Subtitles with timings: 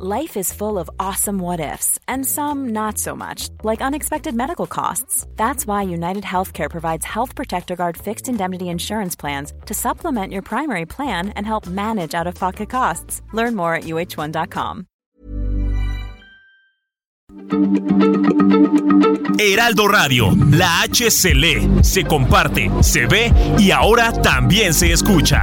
[0.00, 4.68] Life is full of awesome what ifs, and some not so much, like unexpected medical
[4.68, 5.26] costs.
[5.34, 10.42] That's why United Healthcare provides Health Protector Guard fixed indemnity insurance plans to supplement your
[10.42, 13.22] primary plan and help manage out of pocket costs.
[13.32, 14.86] Learn more at uh1.com.
[19.36, 25.42] Heraldo Radio, la H se lee, se comparte, se ve y ahora también se escucha.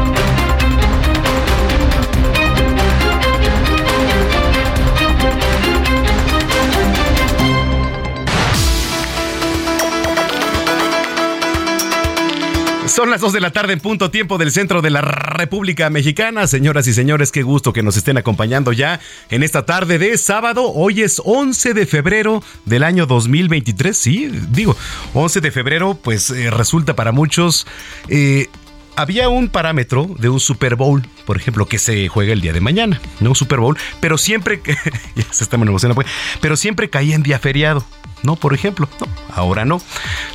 [12.91, 16.45] Son las 2 de la tarde en punto tiempo del centro de la República Mexicana.
[16.45, 20.69] Señoras y señores, qué gusto que nos estén acompañando ya en esta tarde de sábado.
[20.73, 23.97] Hoy es 11 de febrero del año 2023.
[23.97, 24.75] Sí, digo,
[25.13, 27.65] 11 de febrero, pues eh, resulta para muchos...
[28.09, 28.49] Eh,
[28.97, 32.59] había un parámetro de un Super Bowl, por ejemplo, que se juega el día de
[32.59, 34.61] mañana, no un Super Bowl, pero siempre,
[35.15, 36.07] ya se está pues,
[36.41, 37.85] pero siempre caía en día feriado.
[38.23, 38.35] ¿No?
[38.35, 39.81] Por ejemplo, no, ahora no.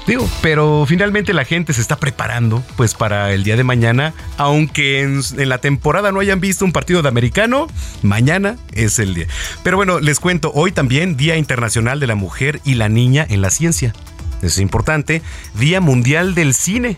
[0.07, 5.03] Digo, pero finalmente la gente se está preparando pues para el día de mañana, aunque
[5.03, 7.67] en, la temporada no hayan visto un partido de americano,
[8.03, 9.27] mañana es el día.
[9.63, 13.43] Pero bueno, les cuento, hoy también Día Internacional de la Mujer y la Niña en
[13.43, 13.93] la Ciencia.
[14.43, 15.23] es importante.
[15.55, 16.97] Día Mundial del Cine.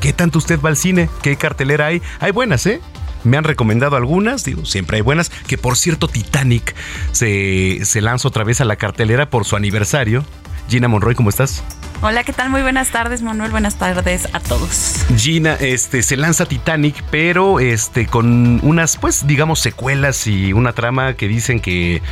[0.00, 1.08] ¿Qué tanto usted va al cine?
[1.22, 2.02] ¿Qué cartelera hay?
[2.18, 2.80] Hay buenas, ¿eh?
[3.24, 5.30] Me han recomendado algunas, digo, siempre hay buenas.
[5.46, 6.74] Que por cierto, Titanic
[7.12, 10.24] se, se lanza otra vez a la cartelera por su aniversario.
[10.68, 11.62] Gina Monroy, ¿cómo estás?
[12.04, 12.50] Hola, ¿qué tal?
[12.50, 13.52] Muy buenas tardes, Manuel.
[13.52, 15.04] Buenas tardes a todos.
[15.16, 21.14] Gina, este, se lanza Titanic, pero este, con unas, pues, digamos, secuelas y una trama
[21.14, 22.02] que dicen que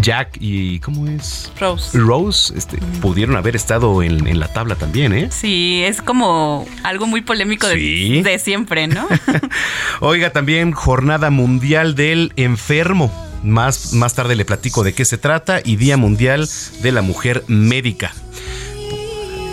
[0.00, 1.50] Jack y ¿cómo es?
[1.58, 1.98] Rose.
[1.98, 5.28] Rose este, pudieron haber estado en, la tabla también, ¿eh?
[5.30, 9.06] Sí, es como algo muy polémico de, siempre, ¿no?
[10.00, 13.12] Oiga, también Jornada Mundial del Enfermo.
[13.42, 16.48] Más, más tarde le platico de qué se trata y Día Mundial
[16.82, 18.12] de la Mujer Médica.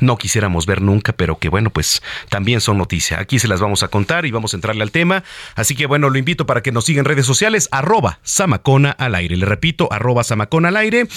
[0.00, 3.18] no quisiéramos ver nunca, pero que bueno, pues también son noticia.
[3.20, 5.24] Aquí se las vamos a contar y vamos a entrarle al tema.
[5.54, 9.14] Así que bueno, lo invito para que nos sigan en redes sociales, arroba Samacona al
[9.14, 9.36] aire.
[9.36, 11.08] Le repito, arroba Samacona al aire.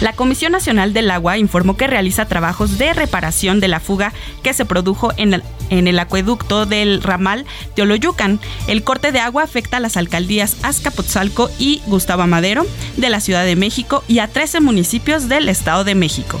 [0.00, 4.12] La Comisión Nacional del Agua informó que realiza trabajos de reparación de la fuga
[4.44, 5.34] que se produjo en
[5.70, 8.38] el, acueducto del ramal Teoloyucan.
[8.68, 12.64] El corte de agua afecta a las alcaldías Azcapotzalco y Gustavo Madero
[12.96, 16.40] de la Ciudad de México y a 13 municipios del Estado de México.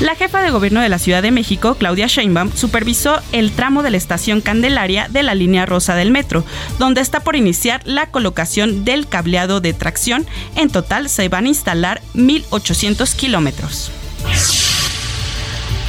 [0.00, 3.92] La jefa de gobierno de la Ciudad de México, Claudia Sheinbaum, supervisó el tramo de
[3.92, 6.44] la estación Candelaria de la línea rosa del metro,
[6.80, 10.26] donde está por iniciar la colocación del cableado de tracción.
[10.56, 13.92] En total se van a instalar 1.800 kilómetros.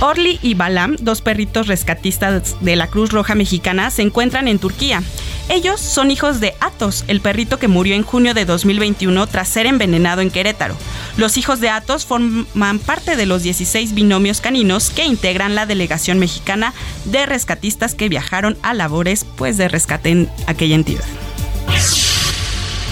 [0.02, 5.02] Orly y Balam, dos perritos rescatistas de la Cruz Roja Mexicana, se encuentran en Turquía.
[5.48, 9.68] Ellos son hijos de Atos, el perrito que murió en junio de 2021 tras ser
[9.68, 10.76] envenenado en Querétaro.
[11.18, 16.20] Los hijos de Atos forman parte de los 16 binomios caninos que integran la delegación
[16.20, 16.74] mexicana
[17.06, 21.06] de rescatistas que viajaron a labores pues, de rescate en aquella entidad.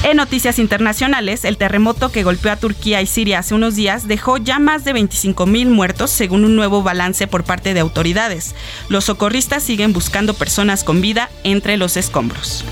[0.04, 4.36] En noticias internacionales, el terremoto que golpeó a Turquía y Siria hace unos días dejó
[4.36, 8.54] ya más de 25 mil muertos, según un nuevo balance por parte de autoridades.
[8.90, 12.66] Los socorristas siguen buscando personas con vida entre los escombros.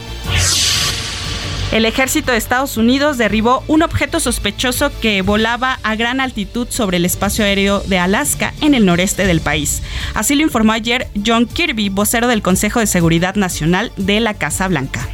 [1.71, 6.97] El ejército de Estados Unidos derribó un objeto sospechoso que volaba a gran altitud sobre
[6.97, 9.81] el espacio aéreo de Alaska en el noreste del país.
[10.13, 14.67] Así lo informó ayer John Kirby, vocero del Consejo de Seguridad Nacional de la Casa
[14.67, 15.07] Blanca.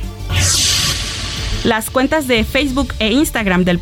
[1.63, 3.79] Las cuentas de Facebook e Instagram del,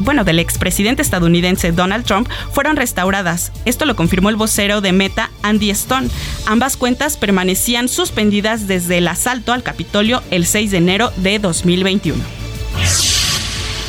[0.00, 3.52] bueno, del expresidente estadounidense Donald Trump fueron restauradas.
[3.64, 6.08] Esto lo confirmó el vocero de Meta, Andy Stone.
[6.46, 12.22] Ambas cuentas permanecían suspendidas desde el asalto al Capitolio el 6 de enero de 2021.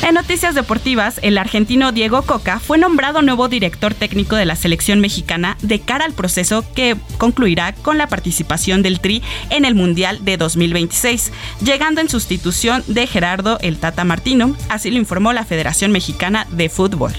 [0.02, 5.00] En noticias deportivas, el argentino Diego Coca fue nombrado nuevo director técnico de la selección
[5.00, 10.24] mexicana de cara al proceso que concluirá con la participación del Tri en el Mundial
[10.24, 15.90] de 2026, llegando en sustitución de Gerardo El Tata Martino, así lo informó la Federación
[15.90, 17.12] Mexicana de Fútbol.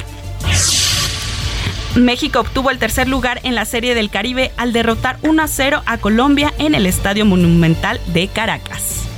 [1.96, 5.84] México obtuvo el tercer lugar en la Serie del Caribe al derrotar 1 a 0
[5.86, 9.09] a Colombia en el Estadio Monumental de Caracas.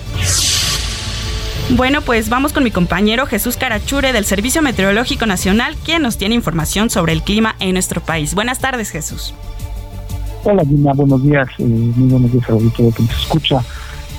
[1.76, 6.36] Bueno, pues vamos con mi compañero Jesús Carachure del Servicio Meteorológico Nacional, quien nos tiene
[6.36, 8.36] información sobre el clima en nuestro país.
[8.36, 9.34] Buenas tardes, Jesús.
[10.44, 11.48] Hola, Gina, buenos días.
[11.60, 13.62] Eh, muy buenos días a todo que nos escucha.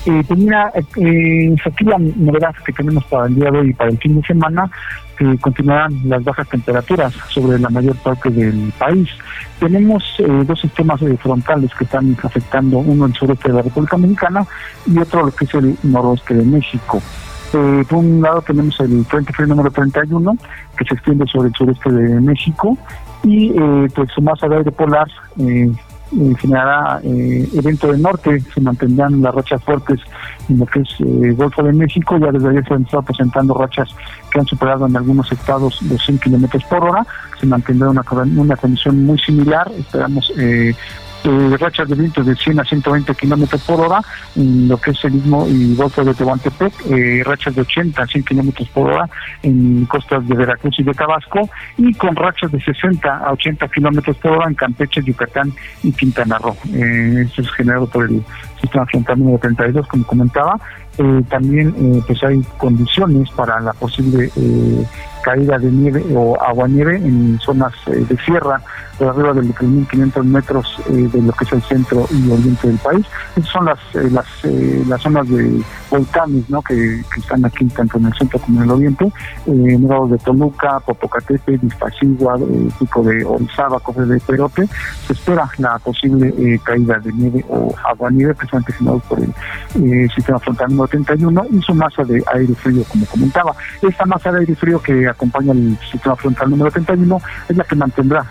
[0.07, 3.75] Eh, pues mira, eh, aquí la novedad que tenemos para el día de hoy y
[3.75, 4.69] para el fin de semana,
[5.17, 9.09] que continuarán las bajas temperaturas sobre la mayor parte del país.
[9.61, 14.45] Tenemos eh, dos sistemas frontales que están afectando, uno el sureste de la República Mexicana
[14.87, 17.01] y otro lo que es el noroeste de México.
[17.55, 20.37] Eh, por un lado tenemos el Frente Frío número 31,
[20.77, 22.77] que se extiende sobre el sureste de México,
[23.25, 25.09] y eh, pues su masa de polar
[25.39, 25.71] eh,
[26.15, 30.01] eh generará eh, evento del norte, se mantendrán las rachas fuertes
[30.49, 33.55] en lo que es el Golfo de México, ya desde ayer se han estado presentando
[33.55, 33.89] rachas
[34.31, 37.07] que han superado en algunos estados los 100 kilómetros por hora,
[37.39, 38.03] se mantendrá una,
[38.37, 40.33] una condición muy similar, esperamos
[41.25, 44.01] eh, rachas de vientos de 100 a 120 kilómetros por hora
[44.37, 48.07] en lo que es el mismo y Golfo de Tehuantepec, eh, rachas de 80 a
[48.07, 49.09] 100 kilómetros por hora
[49.43, 54.17] en costas de Veracruz y de Tabasco, y con rachas de 60 a 80 kilómetros
[54.17, 55.53] por hora en Campeche, Yucatán
[55.83, 56.57] y Quintana Roo.
[56.75, 58.23] Eh, esto es generado por el
[58.61, 60.59] sistema frontal número 32, como comentaba.
[60.99, 64.31] Eh, también eh, pues hay condiciones para la posible
[65.25, 68.61] caída de nieve o agua nieve en zonas de sierra
[69.03, 72.69] de arriba de los 3.500 metros eh, de lo que es el centro y oriente
[72.69, 73.07] del país.
[73.37, 74.27] Esas son las eh, las,
[74.87, 76.63] las zonas de volcanes ¿no?
[76.63, 79.05] que, están aquí tanto en el centro como en el oriente,
[79.47, 82.45] eh, de Toluca, Popocatépetl, Iztaccíhuatl,
[82.79, 84.67] Pico de Orizaba, Cofre de Perote.
[85.07, 90.39] Se espera la posible caída de nieve o agua nieve precisamente generado por el sistema
[90.39, 93.55] frontal número 31 y su masa de aire frío, como comentaba.
[93.81, 97.77] Esta masa de aire frío que acompaña el sistema frontal número 31 es la que
[97.77, 98.25] mantendrá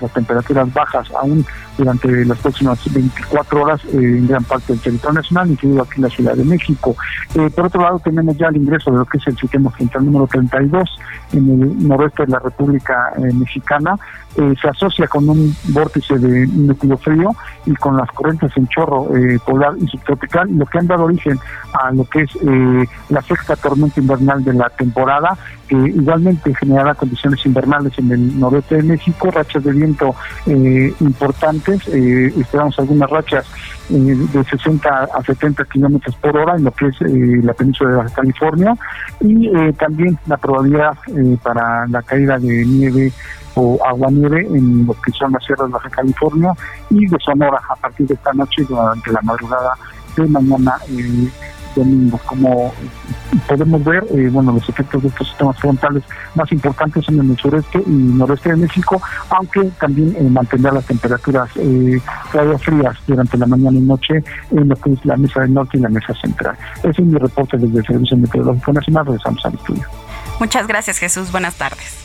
[0.65, 1.45] bajas aún
[1.77, 6.01] durante las próximas 24 horas eh, en gran parte del territorio nacional, incluido aquí en
[6.03, 6.95] la Ciudad de México.
[7.35, 10.05] Eh, por otro lado, tenemos ya el ingreso de lo que es el sistema frontal
[10.05, 10.99] número 32
[11.33, 13.95] en el noroeste de la República eh, Mexicana.
[14.35, 19.09] se asocia con un vórtice de núcleo frío y con las corrientes en chorro
[19.45, 21.37] polar y subtropical, lo que han dado origen
[21.73, 22.29] a lo que es
[23.09, 25.37] la sexta tormenta invernal de la temporada,
[25.67, 30.15] que igualmente generará condiciones invernales en el noroeste de México, rachas de viento
[30.51, 33.45] importantes eh, esperamos algunas rachas
[33.89, 33.93] eh,
[34.33, 37.95] de 60 a 70 kilómetros por hora en lo que es eh, la península de
[37.97, 38.75] Baja California
[39.19, 40.97] y también la probabilidad
[41.43, 43.11] para la caída de nieve
[43.55, 46.53] o agua nieve en lo que son las sierras de Baja California
[46.89, 49.73] y de Sonora a partir de esta noche durante la madrugada
[50.15, 50.75] de mañana
[51.75, 52.19] domingo.
[52.25, 52.73] Como
[53.47, 56.03] podemos ver, eh, bueno, los efectos de estos sistemas frontales
[56.35, 60.85] más importantes son en el sureste y noreste de México, aunque también eh, mantendrá las
[60.85, 61.99] temperaturas eh,
[62.59, 65.81] frías durante la mañana y noche en lo que es la mesa del norte y
[65.81, 66.57] la mesa central.
[66.79, 69.05] Ese es mi reporte desde el Servicio Meteorológico Nacional.
[69.05, 69.83] Regresamos al estudio.
[70.39, 71.31] Muchas gracias, Jesús.
[71.31, 71.97] Buenas tardes.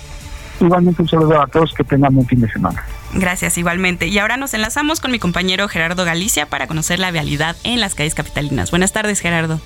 [0.61, 2.83] Igualmente un saludo a todos, que tengan un fin de semana.
[3.13, 4.09] Gracias, igualmente.
[4.09, 7.95] Y ahora nos enlazamos con mi compañero Gerardo Galicia para conocer la vialidad en las
[7.95, 8.71] calles capitalinas.
[8.71, 9.61] Buenas tardes, Gerardo.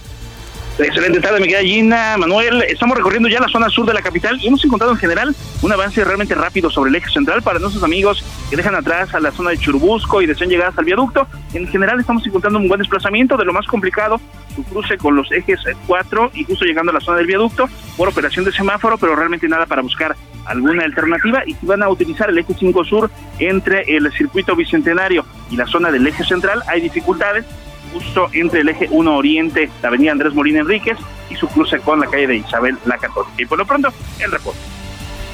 [0.82, 2.62] Excelente tarde, mi querida Gina, Manuel.
[2.62, 5.72] Estamos recorriendo ya la zona sur de la capital y hemos encontrado en general un
[5.72, 9.30] avance realmente rápido sobre el eje central para nuestros amigos que dejan atrás a la
[9.30, 11.26] zona de Churubusco y desean llegar hasta el viaducto.
[11.52, 14.18] En general estamos encontrando un buen desplazamiento de lo más complicado,
[14.56, 17.68] su cruce con los ejes 4 y justo llegando a la zona del viaducto
[17.98, 21.90] por operación de semáforo, pero realmente nada para buscar alguna alternativa y si van a
[21.90, 26.62] utilizar el eje 5 sur entre el circuito bicentenario y la zona del eje central
[26.66, 27.44] hay dificultades
[27.92, 32.00] justo entre el eje 1 Oriente, la avenida Andrés Molina Enríquez y su cruce con
[32.00, 33.34] la calle de Isabel la Católica.
[33.38, 34.60] Y por lo pronto, el reporte.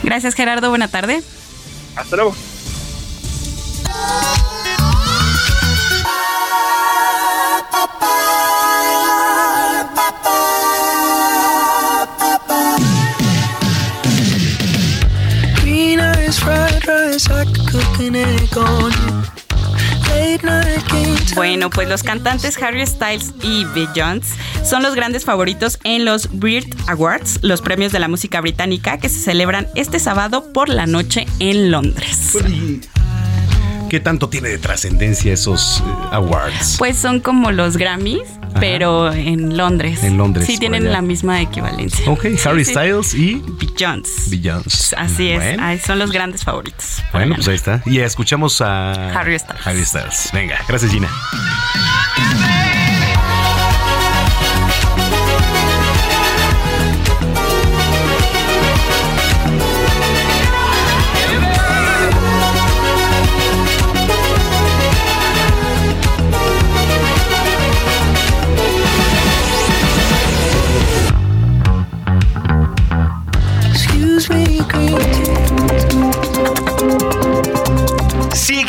[0.02, 1.22] Gracias Gerardo, buena tarde.
[1.96, 2.34] Hasta luego.
[21.34, 24.34] Bueno, pues los cantantes Harry Styles y Beyoncé
[24.64, 29.08] son los grandes favoritos en los Brit Awards, los premios de la música británica que
[29.08, 32.36] se celebran este sábado por la noche en Londres.
[33.88, 36.76] ¿Qué tanto tiene de trascendencia esos eh, awards?
[36.76, 38.28] Pues son como los Grammys,
[38.60, 40.02] pero en Londres.
[40.02, 40.46] En Londres.
[40.46, 42.10] Sí, tienen la misma equivalencia.
[42.10, 44.30] Ok, Harry Styles y Beyoncé.
[44.30, 44.96] Beyoncé.
[44.96, 47.02] Así es, son los grandes favoritos.
[47.12, 47.82] Bueno, pues ahí está.
[47.86, 49.66] Y escuchamos a Harry Styles.
[49.66, 50.30] Harry Styles.
[50.32, 51.08] Venga, gracias Gina.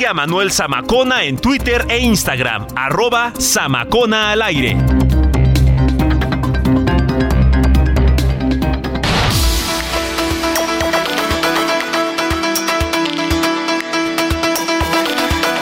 [0.05, 4.77] A Manuel Zamacona en Twitter e Instagram, arroba Zamacona al aire.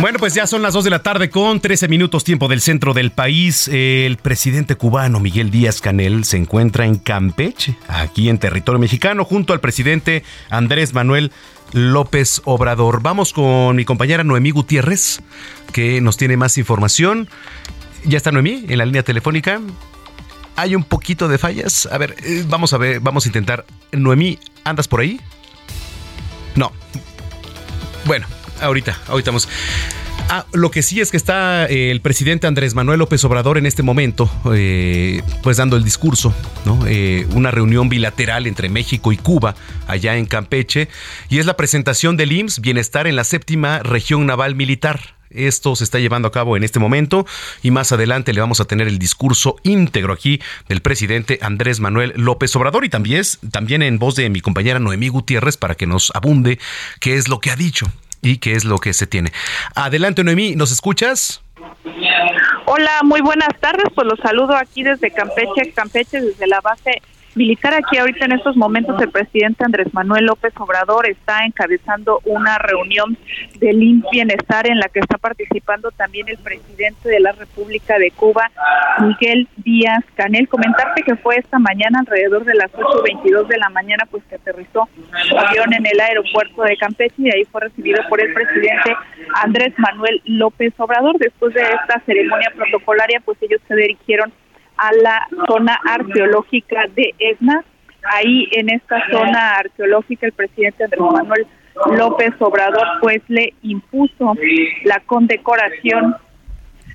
[0.01, 2.93] Bueno, pues ya son las 2 de la tarde con 13 minutos tiempo del centro
[2.93, 3.67] del país.
[3.69, 9.53] El presidente cubano Miguel Díaz Canel se encuentra en Campeche, aquí en territorio mexicano, junto
[9.53, 11.31] al presidente Andrés Manuel
[11.73, 13.01] López Obrador.
[13.01, 15.21] Vamos con mi compañera Noemí Gutiérrez,
[15.71, 17.29] que nos tiene más información.
[18.05, 19.61] Ya está Noemí en la línea telefónica.
[20.55, 21.87] Hay un poquito de fallas.
[21.91, 23.65] A ver, eh, vamos a ver, vamos a intentar.
[23.91, 25.19] Noemí, ¿andas por ahí?
[26.55, 26.71] No.
[28.05, 28.27] Bueno,
[28.61, 29.49] ahorita, ahorita vamos.
[30.27, 33.67] Ah, lo que sí es que está eh, el presidente Andrés Manuel López Obrador en
[33.67, 36.33] este momento, eh, pues dando el discurso,
[36.65, 36.79] ¿no?
[36.87, 39.55] Eh, una reunión bilateral entre México y Cuba
[39.87, 40.89] allá en Campeche,
[41.29, 45.15] y es la presentación del IMSS Bienestar en la séptima región naval militar.
[45.29, 47.27] Esto se está llevando a cabo en este momento
[47.61, 52.13] y más adelante le vamos a tener el discurso íntegro aquí del presidente Andrés Manuel
[52.15, 56.11] López Obrador y también, también en voz de mi compañera Noemí Gutiérrez para que nos
[56.15, 56.57] abunde
[56.99, 57.91] qué es lo que ha dicho
[58.25, 59.31] y qué es lo que se tiene.
[59.75, 61.41] Adelante, Noemí, ¿nos escuchas?
[62.65, 63.85] Hola, muy buenas tardes.
[63.93, 67.01] Pues los saludo aquí desde Campeche, Campeche, desde la base
[67.35, 67.73] militar.
[67.73, 73.17] Aquí ahorita en estos momentos el presidente Andrés Manuel López Obrador está encabezando una reunión
[73.59, 73.73] de
[74.11, 78.49] Bienestar en la que está participando también el presidente de la República de Cuba,
[78.99, 80.47] Miguel Díaz Canel.
[80.47, 84.87] Comentarte que fue esta mañana alrededor de las 8.22 de la mañana pues que aterrizó
[85.27, 88.95] su avión en el aeropuerto de Campeche y ahí fue recibido por el presidente
[89.43, 91.17] Andrés Manuel López Obrador.
[91.17, 94.31] Después de esta ceremonia protocolaria pues ellos se dirigieron
[94.77, 97.63] a la zona arqueológica de Esna.
[98.13, 101.47] Ahí en esta zona arqueológica el presidente Andrés Manuel
[101.97, 104.33] López Obrador pues le impuso
[104.83, 106.15] la condecoración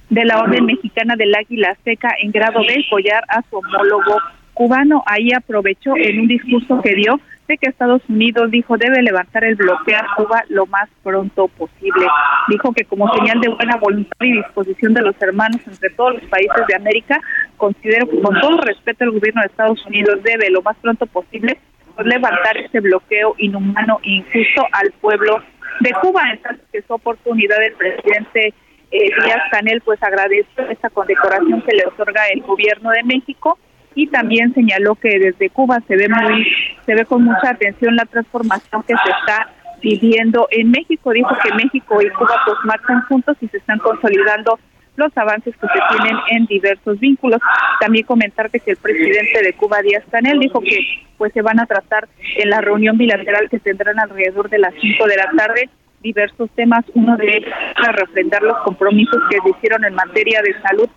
[0.08, 4.18] de la Orden Mexicana del Águila Seca en grado de collar a su homólogo
[4.54, 5.02] cubano.
[5.06, 7.20] Ahí aprovechó en un discurso que dio
[7.58, 12.06] que Estados Unidos dijo debe levantar el bloqueo a Cuba lo más pronto posible.
[12.48, 16.24] Dijo que como señal de buena voluntad y disposición de los hermanos entre todos los
[16.24, 17.20] países de América,
[17.56, 21.58] considero que con todo respeto el gobierno de Estados Unidos debe lo más pronto posible
[22.04, 25.42] levantar ese bloqueo inhumano e injusto al pueblo
[25.80, 26.22] de Cuba.
[26.32, 28.54] En tanto que su oportunidad el presidente
[28.90, 33.58] eh, Díaz Canel pues agradeció esta condecoración que le otorga el gobierno de México
[33.94, 36.46] y también señaló que desde Cuba se ve muy
[36.86, 39.48] se ve con mucha atención la transformación que se está
[39.82, 44.58] viviendo en México dijo que México y Cuba pues marchan juntos y se están consolidando
[44.96, 47.40] los avances que se tienen en diversos vínculos.
[47.80, 50.78] También comentarte que el presidente de Cuba, Díaz Canel, dijo que
[51.16, 52.06] pues se van a tratar
[52.36, 55.70] en la reunión bilateral que tendrán alrededor de las 5 de la tarde
[56.02, 60.60] diversos temas, uno de ellos para refrendar los compromisos que se hicieron en materia de
[60.62, 60.88] salud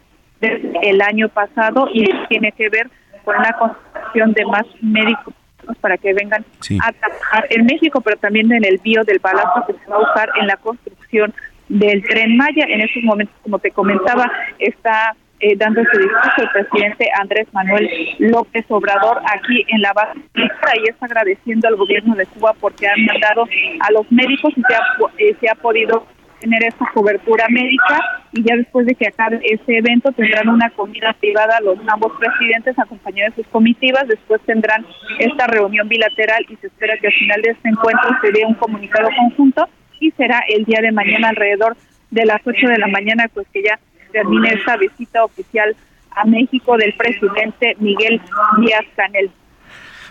[0.44, 2.90] el año pasado y tiene que ver
[3.24, 5.34] con la construcción de más médicos
[5.80, 6.46] para que vengan
[6.82, 10.12] a trabajar en México, pero también en el bio del balazo que se va a
[10.12, 11.34] usar en la construcción
[11.70, 12.66] del tren Maya.
[12.68, 17.90] En esos momentos, como te comentaba, está eh, dando su discurso el presidente Andrés Manuel
[18.20, 23.06] López Obrador aquí en la base y está agradeciendo al gobierno de Cuba porque han
[23.06, 23.48] mandado
[23.80, 24.82] a los médicos y se ha,
[25.18, 26.06] eh, se ha podido
[26.44, 28.02] tener esta cobertura médica
[28.34, 32.78] y ya después de que acabe ese evento tendrán una comida privada los ambos presidentes
[32.78, 34.86] acompañados de sus comitivas, después tendrán
[35.20, 38.56] esta reunión bilateral y se espera que al final de este encuentro se dé un
[38.56, 39.70] comunicado conjunto
[40.02, 41.78] y será el día de mañana alrededor
[42.12, 43.80] de las 8 de la mañana pues que ya
[44.12, 45.74] termine esta visita oficial
[46.12, 48.22] a México del presidente Miguel
[48.60, 49.32] Díaz Canel.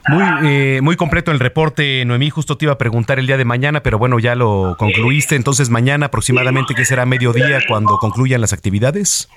[0.08, 2.30] Muy, eh, muy completo el reporte, Noemí.
[2.30, 5.36] Justo te iba a preguntar el día de mañana, pero bueno, ya lo concluiste.
[5.36, 9.28] Entonces, mañana aproximadamente, ¿qué será mediodía cuando concluyan las actividades?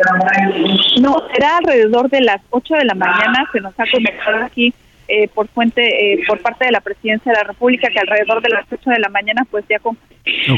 [0.99, 3.47] No, será alrededor de las 8 de la mañana.
[3.51, 4.73] Se nos ha comentado aquí
[5.07, 8.49] eh, por fuente, eh, por parte de la Presidencia de la República, que alrededor de
[8.49, 9.97] las 8 de la mañana, pues ya con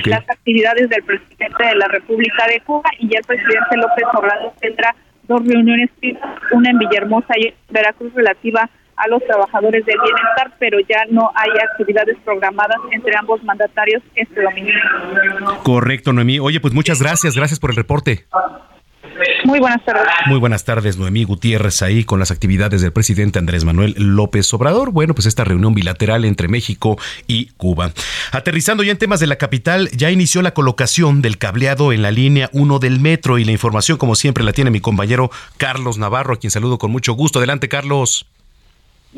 [0.06, 4.54] las actividades del presidente de la República de Cuba y ya el presidente López Obrador
[4.62, 4.96] tendrá
[5.28, 5.90] dos reuniones,
[6.52, 8.70] una en Villahermosa y en Veracruz relativa a
[9.08, 14.72] los trabajadores del bienestar, pero ya no hay actividades programadas entre ambos mandatarios este domingo.
[15.64, 16.40] Correcto, Noemí.
[16.40, 18.26] Oye, pues muchas gracias, gracias por el reporte.
[19.46, 20.08] Muy buenas tardes.
[20.28, 24.92] Muy buenas tardes, Noemí Gutiérrez, ahí con las actividades del presidente Andrés Manuel López Obrador.
[24.92, 27.92] Bueno, pues esta reunión bilateral entre México y Cuba.
[28.32, 32.12] Aterrizando ya en temas de la capital, ya inició la colocación del cableado en la
[32.12, 36.34] línea 1 del metro y la información, como siempre, la tiene mi compañero Carlos Navarro,
[36.34, 37.40] a quien saludo con mucho gusto.
[37.40, 38.28] Adelante, Carlos.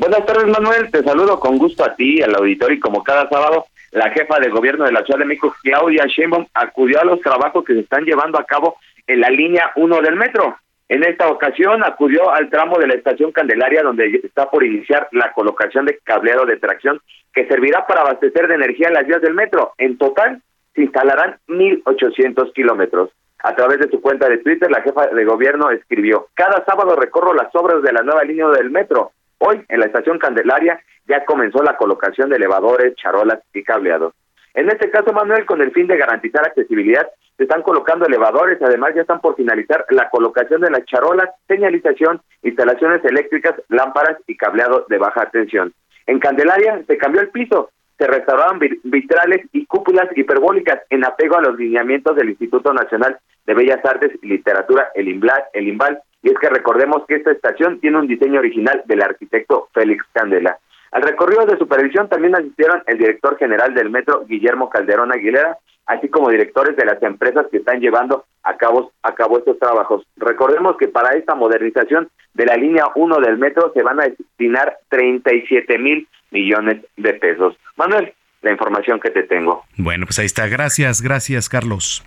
[0.00, 0.90] Buenas tardes, Manuel.
[0.90, 4.48] Te saludo con gusto a ti, al auditorio, y como cada sábado, la jefa de
[4.48, 8.06] gobierno de la Ciudad de México, Claudia Sheinbaum, acudió a los trabajos que se están
[8.06, 10.56] llevando a cabo en la línea 1 del metro.
[10.88, 15.34] En esta ocasión acudió al tramo de la estación Candelaria, donde está por iniciar la
[15.34, 16.98] colocación de cableado de tracción
[17.34, 19.74] que servirá para abastecer de energía las vías del metro.
[19.76, 20.40] En total,
[20.74, 23.10] se instalarán 1.800 kilómetros.
[23.42, 27.34] A través de su cuenta de Twitter, la jefa de gobierno escribió, cada sábado recorro
[27.34, 29.12] las obras de la nueva línea del metro.
[29.42, 34.12] Hoy, en la estación Candelaria, ya comenzó la colocación de elevadores, charolas y cableados.
[34.52, 38.92] En este caso, Manuel, con el fin de garantizar accesibilidad, se están colocando elevadores, además
[38.94, 44.84] ya están por finalizar la colocación de las charolas, señalización, instalaciones eléctricas, lámparas y cableado
[44.90, 45.72] de baja tensión.
[46.06, 51.42] En Candelaria se cambió el piso, se restauraron vitrales y cúpulas hiperbólicas en apego a
[51.42, 55.08] los lineamientos del Instituto Nacional de Bellas Artes y Literatura, el
[55.54, 59.68] el IMBAL y es que recordemos que esta estación tiene un diseño original del arquitecto
[59.72, 60.58] Félix Candela.
[60.92, 66.08] Al recorrido de supervisión también asistieron el director general del metro, Guillermo Calderón Aguilera, así
[66.08, 70.04] como directores de las empresas que están llevando a cabo, a cabo estos trabajos.
[70.16, 74.78] Recordemos que para esta modernización de la línea 1 del metro se van a destinar
[74.88, 77.56] 37 mil millones de pesos.
[77.76, 79.64] Manuel, la información que te tengo.
[79.76, 80.48] Bueno, pues ahí está.
[80.48, 82.04] Gracias, gracias, Carlos.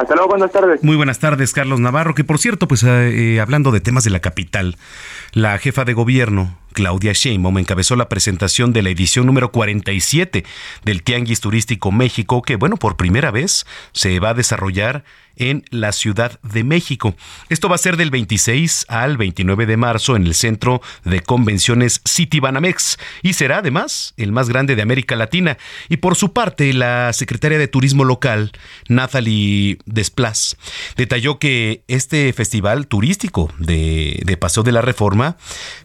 [0.00, 0.82] Hasta luego, buenas tardes.
[0.82, 4.20] Muy buenas tardes, Carlos Navarro, que por cierto, pues eh, hablando de temas de la
[4.20, 4.78] capital,
[5.32, 10.46] la jefa de gobierno, Claudia Sheinbaum, encabezó la presentación de la edición número 47
[10.82, 15.04] del Tianguis Turístico México, que, bueno, por primera vez se va a desarrollar
[15.40, 17.14] en la Ciudad de México.
[17.48, 22.02] Esto va a ser del 26 al 29 de marzo en el Centro de Convenciones
[22.04, 25.56] City Banamex y será además el más grande de América Latina.
[25.88, 28.52] Y por su parte, la secretaria de Turismo local,
[28.88, 30.56] Nathalie Desplas,
[30.96, 35.36] detalló que este festival turístico de, de Paseo de la Reforma,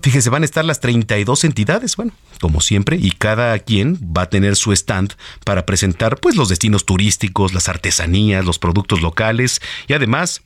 [0.02, 4.30] fíjese, van a estar las 32 entidades, bueno, como siempre, y cada quien va a
[4.30, 9.94] tener su stand para presentar pues los destinos turísticos, las artesanías, los productos locales, y
[9.94, 10.44] además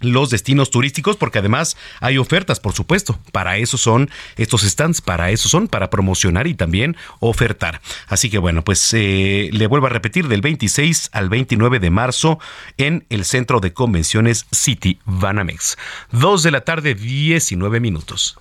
[0.00, 3.18] los destinos turísticos, porque además hay ofertas, por supuesto.
[3.30, 7.82] Para eso son estos stands, para eso son, para promocionar y también ofertar.
[8.06, 12.38] Así que bueno, pues eh, le vuelvo a repetir, del 26 al 29 de marzo
[12.78, 15.76] en el Centro de Convenciones City Banamex.
[16.10, 18.38] Dos de la tarde, 19 minutos.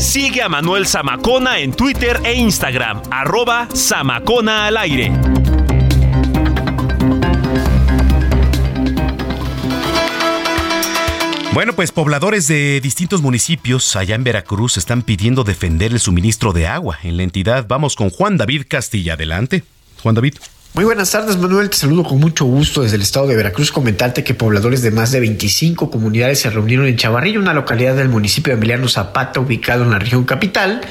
[0.00, 5.12] Sigue a Manuel Zamacona en Twitter e Instagram, arroba Zamacona al aire.
[11.58, 16.68] Bueno, pues pobladores de distintos municipios allá en Veracruz están pidiendo defender el suministro de
[16.68, 17.66] agua en la entidad.
[17.66, 19.14] Vamos con Juan David Castilla.
[19.14, 19.64] Adelante.
[20.00, 20.34] Juan David.
[20.74, 21.70] Muy buenas tardes, Manuel.
[21.70, 23.72] Te saludo con mucho gusto desde el estado de Veracruz.
[23.72, 28.08] Comentarte que pobladores de más de 25 comunidades se reunieron en Chavarrillo, una localidad del
[28.08, 30.82] municipio de Emiliano Zapata, ubicado en la región capital,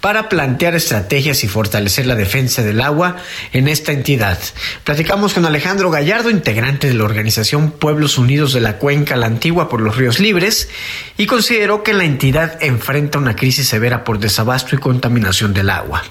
[0.00, 3.16] para plantear estrategias y fortalecer la defensa del agua
[3.52, 4.38] en esta entidad.
[4.82, 9.68] Platicamos con Alejandro Gallardo, integrante de la organización Pueblos Unidos de la Cuenca La Antigua
[9.68, 10.68] por los Ríos Libres,
[11.16, 16.02] y consideró que la entidad enfrenta una crisis severa por desabasto y contaminación del agua.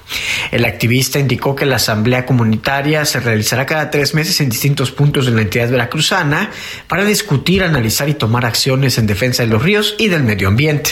[0.51, 5.25] El activista indicó que la Asamblea Comunitaria se realizará cada tres meses en distintos puntos
[5.25, 6.51] de la entidad veracruzana
[6.87, 10.91] para discutir, analizar y tomar acciones en defensa de los ríos y del medio ambiente.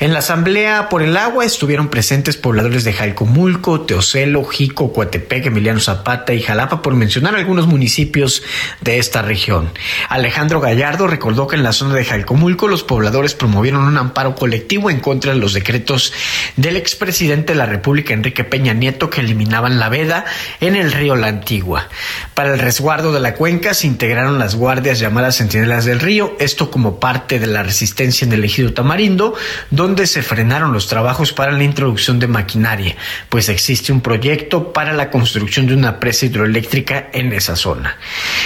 [0.00, 5.80] En la Asamblea por el Agua estuvieron presentes pobladores de Jalcomulco, Teocelo, Jico, Coatepec, Emiliano
[5.80, 8.42] Zapata y Jalapa, por mencionar algunos municipios
[8.80, 9.70] de esta región.
[10.08, 14.90] Alejandro Gallardo recordó que en la zona de Jalcomulco los pobladores promovieron un amparo colectivo
[14.90, 16.12] en contra de los decretos
[16.56, 20.24] del expresidente de la República, Enrique Peña Nieto, que eliminaban la veda
[20.60, 21.88] en el La Antigua.
[22.34, 26.70] Para el resguardo de la cuenca se integraron las guardias llamadas Centinelas del Río, esto
[26.70, 29.34] como parte de la resistencia en el ejido Tamarindo,
[29.70, 32.96] donde se frenaron los trabajos para la introducción de maquinaria,
[33.28, 37.96] pues existe un proyecto para la construcción de una presa hidroeléctrica en esa zona.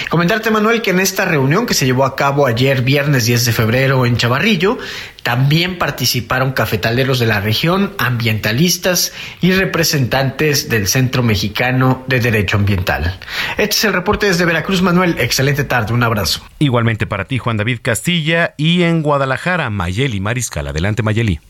[0.08, 3.52] Comentarte, Manuel, que en esta reunión que se llevó a cabo ayer, viernes 10 de
[3.52, 4.78] febrero, en Chavarrillo,
[5.26, 13.18] también participaron cafetaleros de la región, ambientalistas y representantes del Centro Mexicano de Derecho Ambiental.
[13.58, 15.16] Este es el reporte desde Veracruz, Manuel.
[15.18, 16.46] Excelente tarde, un abrazo.
[16.60, 20.68] Igualmente para ti, Juan David Castilla, y en Guadalajara, Mayeli Mariscal.
[20.68, 21.40] Adelante, Mayeli.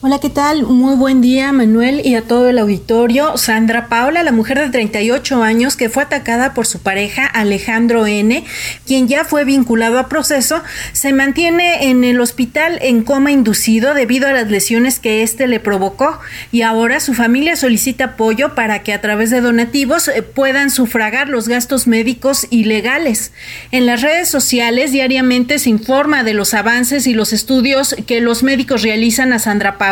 [0.00, 0.62] Hola, ¿qué tal?
[0.62, 3.36] Muy buen día, Manuel, y a todo el auditorio.
[3.36, 8.44] Sandra Paula, la mujer de 38 años que fue atacada por su pareja Alejandro N.,
[8.86, 14.28] quien ya fue vinculado a proceso, se mantiene en el hospital en coma inducido debido
[14.28, 16.20] a las lesiones que éste le provocó
[16.52, 21.28] y ahora su familia solicita apoyo para que a través de donativos eh, puedan sufragar
[21.28, 23.32] los gastos médicos y legales.
[23.72, 28.44] En las redes sociales diariamente se informa de los avances y los estudios que los
[28.44, 29.87] médicos realizan a Sandra Paula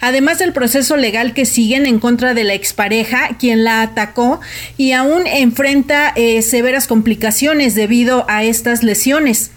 [0.00, 4.40] Además del proceso legal que siguen en contra de la expareja, quien la atacó
[4.76, 9.50] y aún enfrenta eh, severas complicaciones debido a estas lesiones.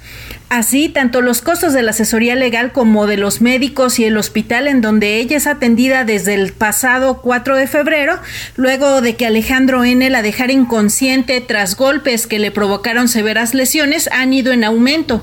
[0.49, 4.69] Así, tanto los costos de la asesoría legal como de los médicos y el hospital
[4.69, 8.17] en donde ella es atendida desde el pasado 4 de febrero,
[8.55, 10.10] luego de que Alejandro N.
[10.10, 15.21] la dejara inconsciente tras golpes que le provocaron severas lesiones, han ido en aumento.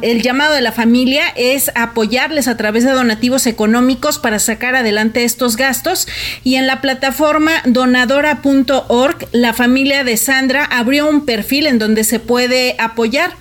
[0.00, 5.24] El llamado de la familia es apoyarles a través de donativos económicos para sacar adelante
[5.24, 6.08] estos gastos.
[6.42, 12.18] Y en la plataforma donadora.org la familia de Sandra abrió un perfil en donde se
[12.18, 13.36] puede apoyar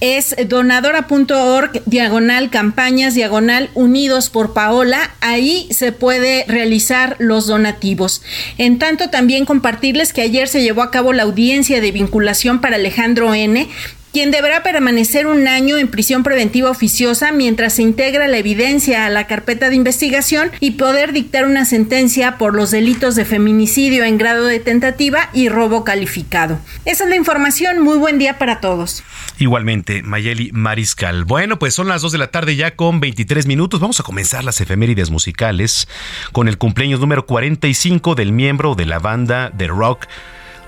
[0.00, 5.10] es donadora.org diagonal campañas diagonal unidos por Paola.
[5.20, 8.22] Ahí se puede realizar los donativos.
[8.58, 12.76] En tanto, también compartirles que ayer se llevó a cabo la audiencia de vinculación para
[12.76, 13.68] Alejandro N
[14.12, 19.10] quien deberá permanecer un año en prisión preventiva oficiosa mientras se integra la evidencia a
[19.10, 24.18] la carpeta de investigación y poder dictar una sentencia por los delitos de feminicidio en
[24.18, 26.58] grado de tentativa y robo calificado.
[26.84, 27.80] Esa es la información.
[27.80, 29.02] Muy buen día para todos.
[29.38, 31.24] Igualmente, Mayeli Mariscal.
[31.24, 33.80] Bueno, pues son las 2 de la tarde ya con 23 minutos.
[33.80, 35.88] Vamos a comenzar las efemérides musicales
[36.32, 40.06] con el cumpleaños número 45 del miembro de la banda de rock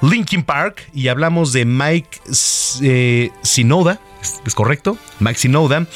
[0.02, 2.20] Linkin Park y hablamos de Mike
[2.82, 4.00] eh, Sinoda,
[4.44, 5.86] es, correcto, Maxi Noda.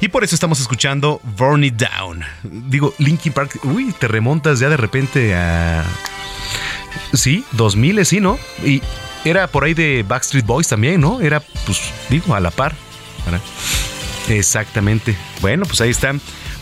[0.00, 2.22] Y por eso estamos escuchando Burn It Down.
[2.42, 5.84] Digo, Linkin Park, uy, te remontas ya de repente a...
[7.12, 8.38] Sí, 2000, sí, ¿no?
[8.64, 8.82] Y
[9.24, 11.20] era por ahí de Backstreet Boys también, ¿no?
[11.20, 12.74] Era, pues, digo, a la par.
[14.28, 15.16] Exactamente.
[15.40, 16.14] Bueno, pues ahí está.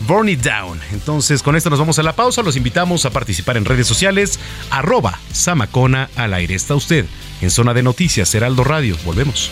[0.07, 0.79] Burn It Down.
[0.91, 2.43] Entonces, con esto nos vamos a la pausa.
[2.43, 4.39] Los invitamos a participar en redes sociales.
[4.69, 6.55] Arroba Samacona al aire.
[6.55, 7.05] Está usted
[7.41, 8.97] en Zona de Noticias, Heraldo Radio.
[9.05, 9.51] Volvemos.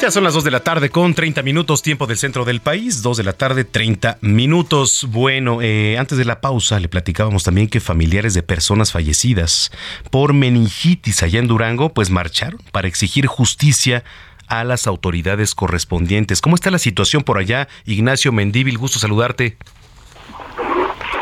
[0.00, 3.02] Ya son las 2 de la tarde con 30 minutos, tiempo del centro del país,
[3.02, 5.06] 2 de la tarde, 30 minutos.
[5.10, 9.70] Bueno, eh, antes de la pausa le platicábamos también que familiares de personas fallecidas
[10.10, 14.02] por meningitis allá en Durango, pues marcharon para exigir justicia
[14.46, 16.40] a las autoridades correspondientes.
[16.40, 17.68] ¿Cómo está la situación por allá?
[17.84, 19.58] Ignacio Mendíbil, gusto saludarte.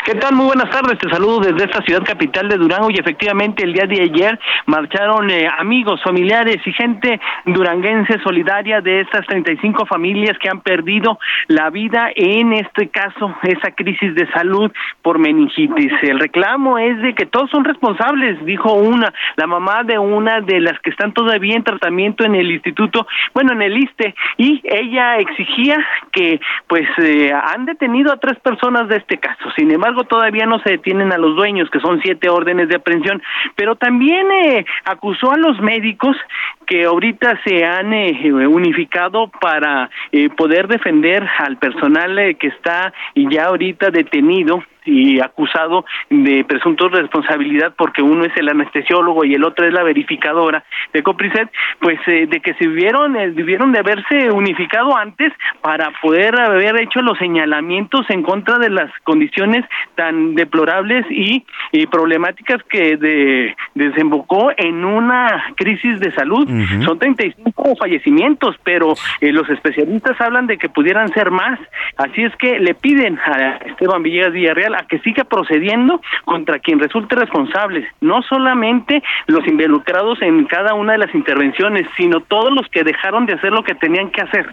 [0.09, 0.37] ¿Qué tal?
[0.37, 0.97] Muy buenas tardes.
[0.97, 5.29] Te saludo desde esta ciudad capital de Durango y efectivamente el día de ayer marcharon
[5.29, 11.19] eh, amigos, familiares y gente duranguense solidaria de estas 35 familias que han perdido
[11.49, 15.93] la vida en este caso, esa crisis de salud por meningitis.
[16.01, 20.61] El reclamo es de que todos son responsables, dijo una, la mamá de una de
[20.61, 25.19] las que están todavía en tratamiento en el instituto, bueno, en el ISTE, y ella
[25.19, 25.77] exigía
[26.13, 29.51] que pues eh, han detenido a tres personas de este caso.
[29.55, 33.23] Sin embargo, todavía no se detienen a los dueños, que son siete órdenes de aprehensión,
[33.57, 36.17] pero también eh, acusó a los médicos
[36.67, 43.47] que ahorita se han eh, unificado para eh, poder defender al personal que está ya
[43.47, 49.67] ahorita detenido y acusado de presunto responsabilidad porque uno es el anestesiólogo y el otro
[49.67, 54.31] es la verificadora de Copricet, pues eh, de que se vieron, eh, debieron de haberse
[54.31, 59.65] unificado antes para poder haber hecho los señalamientos en contra de las condiciones
[59.95, 61.45] tan deplorables y,
[61.91, 66.49] problemáticas que de, desembocó en una crisis de salud.
[66.85, 71.59] Son 35 fallecimientos, pero eh, los especialistas hablan de que pudieran ser más.
[71.97, 76.79] Así es que le piden a Esteban Villegas Villarreal a que siga procediendo contra quien
[76.79, 82.67] resulte responsable, no solamente los involucrados en cada una de las intervenciones, sino todos los
[82.69, 84.47] que dejaron de hacer lo que tenían que hacer,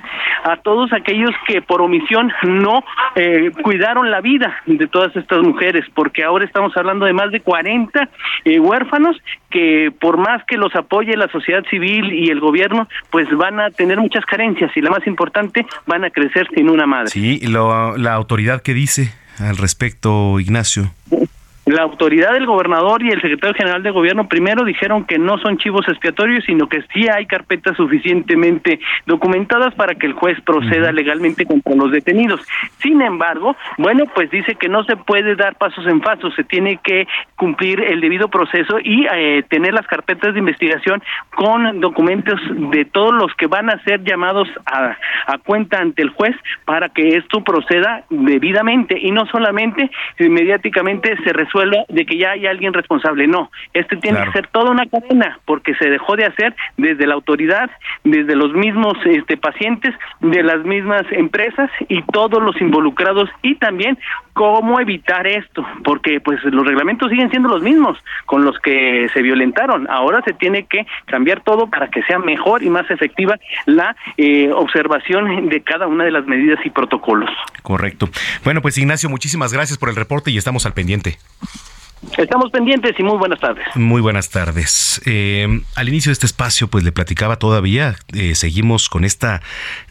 [0.43, 2.84] a todos aquellos que por omisión no
[3.15, 7.41] eh, cuidaron la vida de todas estas mujeres, porque ahora estamos hablando de más de
[7.41, 8.10] 40
[8.45, 9.17] eh, huérfanos
[9.49, 13.69] que por más que los apoye la sociedad civil y el gobierno, pues van a
[13.69, 17.08] tener muchas carencias y la más importante, van a crecer sin una madre.
[17.08, 20.93] Sí, la autoridad que dice al respecto, Ignacio?
[21.65, 25.58] La autoridad del gobernador y el secretario general de gobierno primero dijeron que no son
[25.58, 31.43] chivos expiatorios, sino que sí hay carpetas suficientemente documentadas para que el juez proceda legalmente
[31.43, 32.39] contra los detenidos.
[32.78, 36.78] Sin embargo, bueno, pues dice que no se puede dar pasos en falso, se tiene
[36.84, 41.01] que cumplir el debido proceso y eh, tener las carpetas de investigación
[41.36, 46.10] con documentos de todos los que van a ser llamados a, a cuenta ante el
[46.10, 51.54] juez para que esto proceda debidamente y no solamente mediáticamente se resuelva
[51.89, 53.27] de que ya hay alguien responsable.
[53.27, 57.15] No, este tiene que ser toda una cadena porque se dejó de hacer desde la
[57.15, 57.69] autoridad,
[58.03, 63.97] desde los mismos este, pacientes, de las mismas empresas y todos los involucrados y también
[64.36, 69.21] cómo evitar esto, porque pues los reglamentos siguen siendo los mismos con los que se
[69.21, 69.88] violentaron.
[69.89, 74.52] Ahora se tiene que cambiar todo para que sea mejor y más efectiva la eh,
[74.54, 77.30] observación de cada una de las medidas y protocolos.
[77.63, 78.10] Correcto.
[78.43, 81.17] Bueno, pues Ignacio, muchísimas gracias por el reporte y estamos al pendiente.
[82.17, 83.65] Estamos pendientes y muy buenas tardes.
[83.76, 85.02] Muy buenas tardes.
[85.06, 89.41] Eh, al inicio de este espacio, pues le platicaba todavía, eh, seguimos con esta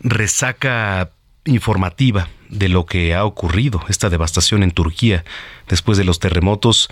[0.00, 1.08] resaca
[1.44, 5.24] informativa de lo que ha ocurrido, esta devastación en Turquía
[5.68, 6.88] después de los terremotos.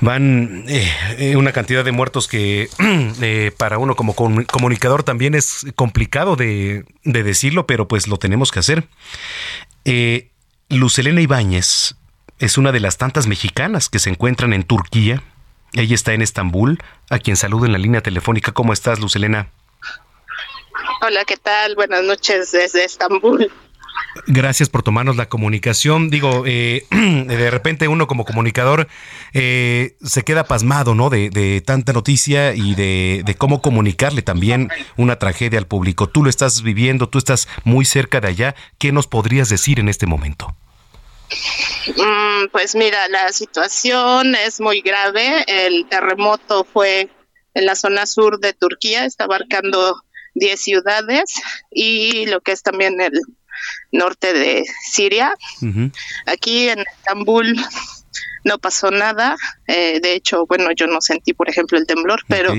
[0.00, 2.68] Van eh, una cantidad de muertos que
[3.56, 8.58] para uno como comunicador también es complicado de, de, decirlo, pero pues lo tenemos que
[8.58, 8.88] hacer.
[10.68, 11.96] Lucelena Ibáñez
[12.38, 15.22] es una de las tantas mexicanas que se encuentran en Turquía.
[15.72, 16.78] Ella está en Estambul,
[17.10, 18.52] a quien saludo en la línea telefónica.
[18.52, 19.48] ¿Cómo estás, Lucelena?
[21.00, 21.76] Hola, ¿qué tal?
[21.76, 23.52] Buenas noches desde Estambul.
[24.26, 26.10] Gracias por tomarnos la comunicación.
[26.10, 28.88] Digo, eh, de repente uno como comunicador
[29.32, 31.08] eh, se queda pasmado, ¿no?
[31.08, 36.08] De, tanta noticia y de, de, cómo comunicarle también una tragedia al público.
[36.08, 38.54] Tú lo estás viviendo, tú estás muy cerca de allá.
[38.78, 40.56] ¿Qué nos podrías decir en este momento?
[41.96, 45.44] Mm, pues mira, la situación es muy grave.
[45.46, 47.08] El terremoto fue
[47.54, 50.02] en la zona sur de Turquía, está abarcando
[50.34, 51.32] 10 ciudades
[51.70, 53.12] y lo que es también el
[53.92, 55.34] norte de Siria.
[56.26, 57.56] Aquí en Estambul
[58.44, 59.36] no pasó nada.
[59.66, 62.54] Eh, de hecho, bueno, yo no sentí, por ejemplo, el temblor, pero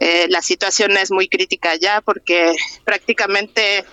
[0.00, 3.84] eh, la situación es muy crítica ya porque prácticamente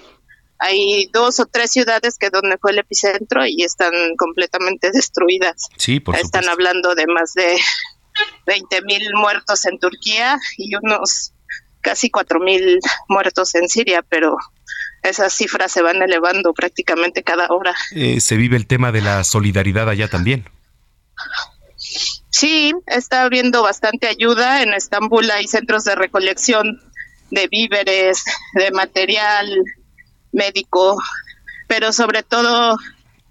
[0.60, 5.70] hay dos o tres ciudades que donde fue el epicentro y están completamente destruidas.
[5.78, 7.58] Sí, por Están hablando de más de
[8.46, 11.33] 20 mil muertos en Turquía y unos
[11.84, 14.38] casi 4 mil muertos en Siria, pero
[15.04, 17.76] esas cifras se van elevando prácticamente cada hora.
[17.92, 20.46] Eh, se vive el tema de la solidaridad allá también.
[22.30, 24.64] Sí, está habiendo bastante ayuda.
[24.64, 26.82] En Estambul hay centros de recolección
[27.30, 29.62] de víveres, de material,
[30.32, 30.98] médico,
[31.68, 32.78] pero sobre todo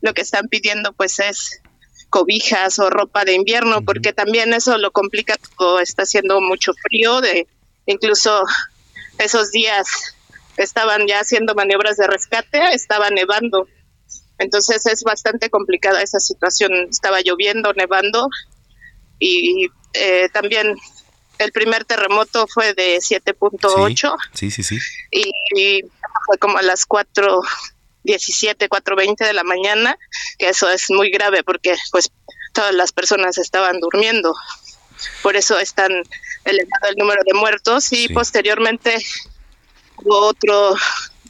[0.03, 1.63] lo que están pidiendo pues es
[2.11, 5.35] cobijas o ropa de invierno, porque también eso lo complica,
[5.81, 7.47] está haciendo mucho frío, de
[7.87, 8.43] incluso
[9.19, 9.87] esos días
[10.57, 13.67] estaban ya haciendo maniobras de rescate, estaba nevando.
[14.39, 16.73] Entonces es bastante complicada esa situación.
[16.91, 18.29] Estaba lloviendo, nevando
[19.19, 20.77] y eh, también
[21.39, 24.17] el primer terremoto fue de 7.8.
[24.35, 24.79] Sí, sí, sí.
[25.11, 25.83] Y,
[26.27, 29.99] fue como a las 4.17, 4.20 de la mañana,
[30.39, 32.11] que eso es muy grave porque pues
[32.53, 34.35] todas las personas estaban durmiendo.
[35.23, 35.93] Por eso es tan
[36.45, 37.93] elevado el número de muertos.
[37.93, 38.97] Y posteriormente
[39.97, 40.75] hubo otro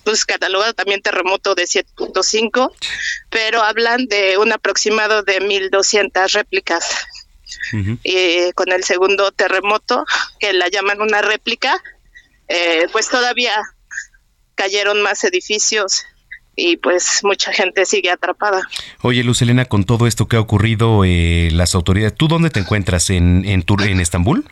[0.05, 2.73] pues catalogado también terremoto de 7.5,
[3.31, 7.07] pero hablan de un aproximado de 1.200 réplicas.
[8.03, 10.05] Y con el segundo terremoto,
[10.41, 11.83] que la llaman una réplica,
[12.49, 13.61] eh, pues todavía
[14.55, 16.05] cayeron más edificios
[16.57, 18.63] y pues mucha gente sigue atrapada.
[19.01, 22.61] Oye, Luz Elena, con todo esto que ha ocurrido, eh, las autoridades, ¿tú dónde te
[22.61, 23.11] encuentras?
[23.11, 24.45] ¿En, en, en Estambul?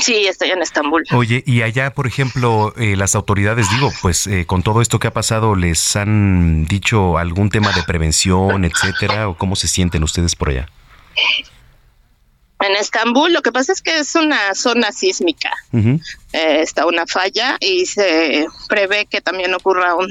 [0.00, 1.04] Sí, estoy en Estambul.
[1.12, 5.12] Oye, y allá, por ejemplo, eh, las autoridades, digo, pues con todo esto que ha
[5.12, 9.28] pasado, ¿les han dicho algún tema de prevención, etcétera?
[9.28, 10.68] ¿O cómo se sienten ustedes por allá?
[12.62, 15.50] En Estambul lo que pasa es que es una zona sísmica.
[15.72, 20.08] Eh, está una falla y se prevé que también ocurra un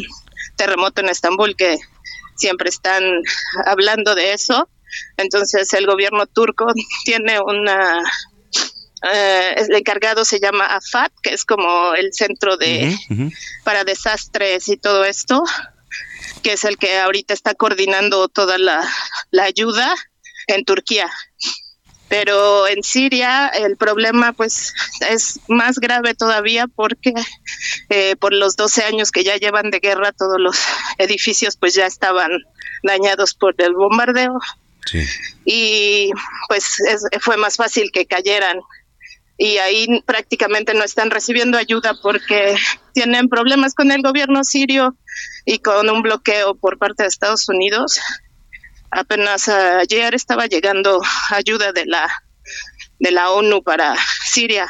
[0.57, 1.77] terremoto en Estambul, que
[2.35, 3.03] siempre están
[3.65, 4.67] hablando de eso.
[5.15, 6.67] Entonces el gobierno turco
[7.05, 8.03] tiene una...
[9.13, 12.95] Eh, el encargado se llama AFAT, que es como el centro de
[13.63, 15.43] para desastres y todo esto,
[16.43, 18.87] que es el que ahorita está coordinando toda la,
[19.31, 19.95] la ayuda
[20.47, 21.09] en Turquía.
[22.11, 24.73] Pero en Siria el problema pues
[25.09, 27.13] es más grave todavía porque
[27.89, 30.59] eh, por los 12 años que ya llevan de guerra todos los
[30.97, 32.29] edificios pues ya estaban
[32.83, 34.37] dañados por el bombardeo.
[35.45, 36.11] Y
[36.49, 36.79] pues
[37.21, 38.59] fue más fácil que cayeran.
[39.37, 42.57] Y ahí prácticamente no están recibiendo ayuda porque
[42.93, 44.97] tienen problemas con el gobierno sirio
[45.45, 48.01] y con un bloqueo por parte de Estados Unidos
[48.91, 52.07] apenas ayer estaba llegando ayuda de la
[52.99, 54.67] de la ONU para Siria.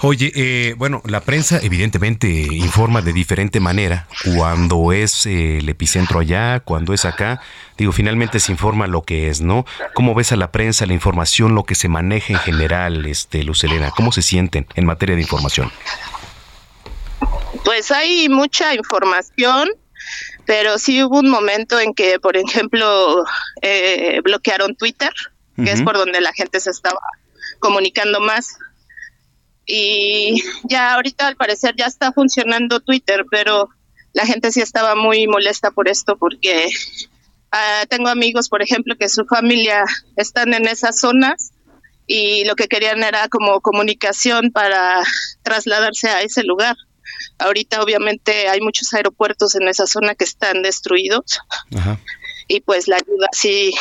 [0.00, 6.20] Oye, eh, bueno, la prensa evidentemente informa de diferente manera cuando es eh, el epicentro
[6.20, 7.40] allá, cuando es acá.
[7.78, 9.64] Digo, finalmente se informa lo que es, ¿no?
[9.94, 13.90] ¿Cómo ves a la prensa, la información, lo que se maneja en general, este, Lucelena?
[13.90, 15.72] ¿Cómo se sienten en materia de información?
[17.64, 19.70] Pues hay mucha información,
[20.46, 23.24] pero sí hubo un momento en que, por ejemplo,
[23.62, 25.12] eh, bloquearon Twitter,
[25.56, 27.00] que es por donde la gente se estaba
[27.60, 28.56] comunicando más.
[29.66, 33.70] Y ya ahorita al parecer ya está funcionando Twitter, pero
[34.12, 36.68] la gente sí estaba muy molesta por esto porque
[37.50, 39.84] ah, tengo amigos, por ejemplo, que su familia
[40.16, 41.52] están en esas zonas
[42.06, 45.02] y lo que querían era como comunicación para
[45.42, 46.76] trasladarse a ese lugar.
[47.38, 51.40] Ahorita obviamente hay muchos aeropuertos en esa zona que están destruidos
[52.48, 53.74] y pues la ayuda sí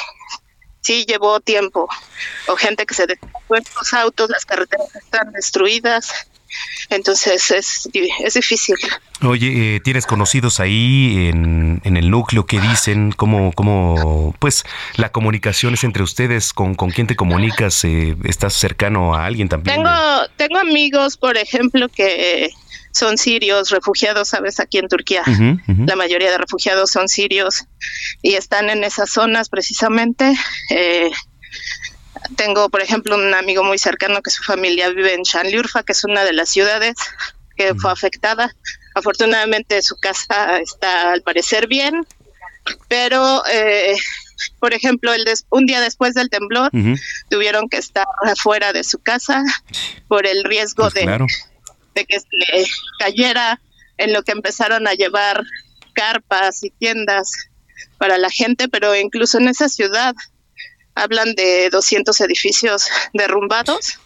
[0.82, 1.88] sí llevó tiempo
[2.48, 6.12] o gente que se detuvo los autos, las carreteras están destruidas
[6.90, 8.76] entonces es, es difícil.
[9.22, 14.64] Oye, eh, ¿tienes conocidos ahí en, en, el núcleo que dicen cómo, cómo, pues,
[14.96, 16.54] la comunicación es entre ustedes?
[16.54, 17.84] ¿Con, con quién te comunicas?
[17.86, 19.78] Eh, ¿Estás cercano a alguien también?
[19.78, 19.90] Tengo,
[20.36, 22.52] tengo amigos, por ejemplo, que
[22.94, 25.24] son sirios, refugiados, sabes, aquí en Turquía.
[25.86, 27.66] La mayoría de refugiados son sirios
[28.22, 30.34] y están en esas zonas precisamente.
[30.70, 31.10] Eh,
[32.36, 36.04] tengo, por ejemplo, un amigo muy cercano que su familia vive en Shanliurfa, que es
[36.04, 36.96] una de las ciudades
[37.58, 38.56] que fue afectada.
[38.96, 42.06] Afortunadamente su casa está al parecer bien,
[42.88, 43.96] pero eh,
[44.60, 46.70] por ejemplo, el un día después del temblor
[47.30, 49.44] tuvieron que estar afuera de su casa
[50.08, 51.28] por el riesgo pues de,
[51.94, 52.66] de que se
[53.00, 53.60] cayera
[53.98, 55.44] en lo que empezaron a llevar
[55.94, 57.32] carpas y tiendas
[57.98, 60.16] para la gente, pero incluso en esa ciudad
[60.96, 64.00] hablan de 200 edificios derrumbados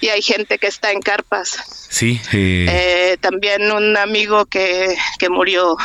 [0.00, 1.86] y hay gente que está en carpas.
[1.90, 2.20] Sí.
[2.32, 2.66] Eh...
[2.68, 5.76] Eh, también un amigo que, que murió,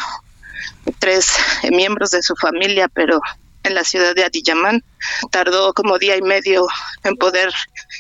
[1.00, 1.32] tres
[1.72, 3.20] miembros de su familia, pero
[3.66, 4.84] en la ciudad de Adiyaman.
[5.32, 6.66] Tardó como día y medio
[7.04, 7.52] en poder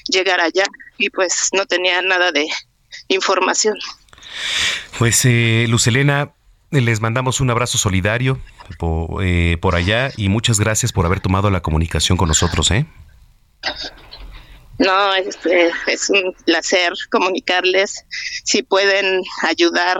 [0.08, 0.66] llegar allá
[0.97, 2.47] y pues no tenía nada de
[3.08, 3.78] información.
[4.97, 6.34] Pues eh, Luz Elena,
[6.72, 8.39] les mandamos un abrazo solidario
[9.22, 12.72] eh, por, allá y muchas gracias por haber tomado la comunicación con nosotros.
[12.72, 12.86] ¿eh?
[14.78, 15.38] No, es,
[15.88, 18.06] es, un placer comunicarles
[18.43, 19.99] si pueden ayudar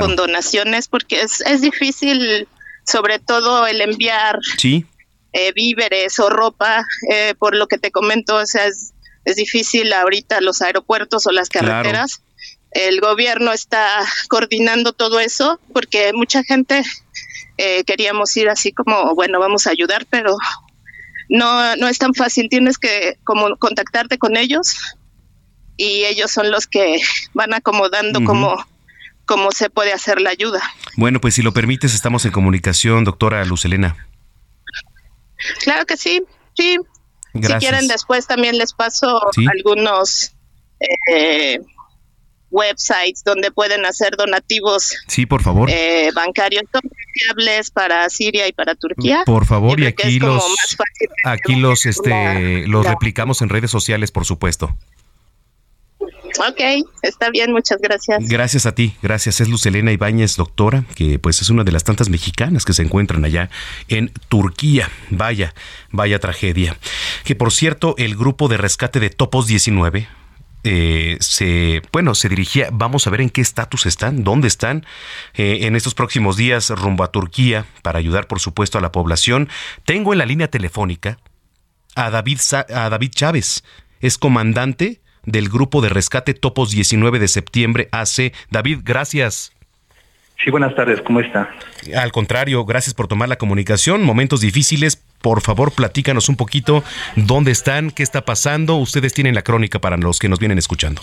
[0.00, 2.46] con donaciones porque es, es difícil,
[2.86, 4.38] sobre todo el enviar
[5.32, 8.92] eh, víveres o ropa, eh, por lo que te comento, o sea, es,
[9.24, 12.20] es difícil ahorita los aeropuertos o las carreteras
[12.74, 16.82] el gobierno está coordinando todo eso porque mucha gente
[17.58, 20.36] eh, queríamos ir así como, bueno, vamos a ayudar, pero
[21.28, 22.48] no, no es tan fácil.
[22.48, 24.76] Tienes que como contactarte con ellos
[25.76, 27.00] y ellos son los que
[27.34, 28.56] van acomodando como
[29.24, 30.60] cómo se puede hacer la ayuda.
[30.96, 34.08] Bueno, pues si lo permites, estamos en comunicación, doctora Lucelena.
[35.64, 36.22] Claro que sí,
[36.54, 36.78] sí.
[37.34, 39.20] Si quieren, después también les paso
[39.50, 40.32] algunos
[41.10, 41.60] eh,
[42.52, 44.94] websites donde pueden hacer donativos.
[45.08, 45.68] Sí, por favor.
[45.70, 49.22] Eh, bancarios confiables para Siria y para Turquía.
[49.26, 50.44] Por favor, y aquí los
[51.24, 54.76] aquí los este los replicamos en redes sociales, por supuesto.
[56.38, 56.60] Ok,
[57.02, 58.26] está bien, muchas gracias.
[58.26, 59.40] Gracias a ti, gracias.
[59.40, 63.24] Es Lucelena Ibáñez, doctora, que pues es una de las tantas mexicanas que se encuentran
[63.24, 63.50] allá
[63.88, 64.90] en Turquía.
[65.10, 65.54] Vaya,
[65.90, 66.78] vaya tragedia.
[67.24, 70.08] Que por cierto, el grupo de rescate de Topos 19
[70.64, 74.86] eh, se, bueno, se dirigía, vamos a ver en qué estatus están, dónde están
[75.34, 79.48] eh, en estos próximos días rumbo a Turquía para ayudar, por supuesto, a la población.
[79.84, 81.18] Tengo en la línea telefónica
[81.94, 83.64] a David, a David Chávez,
[84.00, 88.32] es comandante del grupo de rescate Topos 19 de septiembre AC.
[88.50, 89.52] David, gracias.
[90.42, 91.48] Sí, buenas tardes, ¿cómo está?
[91.96, 94.02] Al contrario, gracias por tomar la comunicación.
[94.02, 96.84] Momentos difíciles, por favor, platícanos un poquito
[97.16, 98.76] dónde están, qué está pasando.
[98.76, 101.02] Ustedes tienen la crónica para los que nos vienen escuchando.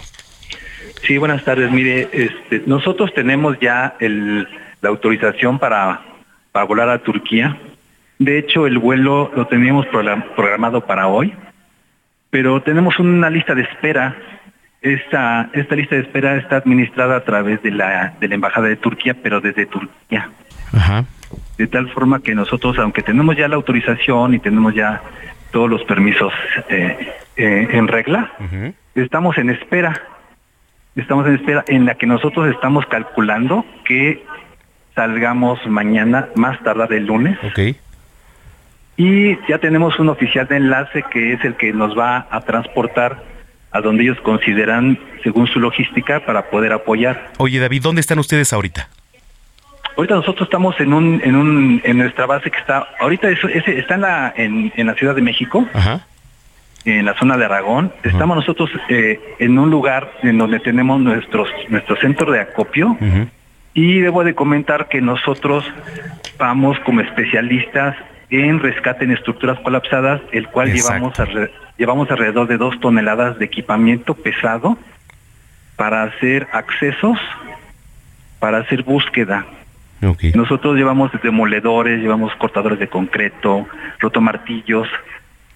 [1.01, 1.72] Sí, buenas tardes.
[1.72, 6.01] Mire, este, nosotros tenemos ya la autorización para,
[6.51, 7.57] para volar a Turquía.
[8.20, 11.34] De hecho, el vuelo lo teníamos programado para hoy,
[12.30, 14.15] pero tenemos una lista de espera
[14.82, 18.78] esta, esta lista de espera está administrada a través de la, de la Embajada de
[18.78, 20.30] Turquía, pero desde Turquía.
[21.60, 25.01] De tal forma que nosotros, aunque tenemos ya la autorización y tenemos ya
[25.51, 26.32] todos los permisos
[26.70, 28.32] eh, eh, en regla,
[28.95, 30.01] estamos en espera.
[30.95, 34.24] Estamos en espera en la que nosotros estamos calculando que
[34.95, 37.38] salgamos mañana, más tardar el lunes.
[38.95, 43.22] Y ya tenemos un oficial de enlace que es el que nos va a transportar
[43.72, 47.32] a donde ellos consideran, según su logística, para poder apoyar.
[47.38, 48.88] Oye, David, ¿dónde están ustedes ahorita?
[49.97, 54.01] Ahorita nosotros estamos en un, en un, en nuestra base que está, ahorita está en
[54.01, 55.67] la, en, la Ciudad de México,
[56.85, 57.91] en la zona de Aragón.
[58.03, 62.97] Estamos nosotros eh, en un lugar en donde tenemos nuestros, nuestro centro de acopio.
[63.73, 65.65] Y debo de comentar que nosotros
[66.37, 67.95] vamos como especialistas
[68.29, 71.13] en rescate en estructuras colapsadas, el cual llevamos
[71.77, 74.77] llevamos alrededor de dos toneladas de equipamiento pesado
[75.77, 77.17] para hacer accesos,
[78.39, 79.45] para hacer búsqueda.
[80.33, 83.67] Nosotros llevamos demoledores, llevamos cortadores de concreto,
[83.99, 84.87] rotomartillos,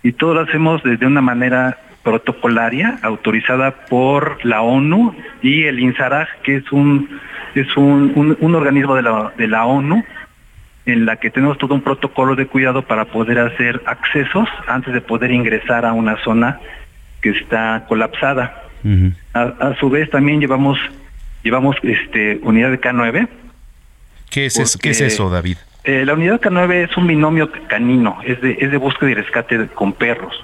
[0.04, 6.28] y todo lo hacemos desde una manera protocolaria autorizada por la ONU y el INSARAG,
[6.44, 7.22] que es un
[7.56, 10.04] es un, un, organismo de la, de la ONU
[10.86, 15.02] en la que tenemos todo un protocolo de cuidado para poder hacer accesos antes de
[15.02, 16.60] poder ingresar a una zona
[17.22, 18.64] que está colapsada.
[19.34, 20.78] a, su vez también llevamos
[21.44, 23.28] llevamos este unidad de K9.
[24.34, 25.58] ¿Qué es, eso, ¿qué es eso, David?
[25.84, 29.68] Eh, la unidad K9 es un binomio canino, es de, es de búsqueda y rescate
[29.68, 30.42] con perros.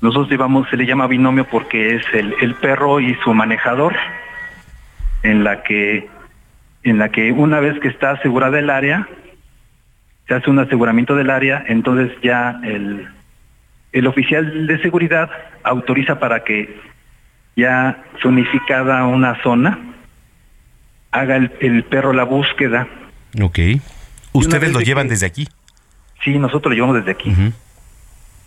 [0.00, 3.94] Nosotros llevamos, se le llama binomio porque es el, el perro y su manejador,
[5.22, 6.08] en la que
[6.82, 9.06] en la que una vez que está asegurada el área,
[10.28, 13.08] se hace un aseguramiento del área, entonces ya el,
[13.92, 15.28] el oficial de seguridad
[15.62, 16.80] autoriza para que
[17.56, 19.78] ya zonificada una zona,
[21.20, 22.86] haga el, perro la búsqueda.
[23.40, 23.58] Ok.
[24.32, 25.48] ¿Ustedes lo llevan desde aquí?
[26.22, 27.32] Sí, nosotros lo llevamos desde aquí.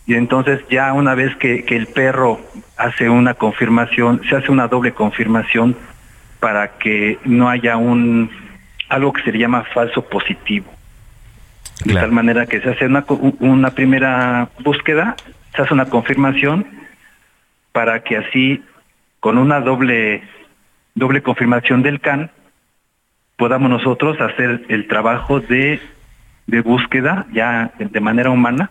[0.05, 2.39] Y entonces ya una vez que, que, el perro
[2.77, 5.75] hace una confirmación, se hace una doble confirmación
[6.39, 8.29] para que no haya un
[8.89, 10.71] algo que se le llama falso positivo.
[11.85, 13.05] De tal manera que se hace una,
[13.39, 15.15] una primera búsqueda,
[15.55, 16.65] se hace una confirmación
[17.71, 18.63] para que así
[19.19, 20.23] con una doble
[20.95, 22.31] doble confirmación del CAN
[23.39, 25.79] podamos nosotros hacer el trabajo de,
[26.45, 28.69] de búsqueda ya de manera humana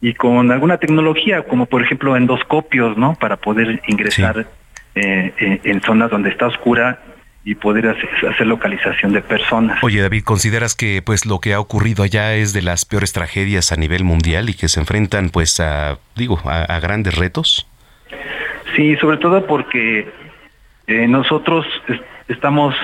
[0.00, 3.14] y con alguna tecnología como por ejemplo endoscopios, ¿no?
[3.16, 4.46] Para poder ingresar
[4.94, 7.00] eh, eh, en zonas donde está oscura
[7.44, 9.82] y poder hacer, localización de personas.
[9.82, 13.72] Oye David, ¿consideras que pues lo que ha ocurrido allá es de las peores tragedias
[13.72, 17.66] a nivel mundial y que se enfrentan pues a digo a, grandes retos?
[18.76, 20.08] Sí, sobre todo porque
[20.86, 21.66] eh, nosotros
[22.32, 22.74] estamos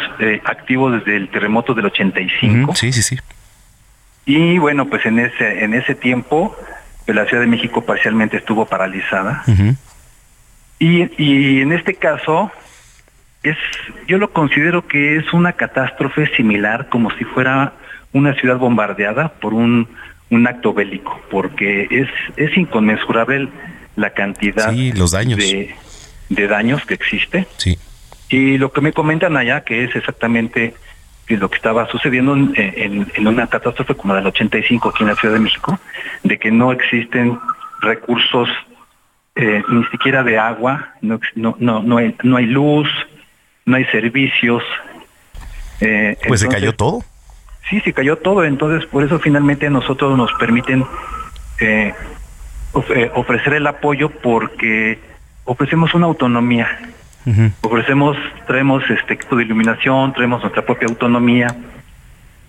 [0.44, 2.74] activos desde el terremoto del 85.
[2.74, 3.18] sí, sí, sí.
[4.26, 6.54] Y bueno, pues en ese en ese tiempo
[7.08, 9.42] pues, la Ciudad de México parcialmente estuvo paralizada.
[10.78, 12.52] Y, en este caso,
[13.42, 13.56] es,
[14.06, 17.72] yo lo considero que es una catástrofe similar como si fuera
[18.12, 19.88] una ciudad bombardeada por un,
[20.28, 23.48] un acto bélico, porque es, es inconmensurable
[23.96, 25.38] la cantidad los daños.
[25.38, 25.74] De,
[26.28, 27.46] de, daños que existe.
[27.56, 27.78] Sí.
[28.28, 30.74] Y lo que me comentan allá, que es exactamente
[31.28, 32.52] lo que estaba sucediendo en,
[33.14, 35.78] en, una catástrofe como la del 85 aquí en la Ciudad de México,
[36.22, 37.38] de que no existen
[37.80, 38.48] recursos
[39.34, 42.88] eh, ni siquiera de agua, no, no, no, hay, no hay luz,
[43.66, 44.62] no hay servicios.
[45.80, 47.04] Eh, pues se cayó todo.
[47.68, 50.84] Sí, se cayó todo, entonces por eso finalmente nosotros nos permiten
[51.60, 51.92] eh,
[52.72, 54.98] ofrecer el apoyo porque
[55.44, 56.66] ofrecemos una autonomía.
[57.60, 58.16] Ofrecemos,
[58.46, 61.54] traemos este equipo de iluminación, traemos nuestra propia autonomía,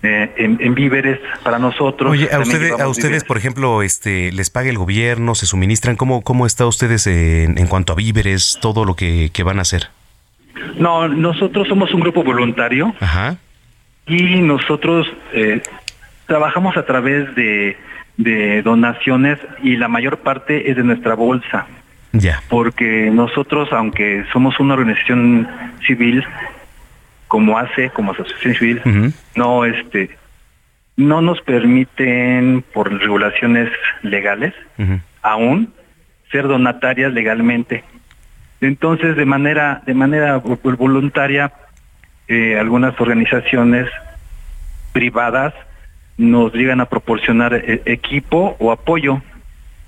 [0.02, 2.12] eh, en, víveres para nosotros.
[2.12, 6.22] Oye, a ustedes, a ustedes por ejemplo, este, les paga el gobierno, se suministran, ¿cómo,
[6.22, 9.88] cómo está ustedes en, en cuanto a víveres, todo lo que, van a hacer?
[10.78, 12.94] No, nosotros somos un grupo voluntario.
[12.98, 13.36] Ajá.
[14.06, 15.60] Y nosotros eh,
[16.26, 17.76] trabajamos a través de,
[18.16, 21.66] de donaciones y la mayor parte es de nuestra bolsa.
[22.12, 22.42] Ya.
[22.48, 25.48] Porque nosotros, aunque somos una organización
[25.86, 26.24] civil,
[27.30, 30.10] como hace como asociación civil no este
[30.96, 33.70] no nos permiten por regulaciones
[34.02, 34.52] legales
[35.22, 35.72] aún
[36.32, 37.84] ser donatarias legalmente.
[38.60, 41.52] Entonces de manera de manera voluntaria
[42.26, 43.88] eh, algunas organizaciones
[44.92, 45.54] privadas
[46.18, 49.22] nos llegan a proporcionar eh, equipo o apoyo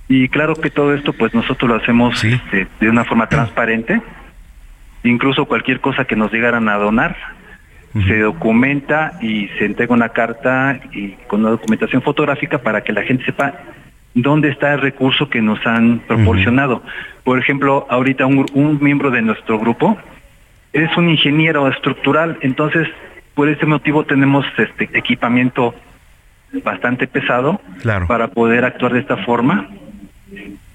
[0.09, 4.01] y claro que todo esto pues nosotros lo hacemos este, de una forma transparente.
[5.05, 7.17] Incluso cualquier cosa que nos llegaran a donar,
[8.07, 13.03] se documenta y se entrega una carta y con una documentación fotográfica para que la
[13.03, 13.55] gente sepa
[14.15, 16.83] dónde está el recurso que nos han proporcionado.
[17.25, 19.99] Por ejemplo, ahorita un, miembro de nuestro grupo
[20.73, 22.89] es un ingeniero estructural, entonces
[23.35, 25.75] por ese motivo tenemos este equipamiento
[26.65, 27.61] bastante pesado
[28.07, 29.69] para poder actuar de esta forma.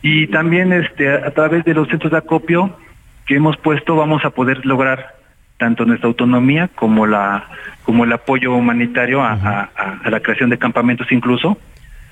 [0.02, 2.78] Y también este a través de los centros de acopio
[3.26, 5.16] que hemos puesto vamos a poder lograr
[5.58, 7.46] tanto nuestra autonomía como la
[7.84, 9.70] como el apoyo humanitario a,
[10.06, 11.58] la creación de campamentos incluso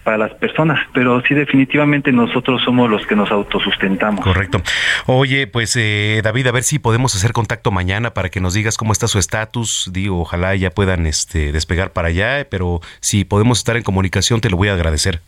[0.04, 4.24] para las personas, pero sí definitivamente nosotros somos los que nos autosustentamos.
[4.24, 4.62] Correcto.
[5.08, 8.78] Oye, pues eh, David, a ver si podemos hacer contacto mañana para que nos digas
[8.78, 9.89] cómo está su estatus.
[9.91, 14.52] Digo, ojalá ya puedan este, despegar para allá, pero si podemos estar en comunicación te
[14.52, 15.22] lo voy a agradecer.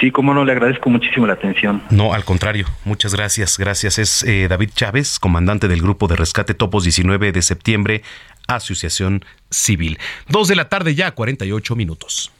[0.00, 1.82] Sí, como no, le agradezco muchísimo la atención.
[1.90, 3.98] No, al contrario, muchas gracias, gracias.
[3.98, 8.02] Es eh, David Chávez, comandante del Grupo de Rescate Topos 19 de septiembre,
[8.46, 9.98] asociación civil.
[10.28, 12.30] Dos de la tarde ya, 48 minutos.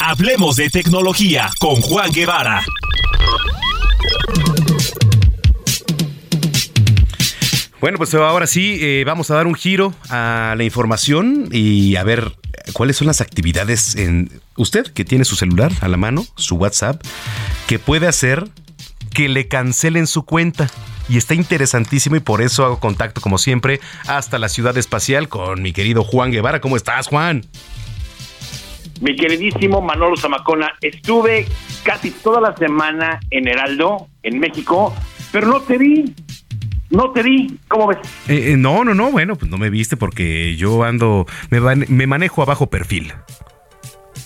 [0.00, 2.62] Hablemos de tecnología con Juan Guevara.
[7.80, 12.04] Bueno, pues ahora sí, eh, vamos a dar un giro a la información y a
[12.04, 12.32] ver
[12.72, 17.02] cuáles son las actividades en usted que tiene su celular a la mano, su WhatsApp,
[17.66, 18.48] que puede hacer
[19.12, 20.70] que le cancelen su cuenta.
[21.08, 25.60] Y está interesantísimo y por eso hago contacto como siempre hasta la ciudad espacial con
[25.60, 26.60] mi querido Juan Guevara.
[26.60, 27.44] ¿Cómo estás, Juan?
[29.00, 31.46] Mi queridísimo Manolo Zamacona, estuve
[31.82, 34.94] casi toda la semana en Heraldo, en México,
[35.32, 36.14] pero no te vi.
[36.92, 37.98] No te vi, ¿cómo ves?
[38.28, 42.06] Eh, eh, no, no, no, bueno, pues no me viste porque yo ando, me, me
[42.06, 43.14] manejo a bajo perfil.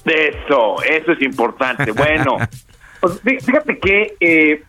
[0.04, 1.92] Eso, eso es importante.
[1.96, 2.38] Bueno,
[3.00, 4.64] pues fíjate que eh,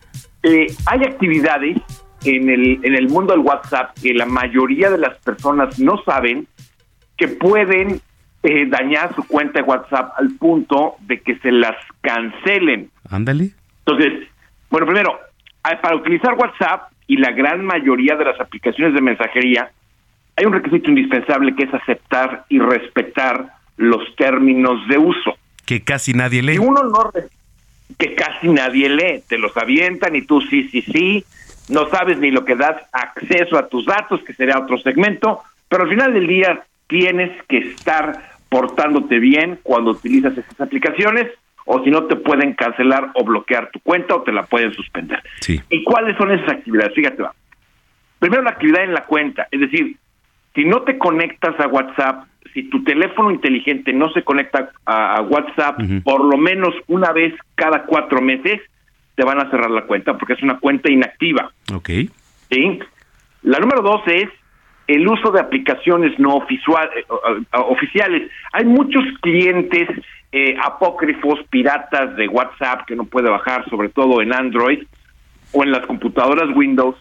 [0.86, 1.78] hay actividades
[2.22, 6.46] en el, en el mundo del WhatsApp que la mayoría de las personas no saben
[7.16, 8.00] que pueden
[8.68, 12.90] dañar su cuenta de WhatsApp al punto de que se las cancelen.
[13.10, 13.50] Ándale.
[13.84, 14.28] Entonces,
[14.70, 15.18] bueno, primero,
[15.82, 19.72] para utilizar WhatsApp y la gran mayoría de las aplicaciones de mensajería,
[20.36, 23.46] hay un requisito indispensable que es aceptar y respetar
[23.76, 25.36] los términos de uso.
[25.66, 26.58] Que casi nadie lee.
[26.58, 27.10] uno no
[27.98, 31.24] que casi nadie lee, te los avientan y tú sí, sí, sí,
[31.70, 35.84] no sabes ni lo que das acceso a tus datos, que sería otro segmento, pero
[35.84, 41.28] al final del día tienes que estar portándote bien cuando utilizas esas aplicaciones
[41.70, 45.22] o si no te pueden cancelar o bloquear tu cuenta o te la pueden suspender.
[45.68, 46.94] ¿Y cuáles son esas actividades?
[46.94, 47.34] Fíjate, va.
[48.18, 49.96] Primero la actividad en la cuenta, es decir,
[50.54, 55.78] si no te conectas a WhatsApp, si tu teléfono inteligente no se conecta a, WhatsApp
[56.02, 58.62] por lo menos una vez cada cuatro meses,
[59.14, 61.52] te van a cerrar la cuenta porque es una cuenta inactiva.
[61.74, 61.90] Ok.
[62.50, 62.80] ¿Sí?
[63.42, 64.28] La número dos es
[64.86, 67.04] el uso de aplicaciones no eh,
[67.52, 68.30] oficiales.
[68.52, 69.86] Hay muchos clientes
[70.32, 74.82] eh, apócrifos, piratas de WhatsApp que no puede bajar, sobre todo en Android
[75.52, 76.96] o en las computadoras Windows,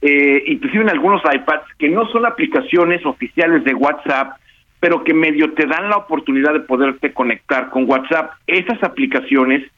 [0.00, 4.36] eh, inclusive en algunos iPads, que no son aplicaciones oficiales de WhatsApp,
[4.80, 8.32] pero que medio te dan la oportunidad de poderte conectar con WhatsApp.
[8.46, 9.68] Esas aplicaciones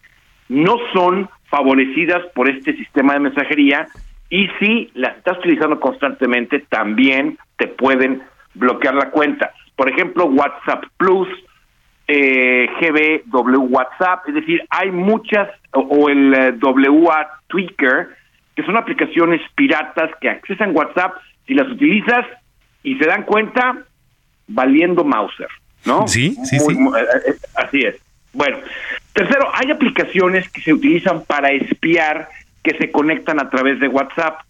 [0.49, 3.87] no son favorecidas por este sistema de mensajería
[4.29, 8.23] y si las estás utilizando constantemente, también te pueden
[8.55, 9.53] bloquear la cuenta.
[9.75, 11.29] Por ejemplo, WhatsApp Plus,
[12.13, 18.09] eh, GBW WhatsApp, es decir, hay muchas, o, el eh, WA Tweaker,
[18.57, 21.15] que son aplicaciones piratas que accesan WhatsApp,
[21.47, 22.27] si las utilizas
[22.83, 23.85] y se dan cuenta,
[24.49, 25.47] valiendo Mauser,
[25.85, 26.09] ¿no?
[26.09, 26.73] Sí, sí, sí.
[26.73, 27.97] Eh, así es.
[28.33, 28.59] Bueno,
[29.13, 32.29] tercero, hay aplicaciones que se utilizan para espiar
[32.65, 34.41] que se conectan a través de WhatsApp.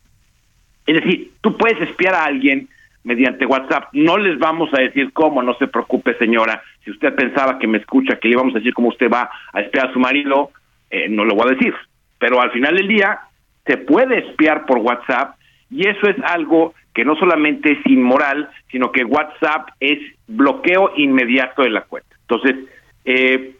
[0.87, 2.71] Es decir, tú puedes espiar a alguien
[3.05, 3.88] mediante WhatsApp.
[3.92, 6.62] No les vamos a decir cómo, no se preocupe señora.
[6.84, 9.61] Si usted pensaba que me escucha, que le íbamos a decir cómo usted va a
[9.61, 10.51] espiar a su marido,
[10.90, 11.74] eh, no lo voy a decir.
[12.18, 13.20] Pero al final del día,
[13.66, 15.36] se puede espiar por WhatsApp
[15.70, 21.62] y eso es algo que no solamente es inmoral, sino que WhatsApp es bloqueo inmediato
[21.62, 22.16] de la cuenta.
[22.22, 22.57] Entonces,
[23.05, 23.55] eh,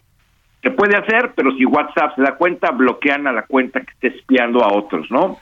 [0.63, 4.19] se puede hacer, pero si WhatsApp se da cuenta, bloquean a la cuenta que esté
[4.19, 5.39] espiando a otros, ¿no?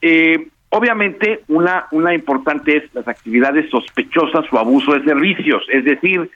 [0.00, 6.30] Eh, obviamente, una, una importante es las actividades sospechosas o abuso de servicios, es decir,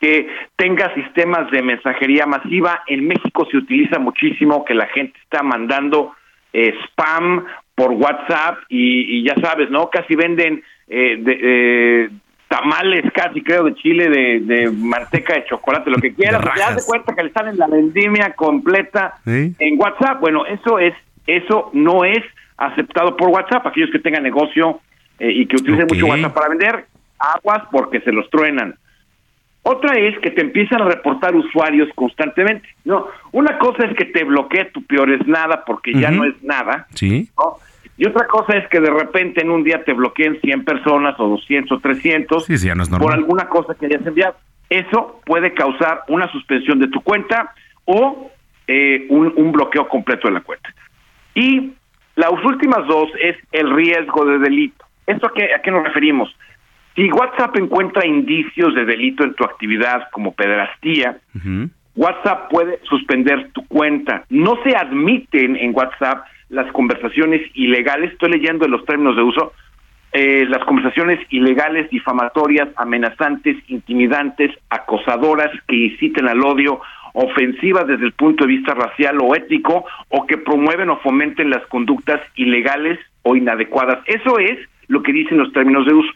[0.00, 2.82] que tenga sistemas de mensajería masiva.
[2.86, 6.12] En México se utiliza muchísimo que la gente está mandando
[6.52, 9.88] eh, spam por WhatsApp y, ya sabes, ¿no?
[9.90, 12.10] Casi venden eh, de, eh,
[12.48, 16.86] tamales casi creo de chile, de, de manteca de chocolate, lo que quieras, te das
[16.86, 20.20] cuenta que le están en la vendimia completa en WhatsApp.
[20.20, 20.94] Bueno, eso es,
[21.26, 22.22] eso no es
[22.56, 23.66] aceptado por WhatsApp.
[23.66, 24.80] Aquellos que tengan negocio
[25.18, 26.86] eh, y que utilicen mucho WhatsApp para vender,
[27.18, 28.76] aguas porque se los truenan.
[29.62, 32.68] Otra es que te empiezan a reportar usuarios constantemente.
[32.84, 36.40] No, una cosa es que te bloquee tu peor es nada porque ya no es
[36.40, 36.86] nada.
[36.94, 37.28] Sí.
[37.98, 41.28] Y otra cosa es que de repente en un día te bloqueen 100 personas o
[41.30, 42.46] 200 o 300
[42.96, 44.36] por alguna cosa que hayas enviado.
[44.70, 47.52] Eso puede causar una suspensión de tu cuenta
[47.86, 48.30] o
[48.68, 50.72] eh, un, bloqueo completo de la cuenta.
[51.34, 51.72] Y
[52.16, 54.84] las últimas dos es el riesgo de delito.
[55.06, 56.34] ¿Esto a qué, a qué nos referimos?
[56.96, 61.18] Si WhatsApp encuentra indicios de delito en tu actividad como pederastía,
[61.94, 64.24] WhatsApp puede suspender tu cuenta.
[64.30, 69.52] No se admiten en WhatsApp las conversaciones ilegales, estoy leyendo en los términos de uso,
[70.12, 76.80] eh, las conversaciones ilegales, difamatorias, amenazantes, intimidantes, acosadoras, que inciten al odio,
[77.18, 81.64] ofensivas desde el punto de vista racial o ético, o que promueven o fomenten las
[81.66, 84.00] conductas ilegales o inadecuadas.
[84.06, 84.58] Eso es
[84.88, 86.12] lo que dicen los términos de uso.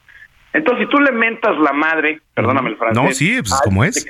[0.53, 3.03] Entonces, si tú le mentas la madre, perdóname el francés.
[3.03, 4.07] No, sí, pues como es.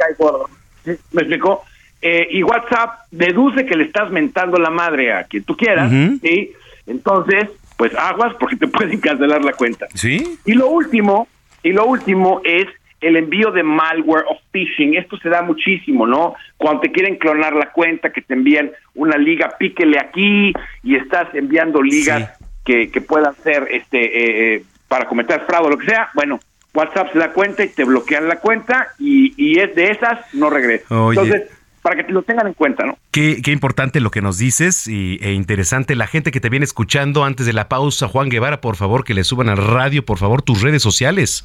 [0.84, 1.62] ¿Me explicó?
[2.02, 6.50] Eh, y WhatsApp deduce que le estás mentando la madre a quien tú quieras, y
[6.88, 9.86] entonces, pues aguas porque te pueden cancelar la cuenta.
[9.94, 10.38] Sí.
[10.44, 11.28] Y lo último,
[11.62, 12.66] y lo último es
[13.00, 14.94] el envío de malware o phishing.
[14.94, 16.34] Esto se da muchísimo, ¿no?
[16.56, 21.34] Cuando te quieren clonar la cuenta, que te envían una liga, píquele aquí y estás
[21.34, 25.86] enviando ligas que, que, puedan ser este eh, eh, para cometer fraude o lo que
[25.86, 26.10] sea.
[26.14, 26.40] Bueno,
[26.74, 30.50] WhatsApp se da cuenta y te bloquean la cuenta y, y es de esas, no
[30.50, 30.84] regresa.
[30.90, 31.50] Entonces,
[31.82, 32.98] para que lo tengan en cuenta, ¿no?
[33.10, 35.96] Qué, qué importante lo que nos dices y, e interesante.
[35.96, 39.14] La gente que te viene escuchando antes de la pausa, Juan Guevara, por favor, que
[39.14, 41.42] le suban al radio, por favor, tus redes sociales.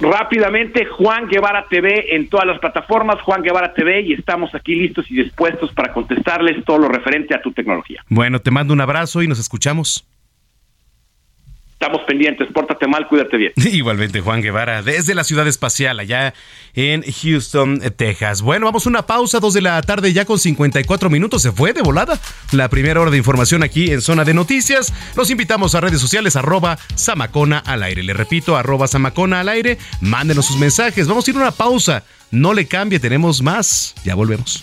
[0.00, 5.10] Rápidamente, Juan Guevara TV en todas las plataformas, Juan Guevara TV, y estamos aquí listos
[5.10, 8.02] y dispuestos para contestarles todo lo referente a tu tecnología.
[8.08, 10.06] Bueno, te mando un abrazo y nos escuchamos.
[11.80, 13.52] Estamos pendientes, pórtate mal, cuídate bien.
[13.56, 16.34] Igualmente, Juan Guevara, desde la ciudad espacial, allá
[16.74, 18.42] en Houston, Texas.
[18.42, 21.40] Bueno, vamos a una pausa, dos de la tarde, ya con 54 minutos.
[21.40, 22.20] Se fue de volada
[22.52, 24.92] la primera hora de información aquí en Zona de Noticias.
[25.16, 28.02] Los invitamos a redes sociales, arroba Samacona al aire.
[28.02, 29.78] Le repito, arroba Samacona al aire.
[30.02, 31.08] Mándenos sus mensajes.
[31.08, 32.04] Vamos a ir a una pausa.
[32.30, 33.94] No le cambie, tenemos más.
[34.04, 34.62] Ya volvemos.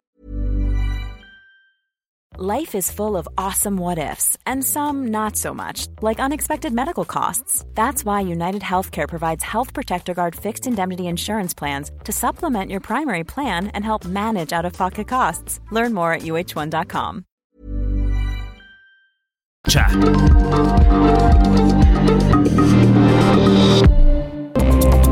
[2.43, 7.05] Life is full of awesome what ifs, and some not so much, like unexpected medical
[7.05, 7.63] costs.
[7.75, 12.79] That's why United Healthcare provides Health Protector Guard fixed indemnity insurance plans to supplement your
[12.79, 15.59] primary plan and help manage out of pocket costs.
[15.69, 17.25] Learn more at uh1.com.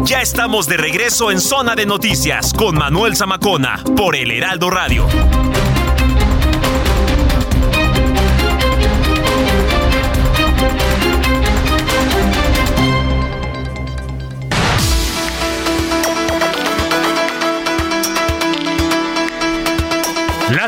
[0.08, 5.06] Ya estamos de regreso en Zona de Noticias con Manuel Zamacona por el Heraldo Radio.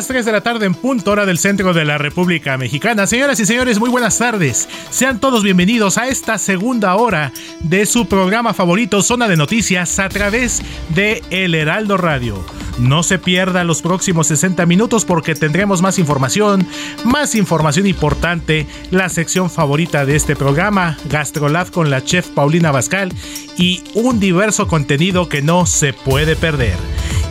[0.02, 3.06] Las 3 de la tarde en punto hora del centro de la República Mexicana.
[3.06, 4.68] Señoras y señores, muy buenas tardes.
[4.90, 10.10] Sean todos bienvenidos a esta segunda hora de su programa favorito Zona de Noticias a
[10.10, 12.44] través de El Heraldo Radio.
[12.80, 16.68] No se pierda los próximos 60 minutos porque tendremos más información,
[17.04, 23.14] más información importante, la sección favorita de este programa, Gastrolab con la chef Paulina Bascal
[23.56, 26.78] y un diverso contenido que no se puede perder.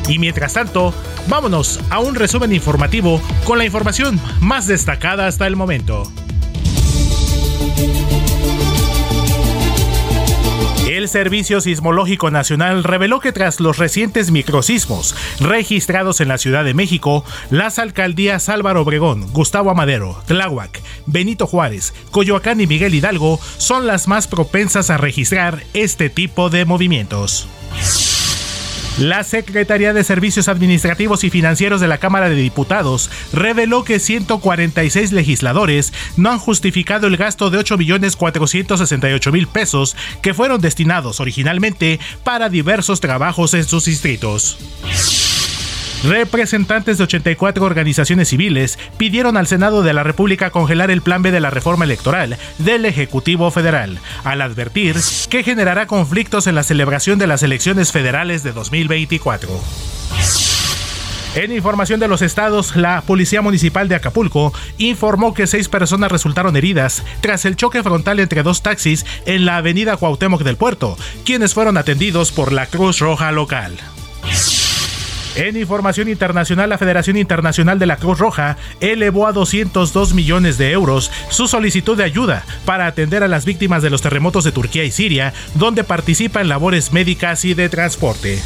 [0.09, 0.95] Y mientras tanto,
[1.29, 6.11] vámonos a un resumen informativo con la información más destacada hasta el momento.
[10.91, 16.75] El Servicio Sismológico Nacional reveló que tras los recientes microsismos registrados en la Ciudad de
[16.75, 23.87] México, las alcaldías Álvaro Obregón, Gustavo Amadero, Tláhuac, Benito Juárez, Coyoacán y Miguel Hidalgo son
[23.87, 27.47] las más propensas a registrar este tipo de movimientos.
[28.99, 35.13] La Secretaría de Servicios Administrativos y Financieros de la Cámara de Diputados reveló que 146
[35.13, 43.01] legisladores no han justificado el gasto de 8.468.000 pesos que fueron destinados originalmente para diversos
[43.01, 44.59] trabajos en sus distritos.
[46.03, 51.31] Representantes de 84 organizaciones civiles pidieron al Senado de la República congelar el plan B
[51.31, 54.97] de la reforma electoral del Ejecutivo Federal, al advertir
[55.29, 59.51] que generará conflictos en la celebración de las elecciones federales de 2024.
[61.35, 66.57] En información de los estados, la Policía Municipal de Acapulco informó que seis personas resultaron
[66.57, 71.53] heridas tras el choque frontal entre dos taxis en la avenida Cuauhtémoc del Puerto, quienes
[71.55, 73.77] fueron atendidos por la Cruz Roja local.
[75.37, 80.73] En información internacional, la Federación Internacional de la Cruz Roja elevó a 202 millones de
[80.73, 84.85] euros su solicitud de ayuda para atender a las víctimas de los terremotos de Turquía
[84.85, 88.43] y Siria, donde participa en labores médicas y de transporte.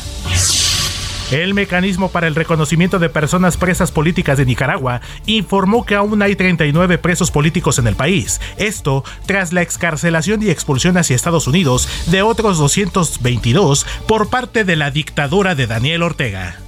[1.31, 6.37] El mecanismo para el reconocimiento de personas presas políticas de Nicaragua informó que aún hay
[6.37, 8.43] 39 presos políticos en el país.
[8.59, 14.77] Esto tras la excarcelación y expulsión hacia Estados Unidos de otros 222 por parte de
[14.77, 16.59] la dictadura de Daniel Ortega.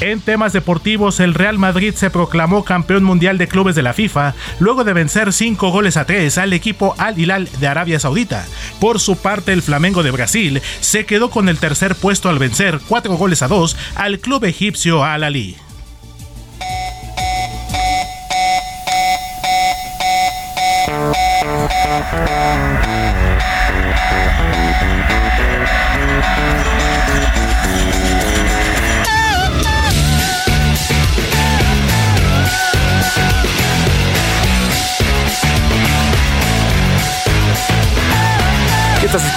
[0.00, 4.34] En temas deportivos, el Real Madrid se proclamó campeón mundial de clubes de la FIFA
[4.58, 8.44] luego de vencer 5 goles a 3 al equipo Al Hilal de Arabia Saudita.
[8.78, 12.78] Por su parte, el Flamengo de Brasil se quedó con el tercer puesto al vencer
[12.88, 15.56] 4 goles a 2 al club egipcio Al Ali.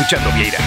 [0.10, 0.57] Escuchando, Vieira?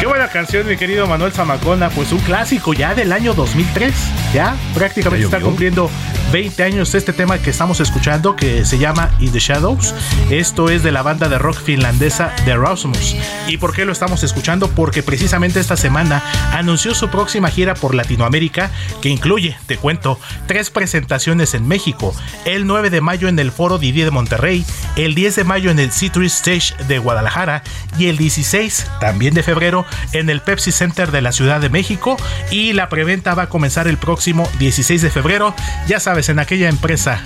[0.00, 1.90] Qué buena canción, mi querido Manuel Zamacona.
[1.90, 3.94] Pues un clásico ya del año 2003.
[4.32, 5.90] Ya prácticamente está cumpliendo
[6.32, 9.94] 20 años este tema que estamos escuchando que se llama In the Shadows.
[10.30, 13.14] Esto es de la banda de rock finlandesa The Rasmus.
[13.46, 14.68] ¿Y por qué lo estamos escuchando?
[14.68, 16.22] Porque precisamente esta semana
[16.52, 18.70] anunció su próxima gira por Latinoamérica
[19.00, 22.14] que incluye, te cuento, tres presentaciones en México.
[22.44, 24.64] El 9 de mayo en el Foro Didi de Monterrey,
[24.96, 27.62] el 10 de mayo en el Citrus Stage de Guadalajara
[27.98, 32.16] y el 16 también de febrero en el Pepsi Center de la Ciudad de México
[32.50, 35.54] y la preventa va a comenzar el próximo 16 de febrero.
[35.86, 37.22] Ya sabes, en aquella empresa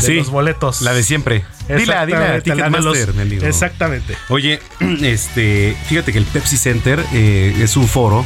[0.00, 0.82] de los boletos.
[0.82, 1.44] La de siempre.
[1.68, 3.46] Dila, dila, Ticketmaster, amigo.
[3.46, 4.16] Exactamente.
[4.28, 4.60] Oye,
[5.02, 8.24] este, fíjate que el Pepsi Center eh, es un foro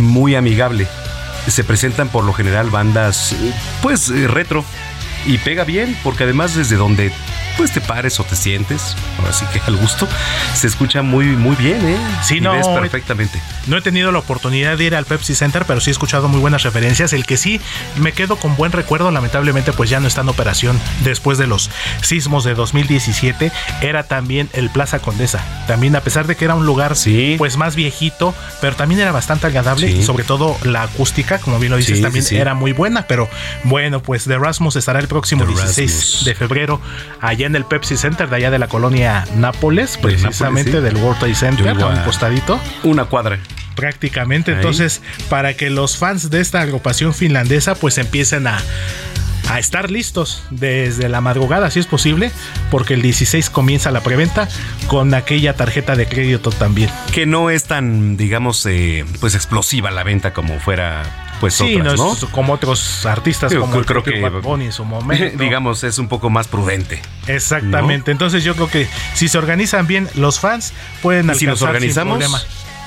[0.00, 0.86] muy amigable.
[1.46, 3.52] Se presentan por lo general bandas, eh,
[3.82, 4.64] pues, eh, retro.
[5.26, 7.12] Y pega bien, porque además desde donde
[7.58, 10.08] pues te pares o te sientes, ahora sí que al gusto,
[10.54, 11.98] se escucha muy, muy bien, ¿eh?
[12.22, 12.52] Sí, Y no.
[12.52, 13.38] ves perfectamente.
[13.66, 16.40] No he tenido la oportunidad de ir al Pepsi Center, pero sí he escuchado muy
[16.40, 17.12] buenas referencias.
[17.12, 17.60] El que sí
[17.96, 21.68] me quedo con buen recuerdo, lamentablemente, pues ya no está en operación después de los
[22.00, 23.52] sismos de 2017,
[23.82, 25.44] era también el Plaza Condesa.
[25.66, 26.94] También, a pesar de que era un lugar
[27.36, 30.02] pues más viejito, pero también era bastante agradable Sí.
[30.04, 32.36] sobre todo la acústica, como bien lo dices, Sí, también sí, sí.
[32.36, 33.06] era muy buena.
[33.06, 33.28] Pero
[33.64, 36.24] bueno, pues The Rasmus estará el próximo The 16 Rasmus.
[36.24, 36.80] de febrero
[37.20, 40.78] allá en el Pepsi Center, de allá de la colonia Nápoles, precisamente sí.
[40.78, 43.38] del World Trade Center, a un costadito Una cuadra.
[43.74, 44.52] prácticamente.
[44.52, 44.56] Ahí.
[44.58, 48.58] Entonces, para que los fans de esta agrupación finlandesa pues empiecen a,
[49.48, 52.30] a estar listos desde la madrugada, si es posible,
[52.70, 54.48] porque el 16 comienza la preventa
[54.88, 56.90] con aquella tarjeta de crédito también.
[57.12, 61.02] Que no es tan, digamos, eh, pues explosiva la venta como fuera,
[61.40, 62.12] pues sí, otras, no ¿no?
[62.14, 65.38] es como otros artistas, Yo como el creo que- Bad Bunny en su momento.
[65.42, 67.00] digamos, es un poco más prudente.
[67.26, 68.10] Exactamente.
[68.10, 70.72] Entonces yo creo que si se organizan bien los fans,
[71.02, 72.18] pueden ¿Y si nos alcanzar sin organizamos?
[72.18, 72.42] problema.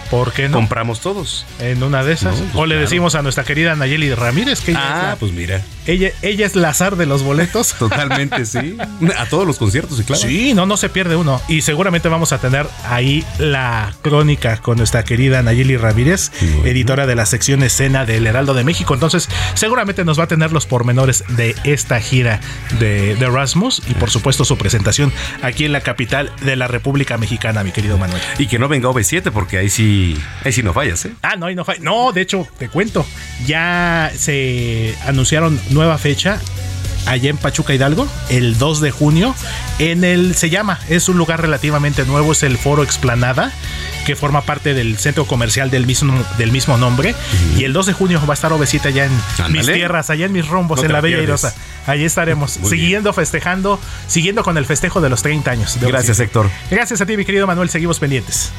[0.09, 0.57] ¿Por qué no?
[0.57, 1.45] Compramos todos.
[1.59, 2.33] En una de esas.
[2.37, 2.81] No, pues o le claro.
[2.81, 5.61] decimos a nuestra querida Nayeli Ramírez que ella, es Ah, la, pues mira.
[5.87, 7.73] Ella, ella es la azar de los boletos.
[7.79, 8.77] Totalmente, sí.
[9.17, 10.21] A todos los conciertos, y claro.
[10.21, 11.41] Sí, no, no se pierde uno.
[11.47, 16.31] Y seguramente vamos a tener ahí la crónica con nuestra querida Nayeli Ramírez,
[16.65, 18.93] editora de la sección escena del Heraldo de México.
[18.93, 22.39] Entonces, seguramente nos va a tener los pormenores de esta gira
[22.79, 25.11] de, de Rasmus y, por supuesto, su presentación
[25.41, 28.21] aquí en la capital de la República Mexicana, mi querido Manuel.
[28.37, 31.13] Y que no venga OV7, porque ahí sí, ahí sí no fallas, ¿eh?
[31.21, 31.79] Ah, no, ahí no falla.
[31.81, 33.05] No, de hecho, te cuento.
[33.45, 36.39] Ya se anunciaron nueva fecha
[37.05, 39.35] allá en Pachuca Hidalgo, el 2 de junio.
[39.79, 43.51] En el, se llama, es un lugar relativamente nuevo, es el Foro Explanada,
[44.05, 47.15] que forma parte del centro comercial del mismo, del mismo nombre.
[47.57, 50.31] Y el 2 de junio va a estar Obesita allá en mis tierras, allá en
[50.31, 51.23] mis rumbos, No en la la Bella.
[51.23, 51.53] Irosa.
[51.87, 52.79] Allí estaremos, Muy bien.
[52.81, 55.77] siguiendo festejando, siguiendo con el festejo de los 30 años.
[55.81, 56.19] Gracias.
[56.19, 56.49] Héctor.
[56.69, 58.51] Gracias a ti, mi querido Manuel, seguimos pendientes.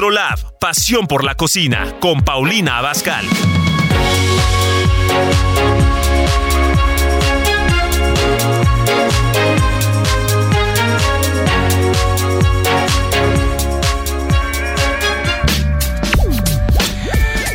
[0.00, 3.22] Gastrolab, pasión por la cocina, con Paulina Abascal.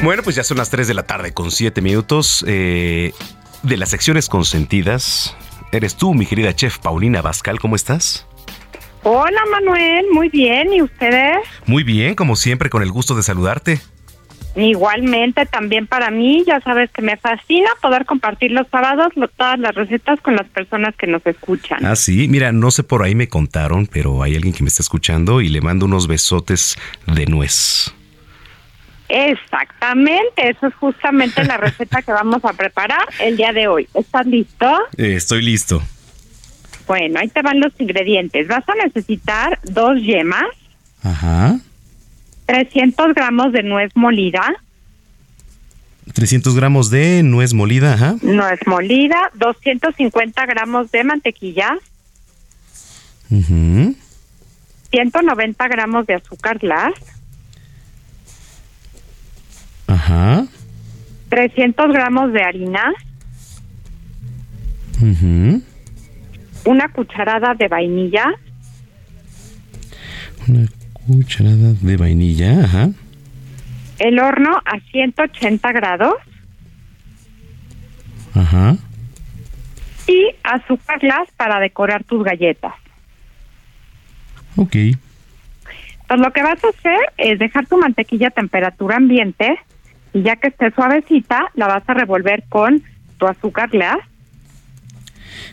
[0.04, 2.46] Bueno, pues ya son las 3 de la tarde con 7 minutos.
[2.48, 3.12] eh,
[3.64, 5.36] de las secciones consentidas,
[5.72, 8.28] eres tú, mi querida chef Paulina Bascal, ¿cómo estás?
[9.08, 10.74] Hola Manuel, muy bien.
[10.74, 11.38] ¿Y ustedes?
[11.68, 13.80] Muy bien, como siempre, con el gusto de saludarte.
[14.56, 19.60] Igualmente, también para mí, ya sabes que me fascina poder compartir los sábados lo- todas
[19.60, 21.86] las recetas con las personas que nos escuchan.
[21.86, 24.82] Ah, sí, mira, no sé por ahí me contaron, pero hay alguien que me está
[24.82, 27.94] escuchando y le mando unos besotes de nuez.
[29.08, 33.88] Exactamente, eso es justamente la receta que vamos a preparar el día de hoy.
[33.94, 34.66] ¿Estás listo?
[34.98, 35.84] Eh, estoy listo.
[36.88, 38.48] Bueno, ahí te van los ingredientes.
[38.48, 40.46] Vas a necesitar dos yemas,
[41.04, 41.60] Ajá.
[42.48, 44.44] 300 gramos de nuez molida.
[46.14, 48.16] 300 gramos de nuez molida, ajá.
[48.22, 51.78] Nuez molida, 250 gramos de mantequilla.
[54.92, 56.94] 190 gramos de azúcar glass.
[59.88, 60.46] Ajá.
[61.30, 62.94] 300 gramos de harina.
[65.02, 65.62] Ujú.
[66.66, 68.26] Una cucharada de vainilla.
[70.48, 72.90] Una cucharada de vainilla, ajá.
[74.00, 76.16] El horno a 180 grados.
[78.34, 78.76] Ajá.
[80.08, 82.74] Y azúcar glass para decorar tus galletas.
[84.56, 84.76] Ok.
[86.08, 89.60] Pues lo que vas a hacer es dejar tu mantequilla a temperatura ambiente
[90.14, 92.82] y ya que esté suavecita, la vas a revolver con
[93.18, 93.98] tu azúcar glass.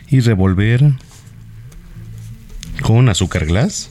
[0.09, 0.81] Y revolver
[2.81, 3.89] con azúcar glass.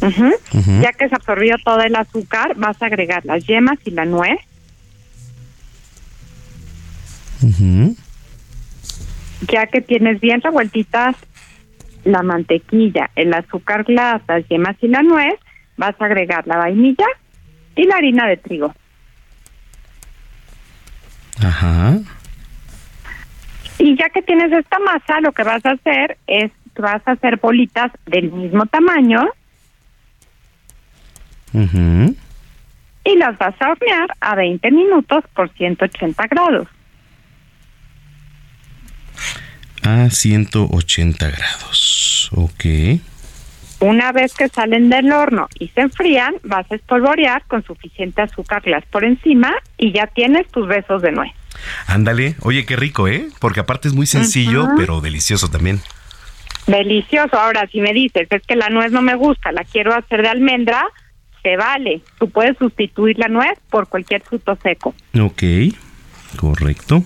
[0.00, 4.38] Ya que se absorbió todo el azúcar, vas a agregar las yemas y la nuez.
[9.50, 11.16] Ya que tienes bien revueltitas
[12.04, 15.34] la mantequilla, el azúcar glass, las yemas y la nuez,
[15.76, 17.06] vas a agregar la vainilla
[17.76, 18.74] y la harina de trigo.
[21.40, 21.98] Ajá.
[23.78, 27.12] Y ya que tienes esta masa, lo que vas a hacer es que vas a
[27.12, 29.28] hacer bolitas del mismo tamaño
[33.04, 36.68] y las vas a hornear a 20 minutos por 180 grados.
[39.82, 42.30] A 180 grados.
[42.34, 42.64] Ok.
[43.80, 48.62] Una vez que salen del horno y se enfrían, vas a espolvorear con suficiente azúcar
[48.62, 51.32] glass por encima y ya tienes tus besos de nuez.
[51.86, 52.36] Ándale.
[52.40, 53.28] Oye, qué rico, ¿eh?
[53.38, 55.80] Porque aparte es muy sencillo, pero delicioso también.
[56.66, 57.38] Delicioso.
[57.38, 60.28] Ahora, si me dices, es que la nuez no me gusta, la quiero hacer de
[60.28, 60.84] almendra,
[61.42, 62.02] se vale.
[62.18, 64.94] Tú puedes sustituir la nuez por cualquier fruto seco.
[65.18, 65.42] Ok.
[66.36, 67.04] Correcto.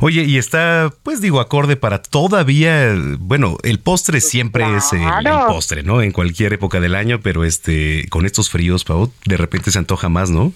[0.00, 5.02] Oye, y está, pues digo, acorde para todavía, bueno, el postre siempre es el,
[5.46, 6.02] postre, ¿no?
[6.02, 10.08] En cualquier época del año, pero este, con estos fríos, Pau, de repente se antoja
[10.08, 10.52] más, ¿no?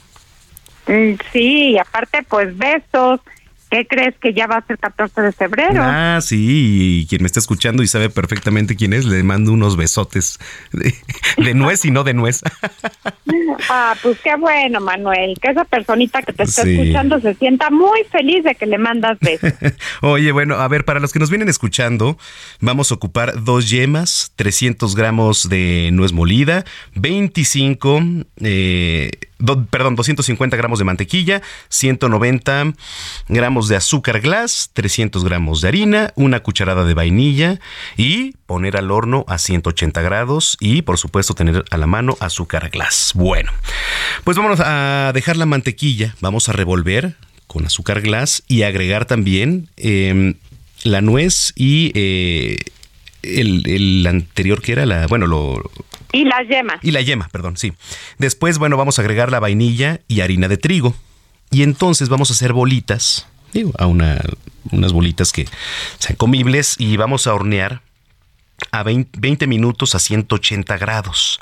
[0.86, 3.20] Mm, Sí, y aparte, pues besos.
[3.72, 5.80] ¿Qué crees que ya va a ser 14 de febrero?
[5.82, 9.78] Ah, sí, y quien me está escuchando y sabe perfectamente quién es, le mando unos
[9.78, 10.38] besotes
[10.72, 10.94] de,
[11.38, 12.42] de nuez y no de nuez.
[13.70, 16.72] Ah, pues qué bueno, Manuel, que esa personita que te está Sí.
[16.78, 19.52] escuchando se sienta muy feliz de que le mandas besos.
[20.02, 22.18] Oye, bueno, a ver, para los que nos vienen escuchando,
[22.60, 26.64] vamos a ocupar dos yemas, 300 gramos de nuez molida,
[26.94, 28.00] 25,
[28.42, 32.72] eh, do- perdón, 250 gramos de mantequilla, 190
[33.28, 37.60] gramos de azúcar glass, 300 gramos de harina, una cucharada de vainilla
[37.96, 42.70] y poner al horno a 180 grados y, por supuesto, tener a la mano azúcar
[42.70, 43.12] glass.
[43.14, 43.50] Bueno,
[44.24, 49.68] pues vámonos a dejar la mantequilla, vamos a revolver con azúcar glass y agregar también
[49.76, 50.34] eh,
[50.84, 52.56] la nuez y eh,
[53.22, 55.70] el, el anterior que era la, bueno, lo,
[56.12, 56.78] Y las yemas.
[56.82, 57.72] y la yema, perdón, sí.
[58.18, 60.94] Después, bueno, vamos a agregar la vainilla y harina de trigo.
[61.50, 63.26] Y entonces vamos a hacer bolitas,
[63.78, 64.20] a una,
[64.70, 65.46] unas bolitas que
[65.98, 67.82] sean comibles y vamos a hornear
[68.70, 71.40] a 20, 20 minutos a 180 grados.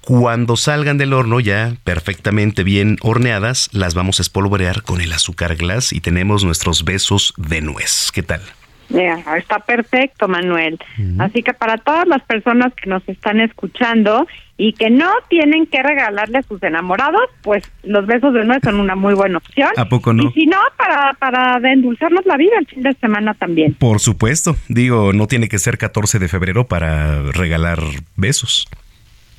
[0.00, 5.56] Cuando salgan del horno ya perfectamente bien horneadas, las vamos a espolvorear con el azúcar
[5.56, 8.10] glass y tenemos nuestros besos de nuez.
[8.12, 8.42] ¿Qué tal?
[8.88, 10.78] Está perfecto, Manuel.
[11.18, 14.26] Así que para todas las personas que nos están escuchando
[14.56, 18.78] y que no tienen que regalarle a sus enamorados, pues los besos de nuez son
[18.78, 19.70] una muy buena opción.
[19.76, 20.24] ¿A poco no?
[20.24, 23.74] Y si no, para, para endulzarnos la vida el fin de semana también.
[23.74, 27.80] Por supuesto, digo, no tiene que ser 14 de febrero para regalar
[28.16, 28.68] besos.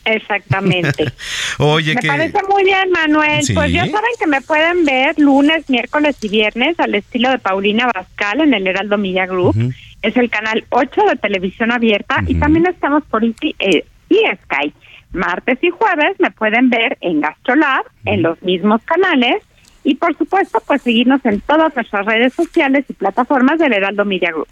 [0.06, 1.12] Exactamente.
[1.58, 3.44] Oye, me que parece muy bien, Manuel.
[3.44, 3.54] Sí.
[3.54, 7.88] Pues ya saben que me pueden ver lunes, miércoles y viernes al estilo de Paulina
[7.88, 9.56] Bascal en el Heraldo Media Group.
[10.04, 14.74] Es el canal 8 de televisión abierta y también estamos por Easy, eh, y Sky.
[15.12, 19.42] Martes y jueves me pueden ver en Gastrolab, en los mismos canales.
[19.84, 24.32] Y por supuesto, pues seguirnos en todas nuestras redes sociales y plataformas del Heraldo Media
[24.32, 24.48] Group.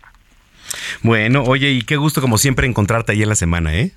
[1.01, 3.91] bueno, oye, y qué gusto como siempre encontrarte ahí en la semana, ¿eh?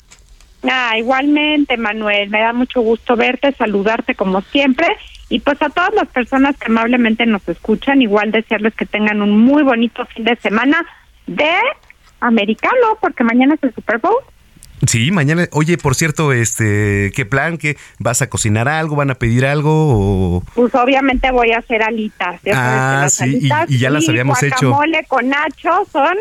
[0.62, 4.86] Ah, igualmente, Manuel, me da mucho gusto verte, saludarte como siempre
[5.28, 9.38] y pues a todas las personas que amablemente nos escuchan, igual desearles que tengan un
[9.38, 10.84] muy bonito fin de semana
[11.26, 11.50] de
[12.20, 14.14] americano, porque mañana es el Super Bowl.
[14.86, 15.46] Sí, mañana.
[15.52, 17.57] Oye, por cierto, este, ¿qué plan?
[17.57, 18.94] ¿Qué vas a cocinar algo?
[18.96, 19.70] ¿Van a pedir algo?
[19.72, 20.42] O...
[20.54, 22.40] Pues obviamente voy a hacer alitas.
[22.44, 24.68] ya Ah, las sí, alitas y ya las habíamos hecho.
[24.68, 26.16] guacamole con nacho son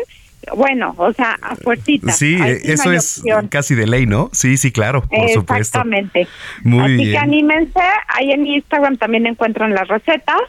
[0.54, 2.12] bueno, o sea, a fuercita.
[2.12, 4.30] Sí, eso es casi de ley, ¿no?
[4.32, 5.56] Sí, sí, claro, por supuesto.
[5.56, 6.28] Exactamente.
[6.62, 7.10] Muy Así bien.
[7.12, 10.40] que anímense, ahí en Instagram también encuentran las recetas.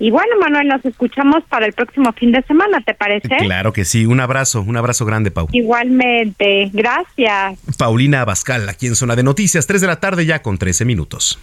[0.00, 3.36] Y bueno, Manuel, nos escuchamos para el próximo fin de semana, ¿te parece?
[3.38, 5.48] Claro que sí, un abrazo, un abrazo grande, Pau.
[5.50, 7.58] Igualmente, gracias.
[7.76, 11.40] Paulina Abascal, aquí en Zona de Noticias, 3 de la tarde ya con 13 minutos.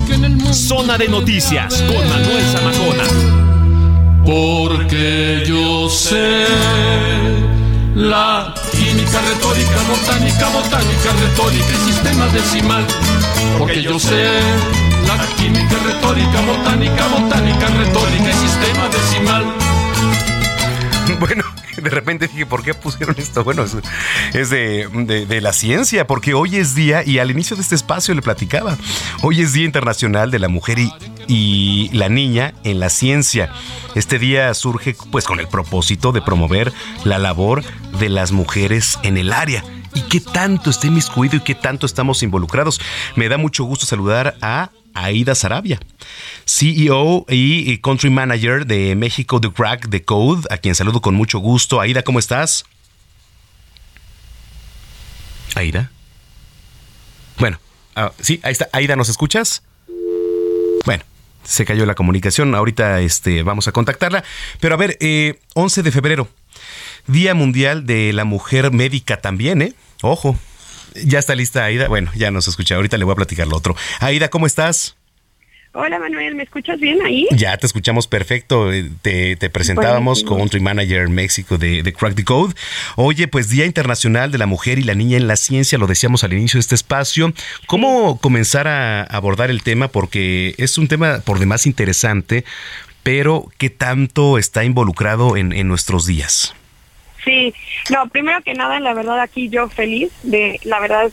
[0.54, 3.04] Zona de Noticias con Manuel Zamacona.
[4.26, 6.46] Porque yo sé
[7.96, 12.86] la química retórica, botánica, botánica, retórica y sistema decimal.
[13.58, 14.26] Porque yo sé
[15.08, 19.65] la química retórica, botánica, botánica, retórica y sistema decimal.
[21.20, 21.44] Bueno,
[21.78, 23.44] de repente dije, ¿por qué pusieron esto?
[23.44, 23.66] Bueno,
[24.34, 28.22] es, de la ciencia, porque hoy es día, y al inicio de este espacio le
[28.22, 28.78] platicaba,
[29.22, 30.92] hoy es Día Internacional de la Mujer y,
[31.28, 33.52] y la Niña en la Ciencia.
[33.96, 37.64] Este día surge pues con el propósito de promover la labor
[38.00, 39.64] de las mujeres en el área.
[39.96, 42.80] ¿Y qué tanto está inmiscuido y qué tanto estamos involucrados?
[43.16, 45.80] Me da mucho gusto saludar a Aida Sarabia,
[46.46, 51.40] CEO y Country Manager de México The Crack The Code, a quien saludo con mucho
[51.40, 51.82] gusto.
[51.82, 52.66] Aida, ¿cómo estás?
[55.56, 55.92] Aida.
[57.38, 57.60] Bueno,
[57.96, 58.70] ah, sí, ahí está.
[58.74, 59.64] Aida, ¿nos escuchas?
[60.86, 61.04] Bueno,
[61.44, 62.54] se cayó la comunicación.
[62.54, 64.24] Ahorita este, vamos a contactarla.
[64.60, 66.28] Pero a ver, eh, 11 de febrero,
[67.08, 69.74] Día Mundial de la Mujer Médica también, ¿eh?
[70.02, 70.38] Ojo.
[71.04, 71.88] Ya está lista Aida.
[71.88, 72.76] Bueno, ya nos escucha.
[72.76, 73.76] Ahorita le voy a platicar lo otro.
[74.00, 74.96] Aida, ¿cómo estás?
[75.78, 77.28] Hola Manuel, ¿me escuchas bien ahí?
[77.32, 78.72] Ya te escuchamos perfecto.
[78.72, 80.38] Eh, Te, te presentábamos Buenísimo.
[80.38, 82.54] Country Manager México de, de Crack the Code.
[82.96, 86.24] Oye, pues Día Internacional de la Mujer y la Niña en la Ciencia, lo decíamos
[86.24, 87.34] al inicio de este espacio.
[87.68, 89.90] ¿Cómo comenzar a abordar el tema?
[89.90, 92.46] Porque es un tema por demás interesante,
[93.04, 96.56] pero ¿qué tanto está involucrado en, en nuestros días?
[97.26, 97.54] Sí,
[97.92, 101.12] no, primero que nada, la verdad aquí yo feliz de, la verdad,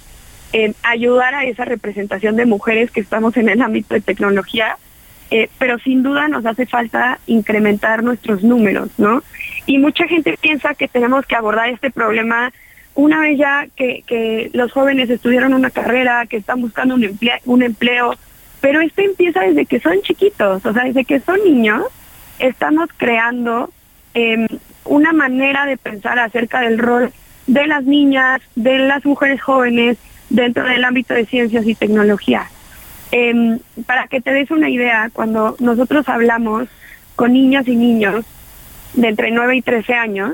[0.52, 4.76] eh, ayudar a esa representación de mujeres que estamos en el ámbito de tecnología,
[5.30, 9.22] eh, pero sin duda nos hace falta incrementar nuestros números, ¿no?
[9.64, 12.52] Y mucha gente piensa que tenemos que abordar este problema
[12.94, 17.62] una vez ya que, los jóvenes estudiaron una carrera, que están buscando un empleo, un
[17.62, 18.14] empleo,
[18.60, 21.86] pero esto empieza desde que son chiquitos, o sea, desde que son niños,
[22.38, 23.70] estamos creando
[24.12, 24.46] eh,
[24.84, 27.12] una manera de pensar acerca del rol
[27.46, 29.98] de las niñas, de las mujeres jóvenes
[30.30, 32.46] dentro del ámbito de ciencias y tecnología.
[33.10, 36.68] Em, para que te des una idea, cuando nosotros hablamos
[37.16, 38.24] con niñas y niños
[38.94, 40.32] de entre 9 y 13 años,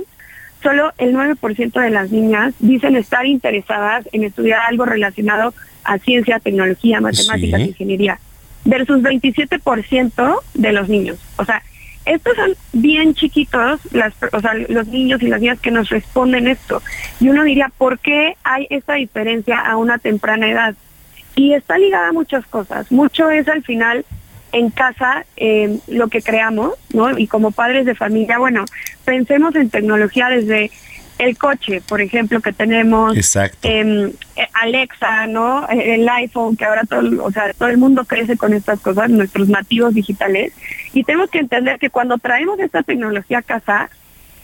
[0.62, 6.38] solo el 9% de las niñas dicen estar interesadas en estudiar algo relacionado a ciencia,
[6.40, 7.68] tecnología, matemáticas, Sí.
[7.68, 8.18] ingeniería,
[8.64, 11.18] versus 27% de los niños.
[11.36, 11.62] O sea,
[12.08, 16.48] estos son bien chiquitos, las, o sea, los niños y las niñas que nos responden
[16.48, 16.82] esto.
[17.20, 20.74] Y uno diría, ¿por qué hay esta diferencia a una temprana edad?
[21.34, 22.90] Y está ligada a muchas cosas.
[22.90, 24.04] Mucho es al final
[24.52, 27.16] en casa eh, lo que creamos, ¿no?
[27.18, 28.64] Y como padres de familia, bueno,
[29.04, 30.70] pensemos en tecnología desde
[31.18, 33.58] el coche, por ejemplo, que tenemos, Exacto.
[33.62, 35.66] em, eh, Alexa, ¿no?
[35.68, 39.48] El iPhone, que ahora todo, o sea, todo el mundo crece con estas cosas, nuestros
[39.48, 40.52] nativos digitales,
[40.92, 43.90] y tenemos que entender que cuando traemos esta tecnología a casa,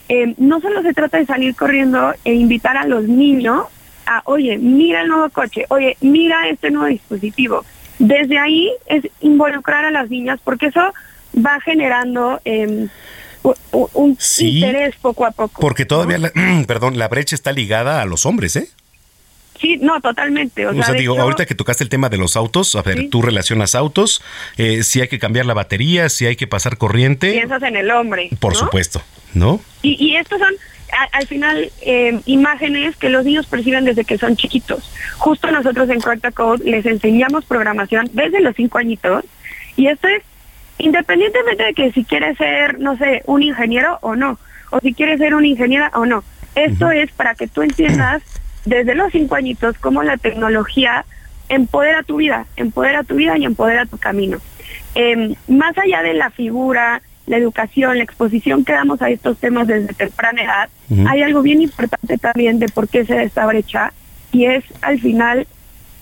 [0.08, 3.66] eh, no solo se trata de salir corriendo e invitar a los niños
[4.06, 7.64] a, oye, mira el nuevo coche, oye, mira este nuevo dispositivo.
[7.98, 10.92] Desde ahí es involucrar a las niñas porque eso
[11.34, 12.86] va generando eh,
[13.42, 14.58] u- un Sí.
[14.58, 15.60] interés poco a poco.
[15.60, 16.32] Porque todavía, la,
[16.66, 18.68] perdón, la brecha está ligada a los hombres, ¿eh?
[19.60, 20.66] Sí, no, totalmente.
[20.66, 22.98] O, O sea, digo, hecho, ahorita que tocaste el tema de los autos, a ver,
[22.98, 23.08] Sí.
[23.08, 24.22] tú relacionas autos,
[24.56, 27.90] eh, si hay que cambiar la batería, si hay que pasar corriente, piensas en el
[27.90, 28.28] hombre.
[28.40, 28.58] por ¿no?
[28.58, 29.02] supuesto,
[29.32, 29.60] ¿no?
[29.82, 30.52] Y, y estos son,
[30.92, 34.90] a- al final, eh, imágenes que los niños perciben desde que son chiquitos.
[35.18, 39.24] Justo nosotros en Correcta Code les enseñamos programación desde los cinco añitos.
[39.76, 40.22] Y esto es
[40.78, 44.38] independientemente de que si quieres ser, no sé, un ingeniero o no,
[44.70, 46.24] o si quieres ser una ingeniera o no.
[46.54, 48.22] Esto es para que tú entiendas
[48.64, 51.04] desde los cinco añitos cómo la tecnología
[51.48, 54.38] empodera tu vida, empodera tu vida y empodera tu camino.
[54.94, 59.66] Eh, más allá de la figura, la educación, la exposición que damos a estos temas
[59.66, 60.68] desde temprana edad,
[61.08, 63.92] hay algo bien importante también de por qué se da esta brecha
[64.32, 65.46] y es al final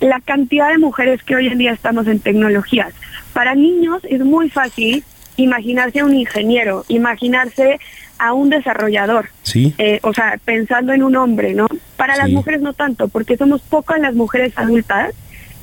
[0.00, 2.92] la cantidad de mujeres que hoy en día estamos en tecnologías.
[3.32, 5.04] Para niños es muy fácil
[5.36, 7.78] imaginarse a un ingeniero, imaginarse
[8.18, 9.28] a un desarrollador.
[9.42, 9.74] Sí.
[9.78, 11.66] Eh, o sea, pensando en un hombre, ¿no?
[11.96, 15.14] Para las mujeres no tanto, porque somos pocas las mujeres adultas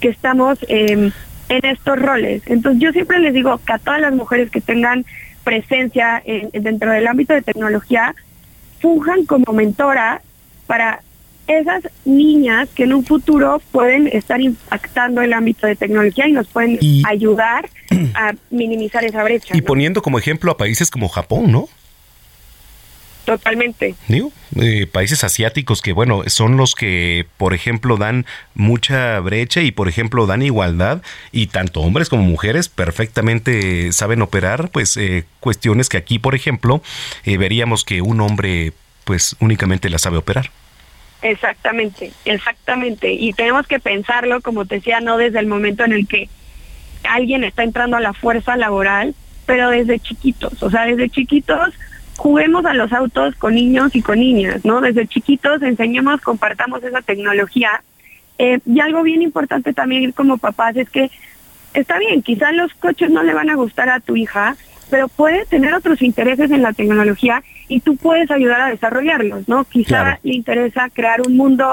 [0.01, 1.11] que estamos eh,
[1.49, 2.41] en estos roles.
[2.47, 5.05] Entonces yo siempre les digo que a todas las mujeres que tengan
[5.43, 8.13] presencia en- dentro del ámbito de tecnología,
[8.81, 10.21] funjan como mentora
[10.67, 11.01] para
[11.49, 16.47] esas niñas que en un futuro pueden estar impactando el ámbito de tecnología y nos
[16.47, 17.69] pueden ayudar
[18.13, 19.57] a minimizar esa brecha.
[19.57, 21.67] Y poniendo como ejemplo a países como Japón, ¿no?
[23.25, 23.95] Totalmente.
[24.07, 29.71] Digo, eh, países asiáticos que, bueno, son los que, por ejemplo, dan mucha brecha y,
[29.71, 35.89] por ejemplo, dan igualdad y tanto hombres como mujeres perfectamente saben operar, pues, eh, cuestiones
[35.89, 36.81] que aquí, por ejemplo,
[37.23, 38.73] eh, veríamos que un hombre,
[39.03, 40.49] pues, únicamente la sabe operar.
[41.21, 43.11] Exactamente, exactamente.
[43.11, 46.29] Y tenemos que pensarlo, como te decía, no desde el momento en el que
[47.03, 49.15] alguien está entrando a la fuerza laboral,
[49.45, 50.61] pero desde chiquitos.
[50.63, 51.73] O sea, desde chiquitos
[52.17, 54.81] juguemos a los autos con niños y con niñas, ¿no?
[54.81, 57.81] Desde chiquitos enseñemos, compartamos esa tecnología.
[58.37, 61.09] Eh, y algo bien importante también como papás es que
[61.73, 64.55] está bien, quizás los coches no le van a gustar a tu hija,
[64.89, 69.63] pero puede tener otros intereses en la tecnología y tú puedes ayudar a desarrollarlos, ¿no?
[69.65, 71.67] Quizá le interesa crear un mundo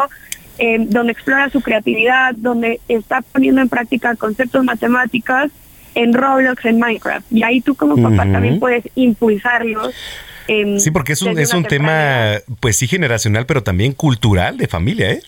[0.59, 5.51] eh, donde explora su creatividad, donde está poniendo en práctica conceptos matemáticos
[5.95, 7.33] en Roblox, en Minecraft.
[7.33, 9.95] Y ahí tú como papá también puedes impulsarlos
[10.79, 15.13] sí, porque es un, es un tema, pues sí, generacional, pero también cultural de familia,
[15.13, 15.23] ¿eh?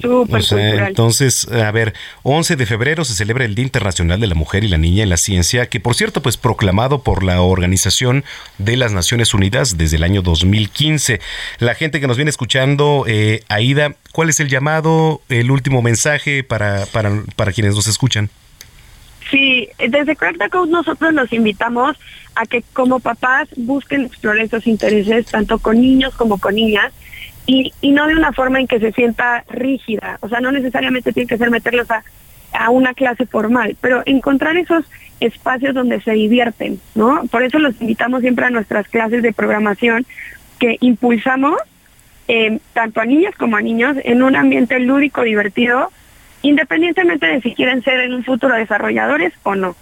[0.00, 0.42] Súper
[0.86, 1.92] entonces, a ver,
[2.22, 5.08] 11 de febrero se celebra el Día Internacional de la Mujer y la Niña en
[5.08, 8.24] la Ciencia, que por cierto, pues proclamado por la Organización
[8.58, 11.20] de las Naciones Unidas desde el año 2015.
[11.58, 16.44] La gente que nos viene escuchando, eh, Aida, ¿cuál es el llamado, el último mensaje
[16.44, 18.30] para, para, para quienes nos escuchan?
[19.30, 21.96] Sí, desde Crack the Code nosotros los invitamos
[22.34, 26.92] a que como papás busquen explorar esos intereses tanto con niños como con niñas
[27.48, 31.14] y, y no de una forma en que se sienta rígida, o sea, no necesariamente
[31.14, 32.04] tiene que ser meterlos a,
[32.52, 34.84] a una clase formal, pero encontrar esos
[35.18, 37.22] espacios donde se divierten, ¿no?
[37.30, 40.06] Por eso los invitamos siempre a nuestras clases de programación
[40.58, 41.56] que impulsamos
[42.28, 45.90] eh, tanto a niñas como a niños en un ambiente lúdico, divertido,
[46.42, 49.74] independientemente de si quieren ser en un futuro desarrolladores o no.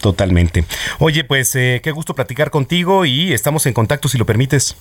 [0.00, 0.64] Totalmente.
[1.00, 4.78] Oye, pues eh, qué gusto platicar contigo y estamos en contacto si lo permites.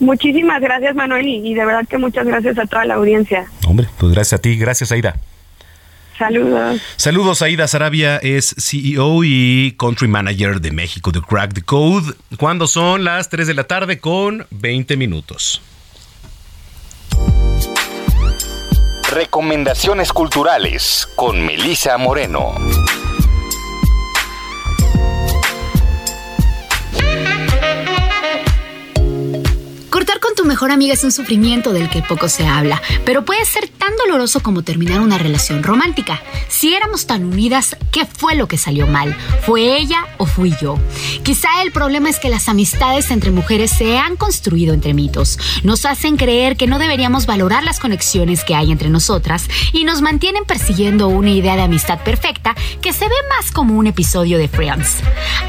[0.00, 3.46] Muchísimas gracias Manuel y, de verdad que muchas gracias a toda la audiencia.
[3.66, 5.16] Hombre, pues gracias a ti, gracias Aida.
[6.18, 6.80] Saludos.
[6.96, 12.12] Saludos, Aida Sarabia es CEO y Country Manager de México de Crack the Code.
[12.38, 15.62] Cuando son las 3 de la tarde con 20 minutos.
[19.10, 22.54] Recomendaciones culturales con Melisa Moreno.
[30.10, 33.44] Cortar con tu mejor amiga es un sufrimiento del que poco se habla, pero puede
[33.44, 36.20] ser tan doloroso como terminar una relación romántica.
[36.48, 39.16] Si éramos tan unidas, ¿qué fue lo que salió mal?
[39.46, 40.80] ¿Fue ella o fui yo?
[41.22, 45.38] Quizá el problema es que las amistades entre mujeres se han construido entre mitos.
[45.62, 50.02] Nos hacen creer que no deberíamos valorar las conexiones que hay entre nosotras y nos
[50.02, 54.48] mantienen persiguiendo una idea de amistad perfecta que se ve más como un episodio de
[54.48, 54.96] Friends.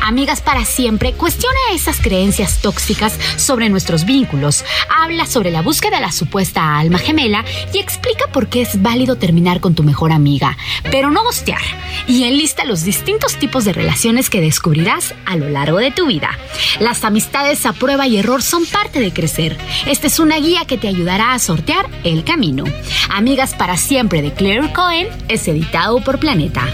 [0.03, 4.50] Amigas para siempre cuestiona esas creencias tóxicas sobre nuestros vínculos
[4.89, 9.15] habla sobre la búsqueda de la supuesta alma gemela y explica por qué es válido
[9.15, 10.57] terminar con tu mejor amiga,
[10.91, 11.61] pero no gostear,
[12.07, 16.37] y enlista los distintos tipos de relaciones que descubrirás a lo largo de tu vida.
[16.79, 19.57] Las amistades a prueba y error son parte de crecer.
[19.85, 22.65] Esta es una guía que te ayudará a sortear el camino.
[23.09, 26.67] Amigas para siempre de Claire Cohen es editado por Planeta.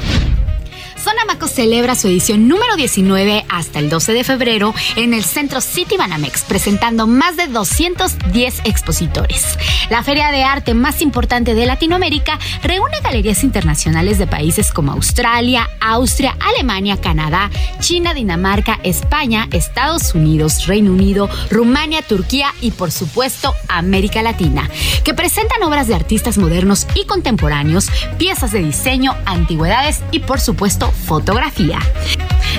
[1.08, 5.96] Sonamaco celebra su edición número 19 hasta el 12 de febrero en el Centro City
[5.96, 9.58] Banamex, presentando más de 210 expositores.
[9.90, 15.70] La feria de arte más importante de Latinoamérica reúne galerías internacionales de países como Australia,
[15.80, 23.56] Austria, Alemania, Canadá, China, Dinamarca, España, Estados Unidos, Reino Unido, Rumania, Turquía y por supuesto
[23.70, 24.70] América Latina,
[25.06, 30.92] que presentan obras de artistas modernos y contemporáneos, piezas de diseño, antigüedades y por supuesto
[31.06, 31.80] fotografía.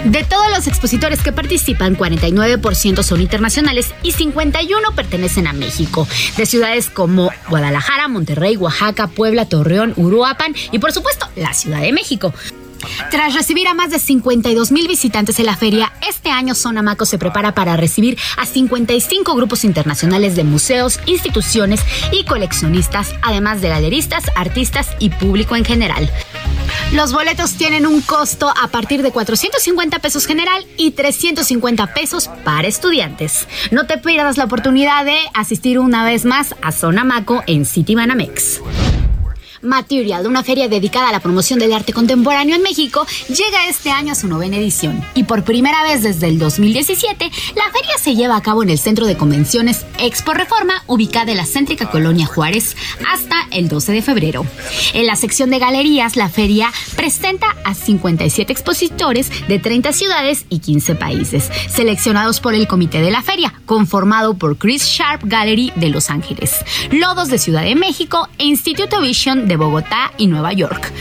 [0.05, 6.07] De todos los expositores que participan, 49% son internacionales y 51 pertenecen a México,
[6.37, 11.93] de ciudades como Guadalajara, Monterrey, Oaxaca, Puebla, Torreón, Uruapan y por supuesto la Ciudad de
[11.93, 12.33] México.
[13.11, 17.19] Tras recibir a más de 52 mil visitantes en la feria, este año Sonamaco se
[17.19, 21.81] prepara para recibir a 55 grupos internacionales de museos, instituciones
[22.13, 26.11] y coleccionistas, además de galeristas, artistas y público en general.
[26.93, 32.67] Los boletos tienen un costo a partir de 450 pesos general y 350 pesos para
[32.67, 33.47] estudiantes.
[33.71, 38.61] No te pierdas la oportunidad de asistir una vez más a Sonamaco en City Banamex.
[39.63, 44.13] Material, una feria dedicada a la promoción del arte contemporáneo en México, llega este año
[44.13, 45.05] a su novena edición.
[45.15, 48.79] Y por primera vez desde el 2017, la feria se lleva a cabo en el
[48.79, 52.77] Centro de Convenciones Expo Reforma, ubicada en la céntrica colonia Juárez,
[53.13, 54.47] hasta el 12 de febrero.
[54.95, 60.61] En la sección de galerías, la feria presenta a 57 expositores de 30 ciudades y
[60.61, 65.89] 15 países, seleccionados por el comité de la feria, conformado por Chris Sharp Gallery de
[65.89, 70.93] Los Ángeles, Lodos de Ciudad de México e Instituto Vision de Bogotá y Nueva York.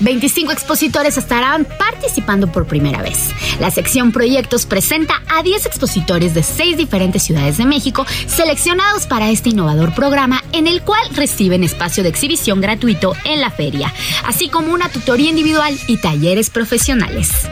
[0.00, 3.30] 25 expositores estarán participando por primera vez.
[3.60, 9.30] La sección Proyectos presenta a 10 expositores de 6 diferentes ciudades de México seleccionados para
[9.30, 13.92] este innovador programa en el cual reciben espacio de exhibición gratuito en la feria,
[14.24, 17.48] así como una tutoría individual y talleres profesionales.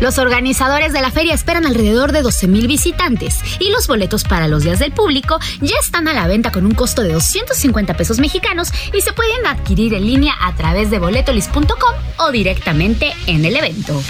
[0.00, 4.64] Los organizadores de la feria esperan alrededor de 12.000 visitantes y los boletos para los
[4.64, 8.72] días del público ya están a la venta con un costo de 250 pesos mexicanos
[8.92, 14.02] y se pueden adquirir en línea a través de boletolis.com o directamente en el evento.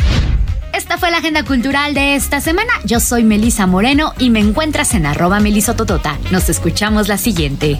[0.72, 2.72] Esta fue la agenda cultural de esta semana.
[2.84, 6.18] Yo soy Melisa Moreno y me encuentras en arroba melisototota.
[6.30, 7.78] Nos escuchamos la siguiente.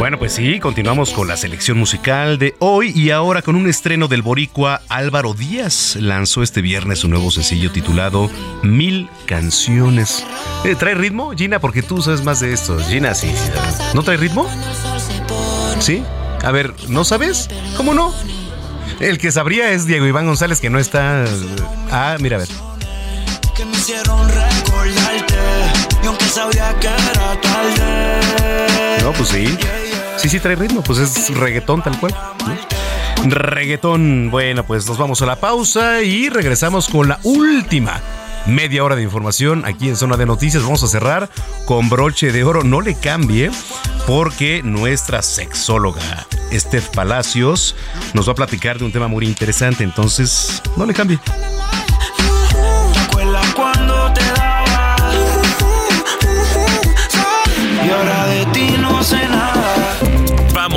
[0.00, 4.08] Bueno, pues sí, continuamos con la selección musical de hoy y ahora con un estreno
[4.08, 5.94] del boricua Álvaro Díaz.
[5.96, 8.30] Lanzó este viernes su nuevo sencillo titulado
[8.62, 10.24] Mil Canciones.
[10.64, 11.58] Eh, ¿Trae ritmo, Gina?
[11.58, 12.78] Porque tú sabes más de esto.
[12.88, 13.30] Gina, sí.
[13.92, 14.48] ¿No trae ritmo?
[15.80, 16.02] ¿Sí?
[16.42, 17.50] A ver, ¿no sabes?
[17.76, 18.14] ¿Cómo no?
[19.00, 21.26] El que sabría es Diego Iván González, que no está...
[21.90, 22.48] Ah, mira, a ver.
[23.54, 25.34] Que me hicieron recordarte,
[26.02, 29.02] y aunque sabía que era tarde.
[29.02, 29.58] No, pues sí.
[30.20, 32.14] Sí, sí, trae ritmo, pues es reggaetón tal cual.
[33.24, 34.30] Reggaetón.
[34.30, 38.02] Bueno, pues nos vamos a la pausa y regresamos con la última
[38.44, 40.62] media hora de información aquí en Zona de Noticias.
[40.62, 41.30] Vamos a cerrar
[41.64, 42.64] con broche de oro.
[42.64, 43.50] No le cambie
[44.06, 47.74] porque nuestra sexóloga Steph Palacios
[48.12, 49.84] nos va a platicar de un tema muy interesante.
[49.84, 51.18] Entonces, no le cambie.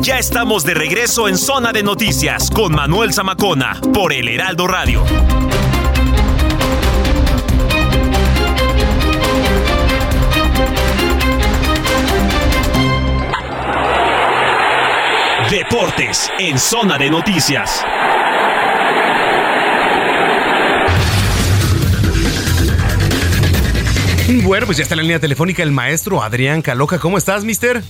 [0.00, 5.02] Ya estamos de regreso en Zona de Noticias con Manuel Zamacona por el Heraldo Radio.
[15.50, 17.84] Deportes en Zona de Noticias.
[24.42, 26.98] Bueno, pues ya está en la línea telefónica el maestro Adrián Caloca.
[26.98, 27.82] ¿Cómo estás, mister?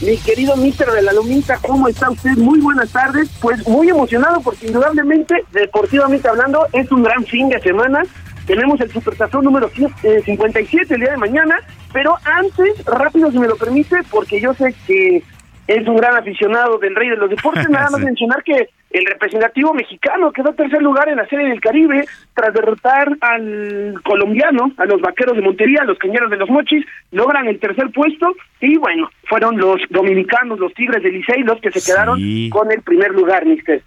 [0.00, 2.30] Mi querido mister de la Lomita, ¿cómo está usted?
[2.38, 3.28] Muy buenas tardes.
[3.38, 8.02] Pues muy emocionado porque indudablemente, deportivamente hablando, es un gran fin de semana.
[8.46, 11.56] Tenemos el Supertazón número 57 eh, el día de mañana,
[11.92, 15.22] pero antes, rápido si me lo permite, porque yo sé que
[15.70, 19.72] es un gran aficionado del Rey de los Deportes, nada más mencionar que el representativo
[19.72, 25.00] mexicano quedó tercer lugar en la Serie del Caribe tras derrotar al colombiano, a los
[25.00, 29.08] Vaqueros de Montería, a los Cañeros de los Mochis, logran el tercer puesto y bueno,
[29.28, 32.18] fueron los dominicanos, los Tigres de Licey los que se quedaron
[32.50, 33.82] con el primer lugar, mister.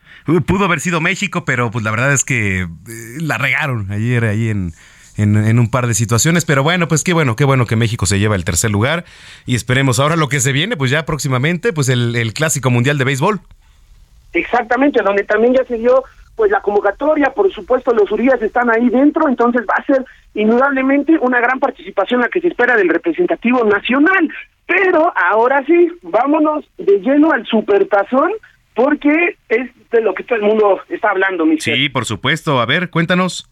[0.48, 2.68] Pudo haber sido México, pero pues la verdad es que eh,
[3.20, 4.72] la regaron ayer ahí en,
[5.18, 6.46] en, un par de situaciones.
[6.46, 9.06] Pero bueno, pues qué bueno, qué bueno que México se lleva el tercer lugar.
[9.46, 12.98] Y esperemos ahora lo que se viene, pues ya próximamente, pues el, el Clásico Mundial
[12.98, 13.42] de Béisbol.
[14.34, 16.04] Exactamente, donde también ya se dio
[16.36, 20.04] pues la convocatoria, por supuesto los Urias están ahí dentro, entonces va a ser
[20.34, 24.30] indudablemente una gran participación la que se espera del representativo nacional.
[24.66, 28.32] Pero ahora sí, vámonos de lleno al supertazón,
[28.74, 32.60] porque es de lo que todo el mundo está hablando, mi Sí, por supuesto.
[32.60, 33.48] A ver, cuéntanos.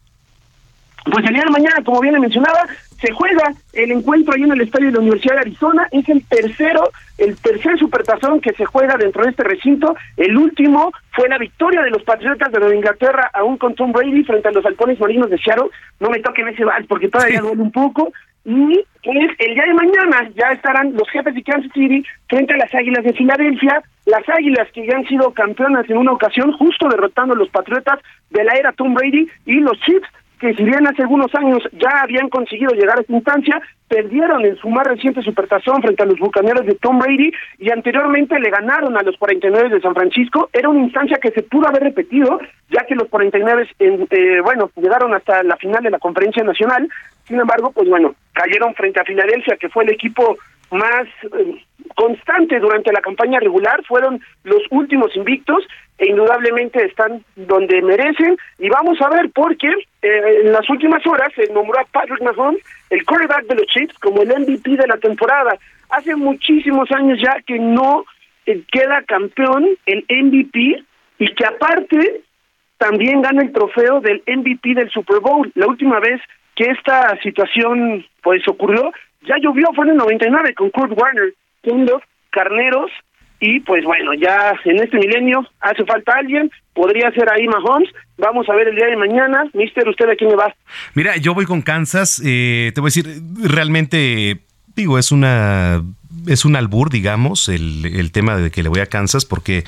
[1.10, 2.66] Pues el día de mañana, como bien mencionaba,
[3.00, 5.88] se juega el encuentro ahí en el estadio de la Universidad de Arizona.
[5.90, 9.96] Es el tercero, el tercer supertazón que se juega dentro de este recinto.
[10.16, 14.22] El último fue la victoria de los Patriotas de Nueva Inglaterra aún con Tom Brady
[14.22, 15.70] frente a los halcones marinos de Seattle.
[15.98, 18.12] No me toquen ese bal porque todavía duele un poco.
[18.44, 22.58] Y pues el día de mañana ya estarán los jefes de Kansas City frente a
[22.58, 26.88] las Águilas de Filadelfia, las Águilas que ya han sido campeonas en una ocasión, justo
[26.88, 28.00] derrotando a los Patriotas
[28.30, 30.08] de la era Tom Brady y los Chiefs
[30.42, 34.56] que si bien hace algunos años ya habían conseguido llegar a esta instancia, perdieron en
[34.56, 38.98] su más reciente supertazón frente a los bucaneros de Tom Brady y anteriormente le ganaron
[38.98, 40.50] a los 49 de San Francisco.
[40.52, 42.40] Era una instancia que se pudo haber repetido,
[42.70, 46.88] ya que los 49, eh, bueno, llegaron hasta la final de la conferencia nacional.
[47.28, 50.38] Sin embargo, pues bueno, cayeron frente a Filadelfia, que fue el equipo
[50.72, 55.64] más eh, constante durante la campaña regular, fueron los últimos invictos
[55.98, 61.28] e indudablemente están donde merecen y vamos a ver porque eh, en las últimas horas
[61.36, 64.96] se nombró a Patrick Mahomes el quarterback de los Chiefs como el MVP de la
[64.96, 65.56] temporada.
[65.90, 68.04] Hace muchísimos años ya que no
[68.46, 70.82] eh, queda campeón el MVP
[71.18, 72.22] y que aparte
[72.78, 75.52] también gana el trofeo del MVP del Super Bowl.
[75.54, 76.20] La última vez
[76.56, 78.90] que esta situación pues ocurrió
[79.26, 82.00] ya llovió, fue en el 99 con Kurt Warner, Kindle,
[82.30, 82.90] Carneros,
[83.42, 87.88] y pues bueno, ya en este milenio hace falta alguien, podría ser ahí Mahomes.
[88.16, 89.50] Vamos a ver el día de mañana.
[89.52, 90.54] Mister, ¿usted a quién le va?
[90.94, 92.22] Mira, yo voy con Kansas.
[92.24, 93.06] Eh, te voy a decir,
[93.42, 94.42] realmente,
[94.74, 95.82] digo, es una
[96.26, 99.64] es un albur, digamos, el, el, tema de que le voy a Kansas, porque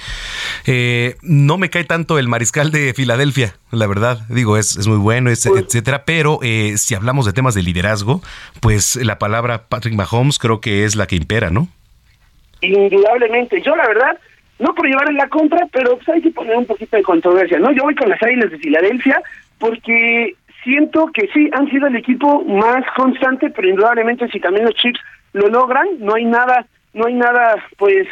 [0.66, 4.20] eh, no me cae tanto el mariscal de Filadelfia, la verdad.
[4.28, 6.04] Digo, es, es muy bueno, pues etcétera.
[6.04, 8.22] Pero eh, si hablamos de temas de liderazgo,
[8.60, 11.68] pues la palabra Patrick Mahomes creo que es la que impera, ¿no?
[12.60, 13.60] Indudablemente.
[13.62, 14.18] Yo, la verdad,
[14.58, 17.58] no por llevar en la contra, pero pues, hay que poner un poquito de controversia,
[17.58, 17.72] ¿no?
[17.72, 19.20] Yo voy con las Águilas de Filadelfia
[19.58, 24.74] porque siento que sí, han sido el equipo más constante, pero indudablemente si también los
[24.74, 25.00] Chips
[25.32, 28.08] lo logran, no hay nada, no hay nada, pues,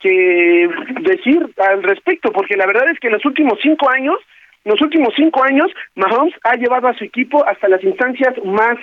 [0.00, 0.68] que
[1.00, 4.16] decir al respecto, porque la verdad es que en los últimos cinco años,
[4.64, 8.76] los últimos cinco años, Mahomes ha llevado a su equipo hasta las instancias más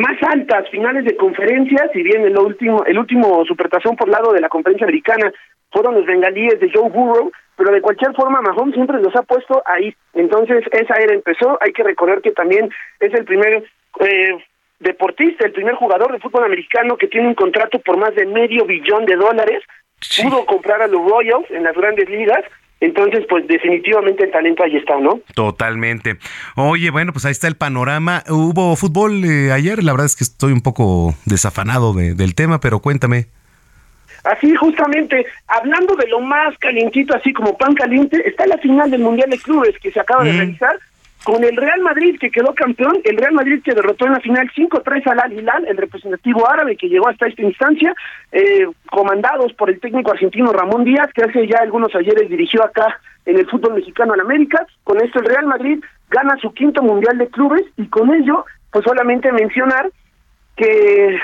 [0.00, 4.40] más altas, finales de conferencias, si bien el último, el último supertazón por lado de
[4.40, 5.32] la conferencia americana
[5.70, 9.62] fueron los bengalíes de Joe Burrow, pero de cualquier forma Mahomes siempre los ha puesto
[9.66, 9.94] ahí.
[10.14, 13.64] Entonces esa era empezó, hay que recordar que también es el primer
[14.00, 14.44] eh,
[14.80, 18.64] deportista, el primer jugador de fútbol americano que tiene un contrato por más de medio
[18.64, 19.62] billón de dólares,
[20.22, 22.44] pudo comprar a los Royals en las grandes ligas,
[22.80, 25.20] entonces, pues definitivamente el talento ahí está, ¿no?
[25.34, 26.18] Totalmente.
[26.56, 28.22] Oye, bueno, pues ahí está el panorama.
[28.28, 29.82] ¿Hubo fútbol eh, ayer?
[29.82, 33.26] La verdad es que estoy un poco desafanado del tema, pero cuéntame.
[34.24, 39.02] Así, justamente, hablando de lo más calientito, así como pan caliente, está la final del
[39.02, 40.36] Mundial de Clubes que se acaba de mm.
[40.36, 40.78] realizar
[41.24, 44.50] con el Real Madrid que quedó campeón, el Real Madrid que derrotó en la final
[44.54, 47.94] 5-3 al Al Hilal, el representativo árabe que llegó hasta esta instancia,
[48.30, 53.00] eh, comandados por el técnico argentino Ramón Díaz, que hace ya algunos ayeres dirigió acá
[53.24, 54.66] en el fútbol mexicano en América.
[54.84, 58.84] Con esto el Real Madrid gana su quinto mundial de clubes y con ello, pues
[58.84, 59.90] solamente mencionar
[60.56, 61.18] que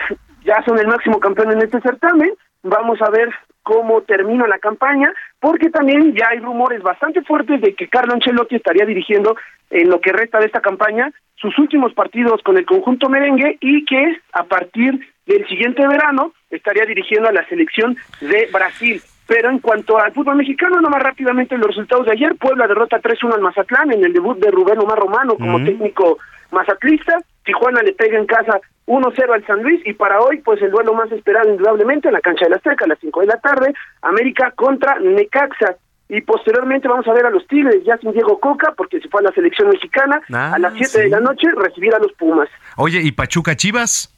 [0.44, 2.30] ya son el máximo campeón en este certamen.
[2.62, 3.30] Vamos a ver
[3.62, 8.56] cómo termina la campaña, porque también ya hay rumores bastante fuertes de que Carlo Ancelotti
[8.56, 9.36] estaría dirigiendo
[9.70, 13.84] en lo que resta de esta campaña sus últimos partidos con el conjunto merengue y
[13.84, 19.00] que a partir del siguiente verano estaría dirigiendo a la selección de Brasil.
[19.26, 23.34] Pero en cuanto al fútbol mexicano, nomás rápidamente los resultados de ayer, Puebla derrota 3-1
[23.34, 26.18] al Mazatlán en el debut de Rubén Omar Romano como técnico
[26.52, 30.70] mazatlista, Tijuana le pega en casa 1-0 al San Luis y para hoy pues el
[30.70, 33.36] duelo más esperado indudablemente en la cancha de la Azteca a las 5 de la
[33.36, 33.72] tarde,
[34.02, 35.76] América contra Necaxa
[36.08, 39.20] y posteriormente vamos a ver a los Tigres ya sin Diego Coca porque se fue
[39.20, 42.48] a la selección mexicana a las 7 ah, de la noche recibir a los Pumas.
[42.76, 44.12] Oye, ¿y Pachuca Chivas?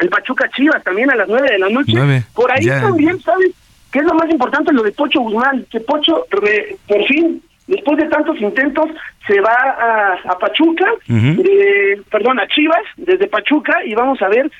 [0.00, 2.24] El Pachuca Chivas también a las 9 de la noche.
[2.34, 3.52] Por ahí también, ¿sabes?
[3.92, 4.72] ¿Qué es lo más importante?
[4.72, 8.90] Lo de Pocho Guzmán, que Pocho por fin después de tantos intentos,
[9.26, 10.86] se va a, Pachuca,
[12.10, 14.50] perdón, a Chivas, desde Pachuca, y vamos a ver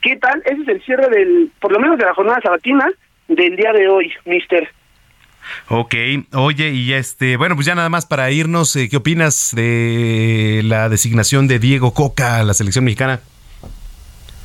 [0.00, 0.42] qué tal.
[0.44, 2.88] Ese es el cierre del, por lo menos de la jornada sabatina
[3.28, 4.68] del día de hoy, mister.
[5.68, 5.94] Ok,
[6.34, 10.88] oye, y este, bueno, pues ya nada más para irnos, eh, ¿qué opinas de la
[10.88, 13.20] designación de Diego Coca a la selección mexicana?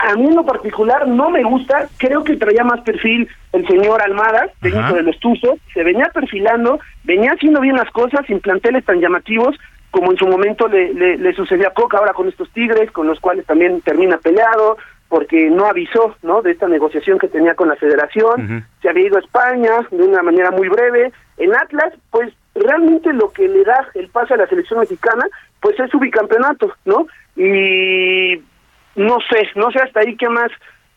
[0.07, 4.01] A mí en lo particular no me gusta, creo que traía más perfil el señor
[4.01, 8.85] Almada, técnico de los Tuzos, se venía perfilando, venía haciendo bien las cosas sin planteles
[8.85, 9.57] tan llamativos
[9.91, 13.19] como en su momento le, le, sucedió a Coca ahora con estos Tigres, con los
[13.19, 14.77] cuales también termina peleado,
[15.09, 19.17] porque no avisó no de esta negociación que tenía con la federación, se había ido
[19.17, 21.11] a España de una manera muy breve.
[21.37, 25.25] En Atlas, pues realmente lo que le da el pase a la selección mexicana,
[25.61, 27.07] pues es su bicampeonato, ¿no?
[27.35, 28.41] Y
[28.97, 30.51] no sé, no sé hasta ahí qué más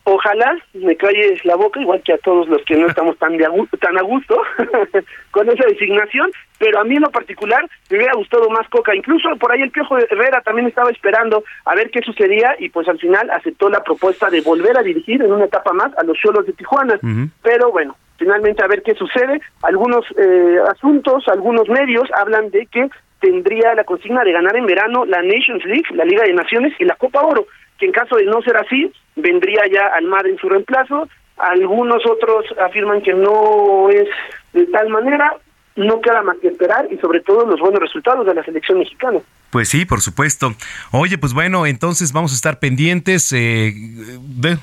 [0.05, 3.45] Ojalá me calles la boca, igual que a todos los que no estamos tan, de
[3.45, 3.51] a,
[3.81, 4.41] tan a gusto
[5.31, 8.95] con esa designación, pero a mí en lo particular me hubiera gustado más Coca.
[8.95, 12.89] Incluso por ahí el Piojo Herrera también estaba esperando a ver qué sucedía y pues
[12.89, 16.17] al final aceptó la propuesta de volver a dirigir en una etapa más a los
[16.19, 16.99] Cholos de Tijuana.
[17.43, 19.41] Pero bueno, finalmente a ver qué sucede.
[19.63, 22.89] Algunos eh, asuntos, algunos medios hablan de que
[23.21, 26.85] tendría la consigna de ganar en verano la Nations League, la Liga de Naciones y
[26.85, 27.47] la Copa Oro,
[27.81, 31.09] que en caso de no ser así, vendría ya Almada en su reemplazo.
[31.39, 34.07] Algunos otros afirman que no es
[34.53, 35.35] de tal manera,
[35.77, 39.21] no queda más que esperar y sobre todo los buenos resultados de la selección mexicana.
[39.51, 40.55] Pues sí, por supuesto.
[40.93, 43.33] Oye, pues bueno, entonces vamos a estar pendientes.
[43.33, 43.73] Eh,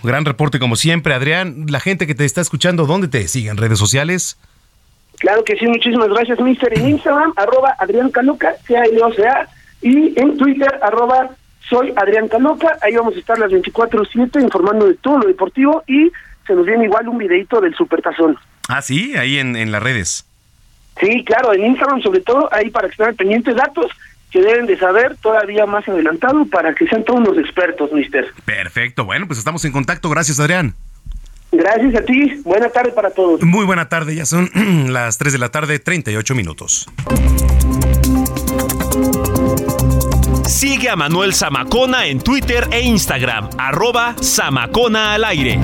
[0.03, 1.65] gran reporte como siempre, Adrián.
[1.67, 3.57] La gente que te está escuchando, ¿dónde te siguen?
[3.57, 4.39] ¿Redes sociales?
[5.17, 6.77] Claro que sí, muchísimas gracias, mister.
[6.77, 9.47] En Instagram, arroba Adrián Caluca, C-A-L-O-C-A,
[9.81, 11.31] y en Twitter, arroba
[11.69, 16.11] soy Adrián Caloca, ahí vamos a estar las 24-7 informando de todo lo deportivo y
[16.45, 18.37] se nos viene igual un videito del Supertazón.
[18.69, 20.25] Ah, sí, ahí en, en las redes.
[20.99, 23.91] Sí, claro, en Instagram sobre todo, ahí para que estén pendientes datos
[24.31, 28.27] que deben de saber todavía más adelantado para que sean todos los expertos, mister.
[28.45, 30.09] Perfecto, bueno, pues estamos en contacto.
[30.09, 30.73] Gracias, Adrián.
[31.51, 32.41] Gracias a ti.
[32.43, 33.41] Buena tarde para todos.
[33.41, 34.49] Muy buena tarde, ya son
[34.91, 36.87] las 3 de la tarde, 38 minutos.
[40.47, 45.59] Sigue a Manuel Zamacona en Twitter e Instagram, arroba Zamacona al aire.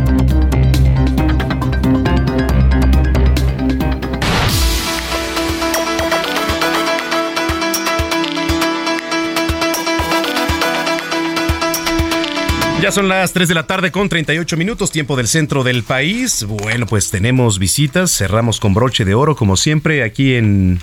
[12.82, 16.44] Ya son las 3 de la tarde con 38 minutos, tiempo del centro del país.
[16.44, 20.82] Bueno, pues tenemos visitas, cerramos con broche de oro como siempre aquí en,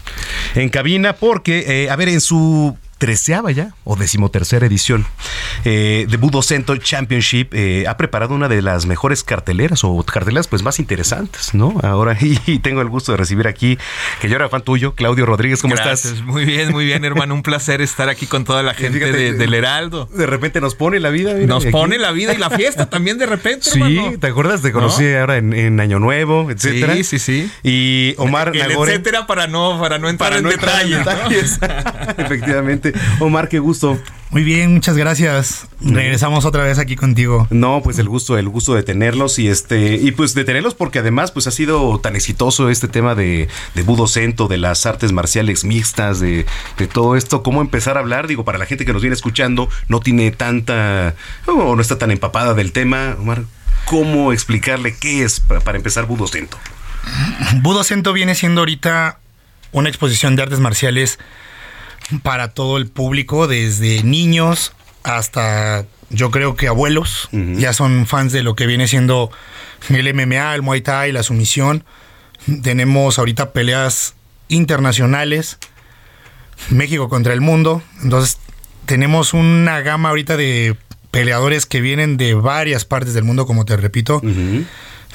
[0.55, 5.07] en cabina porque, eh, a ver, en su treceava ya o decimotercera edición
[5.65, 10.49] eh, de Budo Cento Championship eh, ha preparado una de las mejores carteleras o carteleras
[10.49, 11.81] pues más interesantes, ¿no?
[11.83, 13.79] Ahora y, tengo el gusto de recibir aquí
[14.21, 16.21] que yo era fan tuyo, Claudio Rodríguez, ¿cómo estás?
[16.21, 18.99] Muy bien, muy bien, hermano, un placer estar aquí con toda la gente
[19.33, 20.07] del Heraldo.
[20.13, 23.25] De repente nos pone la vida, nos pone la vida y la fiesta también de
[23.25, 23.71] repente.
[23.71, 24.61] Sí, ¿te acuerdas?
[24.61, 26.95] Te conocí ahora en, Año Nuevo, etcétera.
[26.97, 27.51] Sí, sí, sí.
[27.63, 31.59] Y Omar Nagore, etcétera para no para no entrar en detalles.
[32.19, 32.90] Efectivamente.
[33.21, 33.99] Omar, qué gusto.
[34.31, 35.67] Muy bien, muchas gracias.
[35.81, 37.49] Regresamos otra vez aquí contigo.
[37.51, 41.01] No, pues el gusto, el gusto de tenerlos y este y pues de tenerlos porque
[41.01, 45.11] además pues ha sido tan exitoso este tema de, de Budo Cento, de las artes
[45.11, 46.47] marciales mixtas, de,
[46.79, 49.69] de, todo esto, cómo empezar a hablar, digo, para la gente que nos viene escuchando,
[49.89, 53.43] no tiene tanta o no está tan empapada del tema, Omar,
[53.85, 56.57] ¿cómo explicarle qué es para, para empezar Budo Cento?
[57.63, 59.19] Budo Cento viene siendo ahorita
[59.73, 61.19] una exposición de artes marciales
[62.23, 64.73] para todo el público, desde niños
[65.03, 69.31] hasta yo creo que abuelos, ya son fans de lo que viene siendo
[69.89, 71.85] el MMA, el Muay Thai, la sumisión.
[72.63, 74.15] Tenemos ahorita peleas
[74.49, 75.59] internacionales,
[76.69, 78.39] México contra el mundo, entonces
[78.87, 80.77] tenemos una gama ahorita de
[81.13, 84.21] peleadores que vienen de varias partes del mundo, como te repito.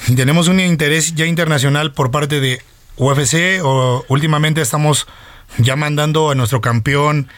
[0.08, 2.62] Y tenemos un interés ya internacional por parte de
[2.96, 5.06] UFC, o últimamente estamos
[5.58, 7.28] ya mandando a nuestro campeón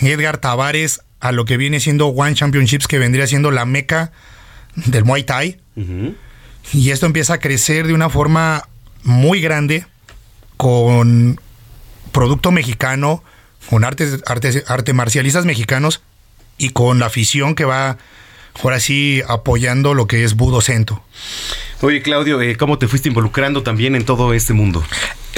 [0.00, 4.12] Edgar Tavares a lo que viene siendo One Championships, que vendría siendo la meca
[4.74, 5.58] del Muay Thai.
[6.72, 8.68] Y esto empieza a crecer de una forma
[9.02, 9.86] muy grande
[10.56, 11.40] con
[12.12, 13.22] producto mexicano,
[13.68, 16.02] con artes, artes, arte marcialistas mexicanos
[16.58, 17.98] y con la afición que va
[18.62, 21.02] ahora sí apoyando lo que es Budo Cento.
[21.80, 24.84] Oye, Claudio, eh, ¿cómo te fuiste involucrando también en todo este mundo?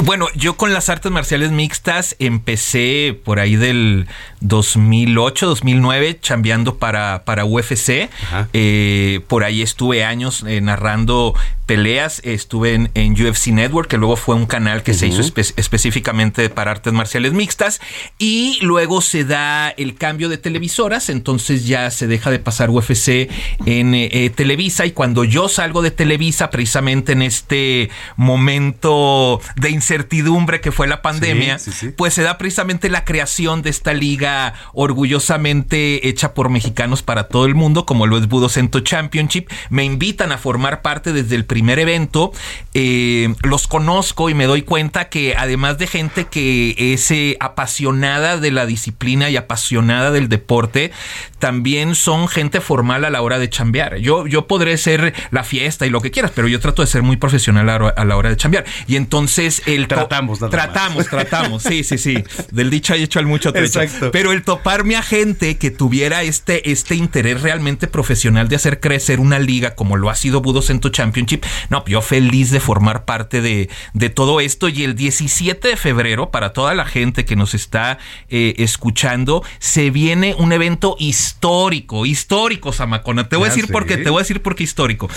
[0.05, 4.07] Bueno, yo con las artes marciales mixtas empecé por ahí del
[4.41, 8.11] 2008, 2009, chambeando para, para UFC.
[8.53, 12.21] Eh, por ahí estuve años eh, narrando peleas.
[12.25, 16.93] Estuve en, UFC Network, que luego fue un canal que se hizo específicamente para artes
[16.93, 17.81] marciales mixtas.
[18.19, 23.31] Y luego se da el cambio de televisoras, entonces ya se deja de pasar UFC
[23.65, 24.85] en eh, Televisa.
[24.85, 31.01] Y cuando yo salgo de Televisa, precisamente en este momento de incertidumbre que fue la
[31.01, 31.59] pandemia,
[31.97, 37.47] pues se da precisamente la creación de esta liga orgullosamente hecha por mexicanos para todo
[37.47, 39.49] el mundo, como lo es Budo Cento Championship.
[39.71, 42.33] Me invitan a formar parte desde el primer evento.
[42.75, 48.39] Eh, los conozco y me doy cuenta que además de gente que es eh, apasionada
[48.39, 50.91] de la disciplina y apasionada del deporte,
[51.39, 53.99] también son gente formal a la hora de chambear.
[53.99, 57.05] Yo, yo podré ser la fiesta y lo que quieras, pero yo trato de ser
[57.05, 58.65] muy profesional a, la hora de chambear.
[58.89, 59.63] Y entonces...
[59.67, 62.23] Eh, el tratamos, nada tratamos, tratamos, sí, sí, sí.
[62.51, 63.81] Del dicho hay hecho al mucho trecho.
[63.81, 64.11] Exacto.
[64.11, 69.21] Pero el toparme a gente que tuviera este, este interés realmente profesional de hacer crecer
[69.21, 73.41] una liga como lo ha sido Budo Cento Championship, no, yo feliz de formar parte
[73.41, 74.69] de, de todo esto.
[74.69, 77.99] Y el 17 de febrero, para toda la gente que nos está
[78.29, 83.29] eh, escuchando, se viene un evento histórico, histórico, Samacona.
[83.29, 85.09] Te voy a Ya decir por qué, te voy a decir por qué histórico.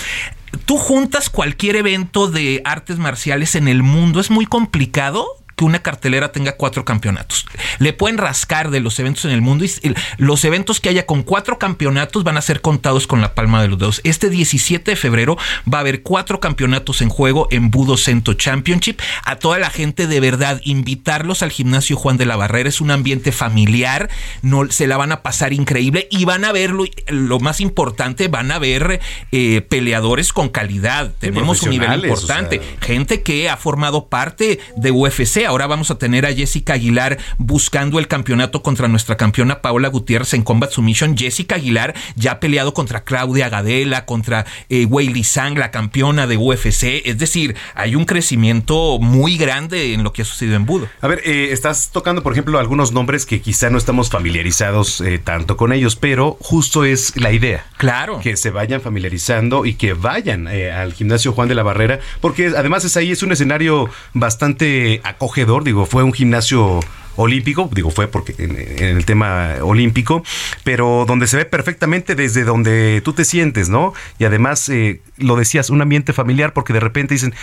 [0.65, 5.79] Tú juntas cualquier evento de artes marciales en el mundo, es muy complicado que una
[5.79, 7.45] cartelera tenga cuatro campeonatos.
[7.79, 9.71] Le pueden rascar de los eventos en el mundo y
[10.15, 13.67] los eventos que haya con cuatro campeonatos van a ser contados con la palma de
[13.67, 13.99] los dedos.
[14.05, 15.37] Este 17 de febrero
[15.71, 19.01] va a haber cuatro campeonatos en juego en Budo Cento Championship.
[19.25, 22.69] A toda la gente de verdad, invitarlos al gimnasio Juan de la Barrera.
[22.69, 24.09] Es un ambiente familiar,
[24.41, 28.53] no, se la van a pasar increíble y van a ver lo, más importante, van
[28.53, 29.01] a ver
[29.33, 31.11] eh, peleadores con calidad.
[31.19, 32.59] Tenemos un nivel importante.
[32.59, 32.79] o sea.
[32.79, 35.48] Gente que ha formado parte de UFC.
[35.49, 40.35] Ahora vamos a tener a Jessica Aguilar buscando el campeonato contra nuestra campeona Paola Gutiérrez
[40.35, 41.17] en Combat Submission.
[41.17, 46.37] Jessica Aguilar ya ha peleado contra Claudia Gadela, contra eh, Weili Sang, la campeona de
[46.37, 47.01] UFC.
[47.03, 50.87] Es decir, hay un crecimiento muy grande en lo que ha sucedido en Budo.
[51.01, 55.17] A ver, eh, estás tocando, por ejemplo, algunos nombres que quizá no estamos familiarizados eh,
[55.17, 57.65] tanto con ellos, pero justo es la idea.
[57.77, 58.19] Claro.
[58.19, 62.53] Que se vayan familiarizando y que vayan eh, al gimnasio Juan de la Barrera, porque
[62.55, 66.79] además es ahí, es un escenario bastante acogedor, digo, fue un gimnasio
[67.15, 70.23] olímpico, digo fue porque en, en el tema olímpico,
[70.63, 73.93] pero donde se ve perfectamente desde donde tú te sientes, ¿no?
[74.19, 77.33] Y además, eh, lo decías, un ambiente familiar, porque de repente dicen,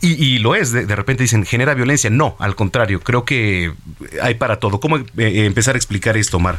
[0.00, 2.08] y, y lo es, de, de repente dicen, genera violencia.
[2.08, 3.72] No, al contrario, creo que
[4.22, 4.80] hay para todo.
[4.80, 6.58] ¿Cómo eh, empezar a explicar esto, Omar?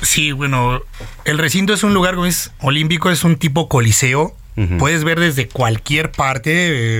[0.00, 0.80] Sí, bueno,
[1.26, 4.34] el recinto es un lugar como es olímpico, es un tipo coliseo.
[4.78, 6.52] Puedes ver desde cualquier parte,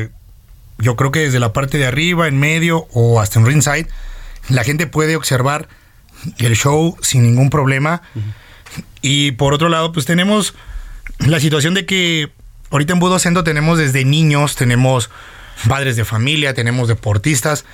[0.04, 0.08] eh,
[0.80, 3.88] yo creo que desde la parte de arriba, en medio o hasta en ringside,
[4.48, 5.68] la gente puede observar
[6.38, 8.02] el show sin ningún problema.
[9.02, 10.54] Y por otro lado, pues tenemos
[11.18, 12.30] la situación de que
[12.70, 15.10] ahorita en Budo Centro tenemos desde niños, tenemos
[15.68, 17.64] padres de familia, tenemos deportistas.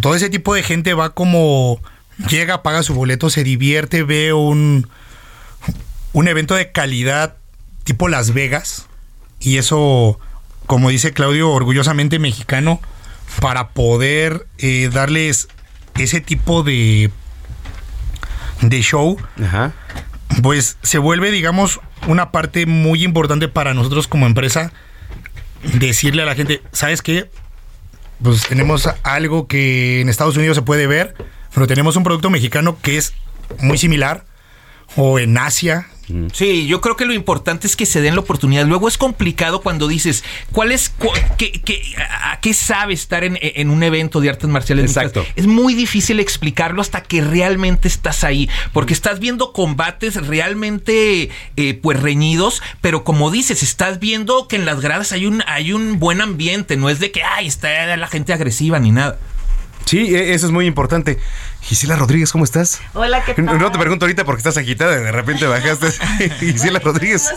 [0.00, 1.80] Todo ese tipo de gente va como
[2.28, 4.88] llega, paga su boleto, se divierte, ve un,
[6.12, 7.36] un evento de calidad
[7.84, 8.86] tipo Las Vegas.
[9.40, 10.18] Y eso,
[10.66, 12.80] como dice Claudio, orgullosamente mexicano,
[13.40, 15.48] para poder eh, darles
[15.98, 17.10] ese tipo de,
[18.60, 19.16] de show,
[20.42, 24.72] pues se vuelve, digamos, una parte muy importante para nosotros como empresa
[25.62, 27.30] decirle a la gente, ¿sabes qué?
[28.22, 31.14] Pues tenemos algo que en Estados Unidos se puede ver,
[31.52, 33.14] pero tenemos un producto mexicano que es
[33.60, 34.24] muy similar,
[34.96, 35.88] o en Asia,
[36.32, 38.66] Sí, yo creo que lo importante es que se den la oportunidad.
[38.66, 40.22] Luego es complicado cuando dices,
[40.52, 41.08] ¿cuál es, cu-
[41.38, 41.82] qué, qué-
[42.22, 44.84] a, qué sabe estar en, en un evento de artes marciales?
[44.86, 45.20] Exacto.
[45.20, 45.38] mixtas?
[45.38, 51.74] Es muy difícil explicarlo hasta que realmente estás ahí, porque estás viendo combates realmente, eh,
[51.82, 55.98] pues reñidos, pero como dices, estás viendo que en las gradas hay un, hay un
[55.98, 59.18] buen ambiente, no es de que, ay, está la gente agresiva ni nada.
[59.84, 61.18] Sí, e- eso es muy importante.
[61.60, 62.80] Gisela Rodríguez, ¿cómo estás?
[62.94, 63.58] Hola, ¿qué tal?
[63.58, 65.90] No te pregunto ahorita porque estás agitada, de repente bajaste.
[66.40, 67.30] Gisela Rodríguez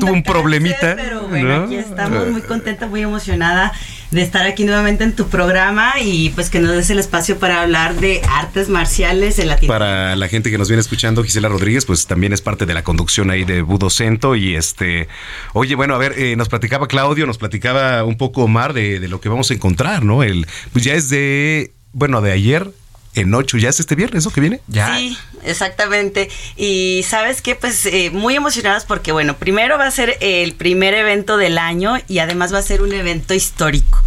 [0.00, 0.94] tuvo un problemita.
[0.96, 1.64] Pero bueno, ¿no?
[1.64, 3.72] aquí estamos muy contenta, muy emocionada
[4.10, 7.62] de estar aquí nuevamente en tu programa y pues que nos des el espacio para
[7.62, 9.66] hablar de artes marciales en Latinoamérica.
[9.66, 12.82] Para la gente que nos viene escuchando, Gisela Rodríguez, pues también es parte de la
[12.82, 14.36] conducción ahí de Budo Cento.
[14.36, 15.08] Y este,
[15.52, 19.08] oye, bueno, a ver, eh, nos platicaba Claudio, nos platicaba un poco Omar de, de
[19.08, 20.22] lo que vamos a encontrar, ¿no?
[20.22, 22.70] El, pues ya es de, bueno, de ayer
[23.16, 24.30] en ocho, ya es este viernes, ¿no?
[24.30, 24.60] Que viene.
[24.72, 26.28] Sí, exactamente.
[26.56, 30.94] Y sabes qué, pues eh, muy emocionados porque, bueno, primero va a ser el primer
[30.94, 34.02] evento del año y además va a ser un evento histórico.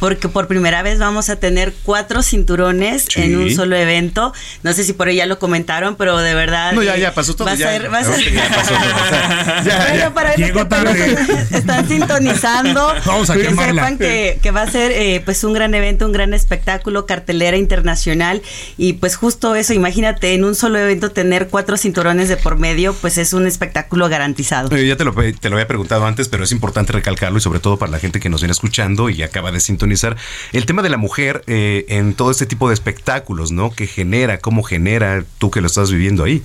[0.00, 3.22] Porque por primera vez vamos a tener cuatro cinturones Sí.
[3.22, 4.32] en un solo evento.
[4.62, 6.72] No sé si por ahí ya lo comentaron, pero de verdad.
[6.72, 7.46] No, ya, eh, ya pasó todo.
[7.46, 9.98] Va a ya, ser, va a ya, ser- ya pasó todo, o sea, ya, Bueno,
[9.98, 10.14] ya.
[10.14, 10.92] para
[11.50, 13.74] están sintonizando, Vamos a que quemarla.
[13.82, 17.56] sepan que, que va a ser eh, pues un gran evento, un gran espectáculo, cartelera
[17.56, 18.42] internacional
[18.76, 22.94] y pues justo eso, imagínate en un solo evento tener cuatro cinturones de por medio,
[22.94, 24.74] pues es un espectáculo garantizado.
[24.74, 27.60] Eh, ya te lo, te lo había preguntado antes, pero es importante recalcarlo y sobre
[27.60, 30.16] todo para la gente que nos viene escuchando y acaba de sintonizar.
[30.52, 33.70] El tema de la mujer eh, en todo este tipo de espectáculos, ¿no?
[33.70, 36.42] Que genera, cómo genera tú que lo estás viviendo ahí.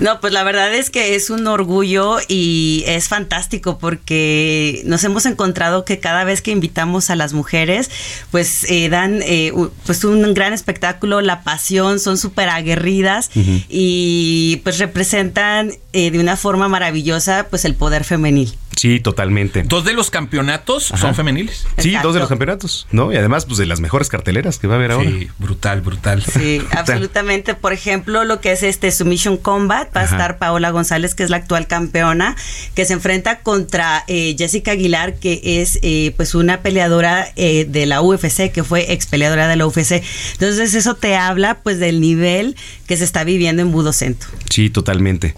[0.00, 5.26] No, pues la verdad es que es un orgullo y es fantástico porque nos hemos
[5.26, 7.90] encontrado que cada vez que invitamos a las mujeres,
[8.30, 9.52] pues eh, dan eh,
[9.86, 13.30] pues un gran espectáculo, la pasión, son súper aguerridas
[13.68, 18.54] y pues representan eh, de una forma maravillosa pues el poder femenil.
[18.84, 19.62] Sí, totalmente.
[19.62, 21.66] Dos de los campeonatos son femeniles.
[21.78, 23.14] Sí, dos de los campeonatos, ¿no?
[23.14, 25.08] Y además, pues de las mejores carteleras que va a haber ahora.
[25.08, 26.22] Sí, brutal, brutal.
[26.22, 27.54] Sí, absolutamente.
[27.54, 31.30] Por ejemplo, lo que es este Submission Combat, va a estar Paola González, que es
[31.30, 32.36] la actual campeona,
[32.74, 37.86] que se enfrenta contra eh, Jessica Aguilar, que es eh, pues una peleadora eh, de
[37.86, 40.02] la UFC, que fue ex peleadora de la UFC.
[40.32, 42.54] Entonces, eso te habla pues del nivel
[42.86, 44.26] que se está viviendo en Budocento.
[44.50, 45.34] Sí, totalmente.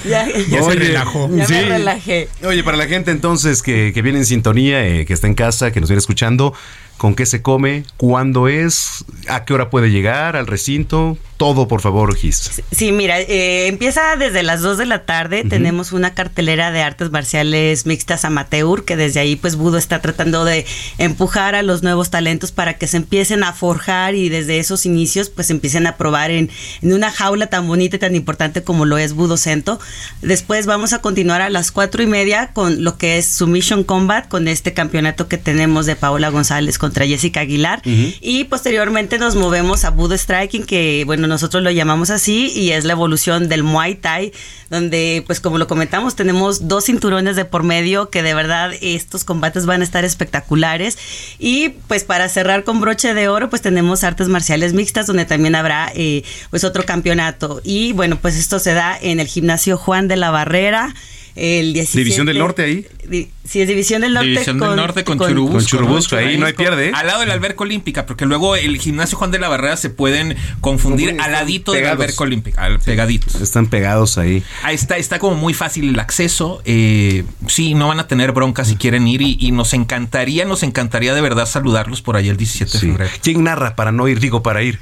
[0.04, 1.28] Ya ya se relajó.
[1.34, 1.54] Ya Sí.
[1.54, 2.28] me relajé.
[2.46, 5.72] Oye, para la gente entonces que, que viene en sintonía, eh, que está en casa,
[5.72, 6.54] que nos viene escuchando,
[6.96, 7.84] ¿con qué se come?
[7.96, 9.04] ¿Cuándo es?
[9.28, 11.16] ¿A qué hora puede llegar al recinto?
[11.44, 12.62] Todo, por favor, Gis.
[12.72, 15.44] Sí, mira, eh, empieza desde las 2 de la tarde.
[15.44, 20.46] Tenemos una cartelera de artes marciales mixtas amateur, que desde ahí, pues, Budo está tratando
[20.46, 20.64] de
[20.96, 25.28] empujar a los nuevos talentos para que se empiecen a forjar y desde esos inicios,
[25.28, 26.48] pues, empiecen a probar en,
[26.80, 29.78] en una jaula tan bonita y tan importante como lo es Budo Cento.
[30.22, 34.28] Después vamos a continuar a las cuatro y media con lo que es Submission Combat,
[34.28, 37.82] con este campeonato que tenemos de Paola González contra Jessica Aguilar.
[37.84, 42.84] Y posteriormente nos movemos a Budo Striking, que bueno, nosotros lo llamamos así, y es
[42.84, 44.32] la evolución del Muay Thai,
[44.70, 49.24] donde pues como lo comentamos, tenemos dos cinturones de por medio, que de verdad estos
[49.24, 50.96] combates van a estar espectaculares.
[51.40, 55.56] Y pues para cerrar con broche de oro, pues tenemos artes marciales mixtas, donde también
[55.56, 57.60] habrá eh, pues otro campeonato.
[57.64, 60.94] Y bueno, pues esto se da en el gimnasio Juan de la Barrera.
[61.36, 62.86] El 17, División del Norte ahí.
[63.08, 64.28] Di- sí, es División del Norte.
[64.28, 65.56] División con, del Norte con, con- Churubusco.
[65.58, 66.92] Con Churubusco, ahí no hay pierde, ¿eh?
[66.94, 69.90] Al lado de la alberca olímpica, porque luego el gimnasio Juan de la Barrera se
[69.90, 72.00] pueden confundir al ladito de la pegados.
[72.04, 73.26] alberca olímpica, al pegadito.
[73.42, 74.42] Están pegados ahí.
[74.62, 76.62] Ahí está, está como muy fácil el acceso.
[76.64, 80.62] Eh, sí, no van a tener bronca si quieren ir y, y nos encantaría, nos
[80.62, 83.10] encantaría de verdad saludarlos por ahí el 17 de febrero.
[83.22, 84.20] ¿Quién narra para no ir?
[84.20, 84.78] Digo, para ir.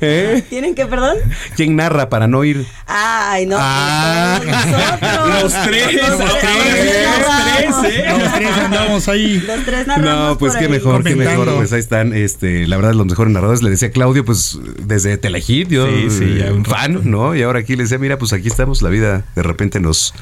[0.00, 0.44] ¿Eh?
[0.50, 1.16] ¿Tienen que, perdón?
[1.56, 2.66] ¿Quién narra para no ir?
[2.86, 3.56] Ay, no.
[3.58, 4.16] Ah.
[4.38, 5.42] Pues, nosotros.
[5.42, 9.40] Los tres, Los los tres, tres, Los tres andamos ahí.
[9.46, 10.70] Los tres narramos No, pues por qué ahí.
[10.70, 11.54] mejor, qué mejor.
[11.56, 13.62] Pues ahí están, este, la verdad, los mejores narradores.
[13.62, 17.34] Le decía Claudio, pues desde Telehit, yo, Sí, sí, ya eh, un fan, ¿no?
[17.34, 20.14] Y ahora aquí le decía, mira, pues aquí estamos, la vida de repente nos,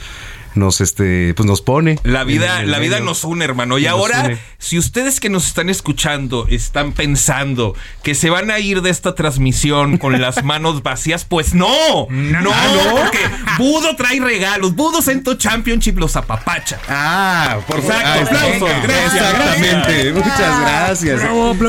[0.57, 1.99] nos, este, pues nos pone.
[2.03, 3.79] La vida, la vida nos une, hermano.
[3.79, 4.39] Y Nos ahora, une.
[4.59, 9.15] si ustedes que nos están escuchando están pensando que se van a ir de esta
[9.15, 12.07] transmisión con las manos vacías, pues no.
[12.11, 12.53] No, no,
[12.97, 13.19] porque
[13.59, 14.75] Budo trae regalos.
[14.75, 16.79] Budo Cento Championship los apapacha.
[16.89, 17.95] Ah, por favor.
[17.97, 18.83] Exacto, aplausos.
[18.83, 20.13] Gracias, Exactamente.
[20.13, 21.21] Muchas gracias.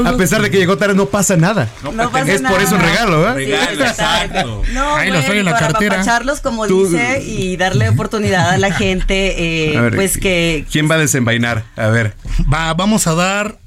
[0.05, 1.69] A pesar de que llegó tarde, no pasa nada.
[1.84, 3.34] No pasa es por eso un regalo, ¿eh?
[3.34, 4.61] Regalo, exacto.
[4.73, 5.95] No, Ahí los bueno, trae en la para cartera.
[5.95, 10.65] apapacharlos, como Tú- dice, y darle oportunidad a la gente, eh, ver, pues que...
[10.71, 11.63] ¿Quién va a desenvainar?
[11.75, 12.13] A ver.
[12.51, 13.57] Va, vamos a dar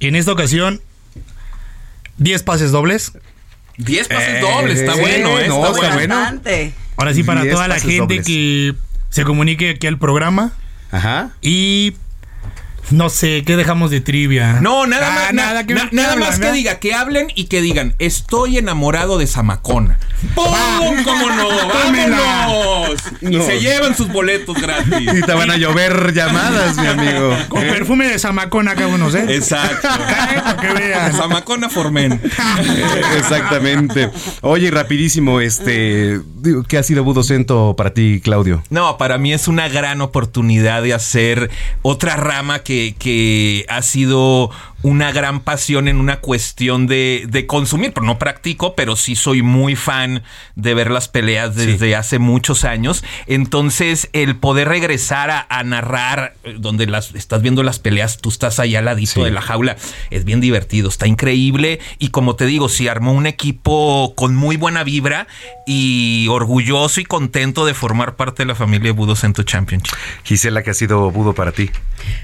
[0.00, 0.80] en esta ocasión
[2.18, 3.12] 10 pases dobles.
[3.78, 5.48] 10 pases Eh, dobles, está sí, bueno, ¿eh?
[5.48, 6.14] no, está bueno.
[6.16, 6.72] Bastante.
[6.96, 8.26] Ahora sí, para 10 toda la gente dobles.
[8.26, 8.74] que
[9.10, 10.52] se comunique aquí al programa.
[10.90, 11.30] Ajá.
[11.42, 11.94] Y
[12.90, 14.60] no sé, ¿qué dejamos de trivia?
[14.60, 16.94] No, nada Ah, más, na- nada, que, na- que nada hablan, más que diga, que
[16.94, 19.98] hablen y que digan, estoy enamorado de Zamacona.
[20.34, 21.04] ¡Pum!
[21.04, 21.48] ¡Cómo no!
[21.68, 23.00] ¡Vámonos!
[23.20, 25.08] Y se llevan sus boletos gratis.
[25.14, 27.36] Y te van a llover llamadas, mi amigo.
[27.48, 29.26] Con perfume de Zamacona, acá unos, ¿eh?
[29.28, 29.88] Exacto.
[30.60, 31.12] Que vean.
[31.12, 32.12] Zamacona Formen.
[32.12, 34.10] Eh, Exactamente.
[34.40, 38.62] Oye, rapidísimo, este, digo, ¿qué ha sido Budocento para ti, Claudio?
[38.70, 41.50] No, para mí es una gran oportunidad de hacer
[41.82, 44.50] otra rama que, que ha sido
[44.86, 49.42] una gran pasión en una cuestión de, de consumir, pero no practico, pero sí soy
[49.42, 50.22] muy fan
[50.54, 53.02] de ver las peleas desde hace muchos años.
[53.26, 58.28] Entonces, el poder regresar a, a narrar eh, donde las estás viendo las peleas, tú
[58.28, 59.22] estás ahí al ladito Sí.
[59.22, 59.76] de la jaula,
[60.10, 61.80] es bien divertido, está increíble.
[61.98, 65.26] Y como te digo, si armó un equipo con muy buena vibra
[65.66, 69.92] y orgulloso y contento de formar parte de la familia Budo Cento Championship.
[70.22, 71.70] Gisela, ¿qué ha sido Budo para ti?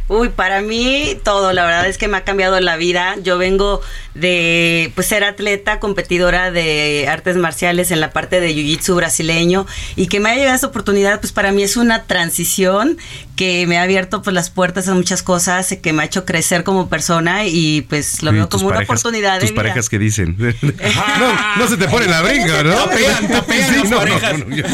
[0.07, 3.17] Uy, para mí todo, la verdad es que me ha cambiado la vida.
[3.23, 3.81] Yo vengo
[4.15, 9.67] de pues ser atleta, competidora de artes marciales en la parte de jiu-jitsu brasileño
[9.97, 12.99] y que me haya llegado esta oportunidad, pues para mí es una transición
[13.37, 16.65] que me ha abierto pues las puertas a muchas cosas, que me ha hecho crecer
[16.65, 19.63] como persona y pues lo veo como una oportunidad de Tus vida.
[19.63, 20.37] parejas que dicen.
[20.63, 22.75] no, no se te pone la brinca, ¿no?
[22.75, 24.39] Tapean, tapean las parejas.
[24.47, 24.65] no, yo-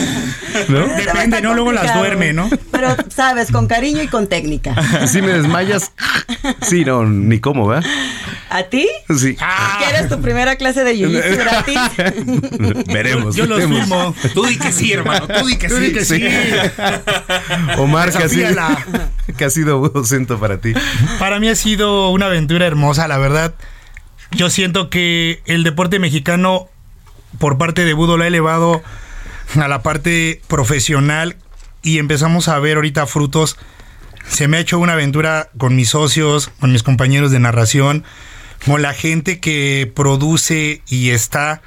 [0.69, 0.87] ¿no?
[0.97, 1.55] Depende, ¿no?
[1.55, 2.51] Luego las duerme, ¿no?
[2.73, 4.75] Pero sabes, con cariño y con técnica.
[5.09, 5.93] Si me desmayas,
[6.63, 7.83] sí, no, ni cómo, ¿va?
[8.51, 8.89] ¿A ti?
[9.17, 9.37] Sí.
[9.79, 11.79] ¿Quieres tu primera clase de jiu-jitsu gratis?
[12.87, 13.37] Veremos.
[13.37, 13.81] Yo veremos.
[13.81, 14.15] filmo.
[14.35, 15.93] Tú di que sí, hermano, tú di que Tú di sí.
[15.93, 16.25] que sí.
[17.79, 18.49] Omar, ¿qué ha sido,
[19.37, 20.73] qué ha sido Budocento para ti?
[21.19, 23.55] Para mí ha sido una aventura hermosa, la verdad.
[24.31, 26.69] Yo siento que el deporte mexicano
[27.39, 28.83] por parte de Budo lo ha elevado
[29.57, 31.37] a la parte profesional
[31.83, 33.57] y empezamos a ver ahorita frutos.
[34.29, 38.05] Se me ha hecho una aventura con mis socios, con mis compañeros de narración,
[38.65, 41.63] con la gente que produce y está.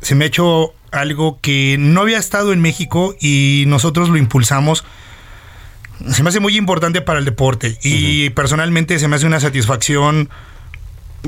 [0.00, 4.84] Se me ha hecho algo que no había estado en México y nosotros lo impulsamos.
[6.10, 10.30] Se me hace muy importante para el deporte y personalmente se me hace una satisfacción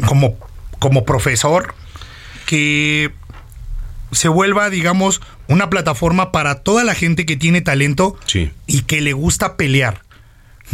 [0.07, 0.39] como,
[0.79, 1.75] como profesor
[2.47, 3.13] que
[4.13, 8.17] se vuelva, digamos, una plataforma para toda la gente que tiene talento
[8.67, 10.03] y que le gusta pelear,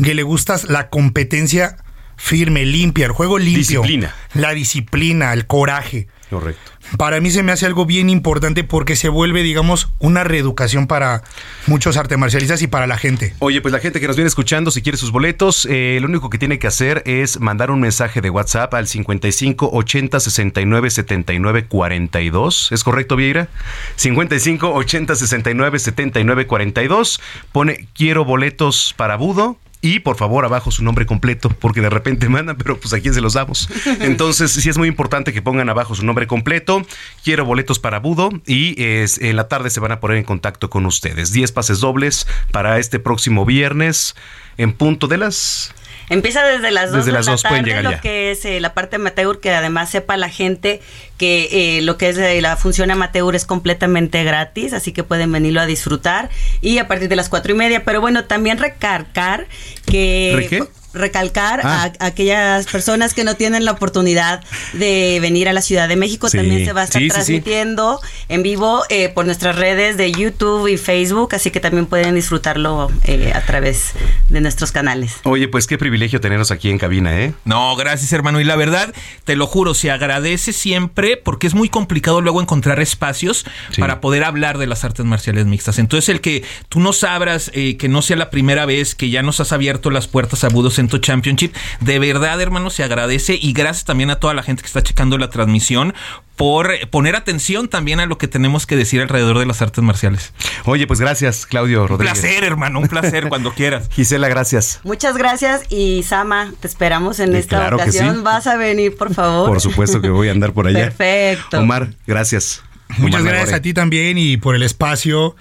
[0.02, 1.76] que le gusta la competencia
[2.16, 4.14] firme, limpia, el juego limpio, Disciplina.
[4.34, 6.08] la disciplina, el coraje.
[6.30, 6.72] Correcto.
[6.98, 11.22] Para mí se me hace algo bien importante porque se vuelve, digamos, una reeducación para
[11.66, 13.34] muchos artes marcialistas y para la gente.
[13.38, 16.28] Oye, pues la gente que nos viene escuchando, si quiere sus boletos, eh, lo único
[16.28, 21.66] que tiene que hacer es mandar un mensaje de WhatsApp al 55 80 69 79
[21.66, 22.72] 42.
[22.72, 23.48] ¿Es correcto, Vieira?
[23.96, 27.20] 55 80 69 79 42.
[27.52, 29.58] Pone quiero boletos para Budo.
[29.80, 33.14] Y por favor, abajo su nombre completo, porque de repente mandan, pero pues a quién
[33.14, 33.68] se los damos.
[34.00, 36.84] Entonces, sí es muy importante que pongan abajo su nombre completo.
[37.22, 40.68] Quiero boletos para Budo y es, en la tarde se van a poner en contacto
[40.68, 41.32] con ustedes.
[41.32, 44.16] 10 pases dobles para este próximo viernes
[44.56, 45.72] en punto de las
[46.08, 48.00] Empieza desde las 2 Desde de las la dos tarde, llegar lo ya.
[48.00, 50.80] que es eh, la parte amateur, que además sepa la gente
[51.18, 55.30] que eh, lo que es eh, la función amateur es completamente gratis, así que pueden
[55.32, 56.30] venirlo a disfrutar.
[56.60, 59.46] Y a partir de las cuatro y media, pero bueno, también recargar
[59.86, 60.32] que...
[60.34, 60.64] ¿Re qué?
[60.98, 61.90] Recalcar Ah.
[61.98, 64.42] a, a aquellas personas que no tienen la oportunidad
[64.74, 66.28] de venir a la Ciudad de México.
[66.28, 66.36] Sí.
[66.38, 67.14] También se va a estar Sí, sí, sí.
[67.14, 72.14] transmitiendo en vivo eh, por nuestras redes de YouTube y Facebook, así que también pueden
[72.14, 73.92] disfrutarlo eh, a través
[74.28, 75.14] de nuestros canales.
[75.24, 77.32] Oye, pues qué privilegio tenernos aquí en cabina, ¿eh?
[77.44, 78.40] No, gracias hermano.
[78.40, 78.92] Y la verdad,
[79.24, 83.44] te lo juro, se agradece siempre porque es muy complicado luego encontrar espacios
[83.78, 85.78] para poder hablar de las artes marciales mixtas.
[85.78, 89.22] Entonces el que tú nos abras, eh, que no sea la primera vez que ya
[89.22, 93.84] nos has abierto las puertas a Budo Championship, de verdad hermano se agradece y gracias
[93.84, 95.92] también a toda la gente que está checando la transmisión
[96.36, 100.32] por poner atención también a lo que tenemos que decir alrededor de las artes marciales.
[100.64, 102.18] Oye, pues gracias, Claudio Un Rodríguez.
[102.20, 103.88] placer hermano, un placer cuando quieras.
[103.92, 104.80] Gisela, gracias.
[104.84, 108.16] Muchas gracias y Sama, te esperamos en Eh, esta claro ocasión.
[108.16, 108.22] sí.
[108.22, 109.48] Vas a venir, por favor.
[109.48, 110.90] Por supuesto que voy a andar por allá.
[110.96, 111.58] Perfecto.
[111.58, 112.62] Omar, gracias.
[112.98, 113.56] Muchas Omar gracias Nagore.
[113.56, 115.34] a ti también y por el espacio.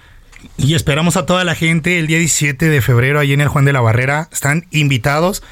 [0.56, 3.64] Y esperamos a toda la gente el día 17 de febrero ahí en el Juan
[3.64, 4.28] de la Barrera.
[4.32, 5.42] Están invitados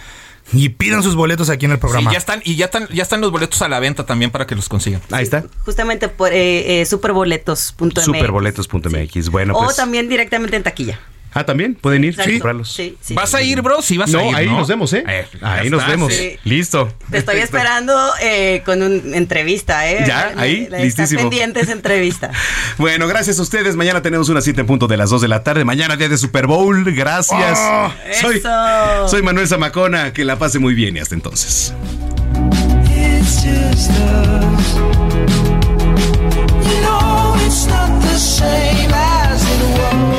[0.53, 2.11] y pidan sus boletos aquí en el programa.
[2.11, 4.47] Sí, ya están, y ya están, ya están los boletos a la venta también para
[4.47, 5.01] que los consigan.
[5.11, 5.45] Ahí está.
[5.65, 8.03] Justamente por eh, eh, superboletos.mx.
[8.03, 9.29] Superboletos.mx.
[9.31, 9.77] Bueno, o pues.
[9.77, 11.01] también directamente en taquilla.
[11.39, 12.73] Ah, también pueden ir comprarlos.
[12.73, 13.13] Sí, sí.
[13.13, 13.83] ¿Vas a ir, bro?
[13.83, 14.35] Sí, vas no, a ir.
[14.37, 14.57] ahí ¿no?
[14.59, 15.05] nos vemos, ¿eh?
[15.43, 16.15] ahí ya nos está, vemos.
[16.15, 16.39] sí.
[16.45, 16.91] Listo.
[17.11, 20.03] Te estoy esperando eh, con una entrevista, ¿eh?
[20.07, 21.21] Ya, ahí, Está listísimo.
[21.21, 22.31] pendiente esa entrevista.
[22.79, 23.77] Bueno, gracias a ustedes.
[23.77, 25.65] Mañana tenemos una cita en punto de las 2 de la tarde.
[25.65, 26.85] Mañana día de Super Bowl.
[26.95, 27.59] Gracias.
[27.61, 29.09] Oh, soy, eso.
[29.09, 30.13] soy Manuel Zamacona.
[30.15, 31.75] Que la pase muy bien y hasta entonces.
[32.89, 34.75] It's just us.
[36.67, 40.16] You know it's not the same as it was.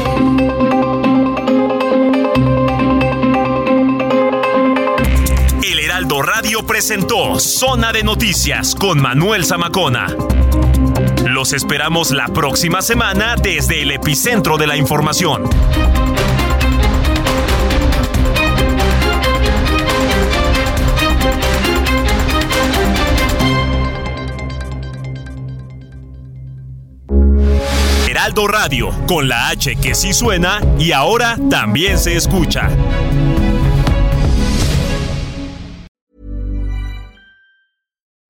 [6.07, 10.07] Heraldo Radio presentó Zona de Noticias con Manuel Zamacona.
[11.25, 15.43] Los esperamos la próxima semana desde el epicentro de la información.
[28.07, 32.69] Heraldo Radio, con la H que sí suena y ahora también se escucha.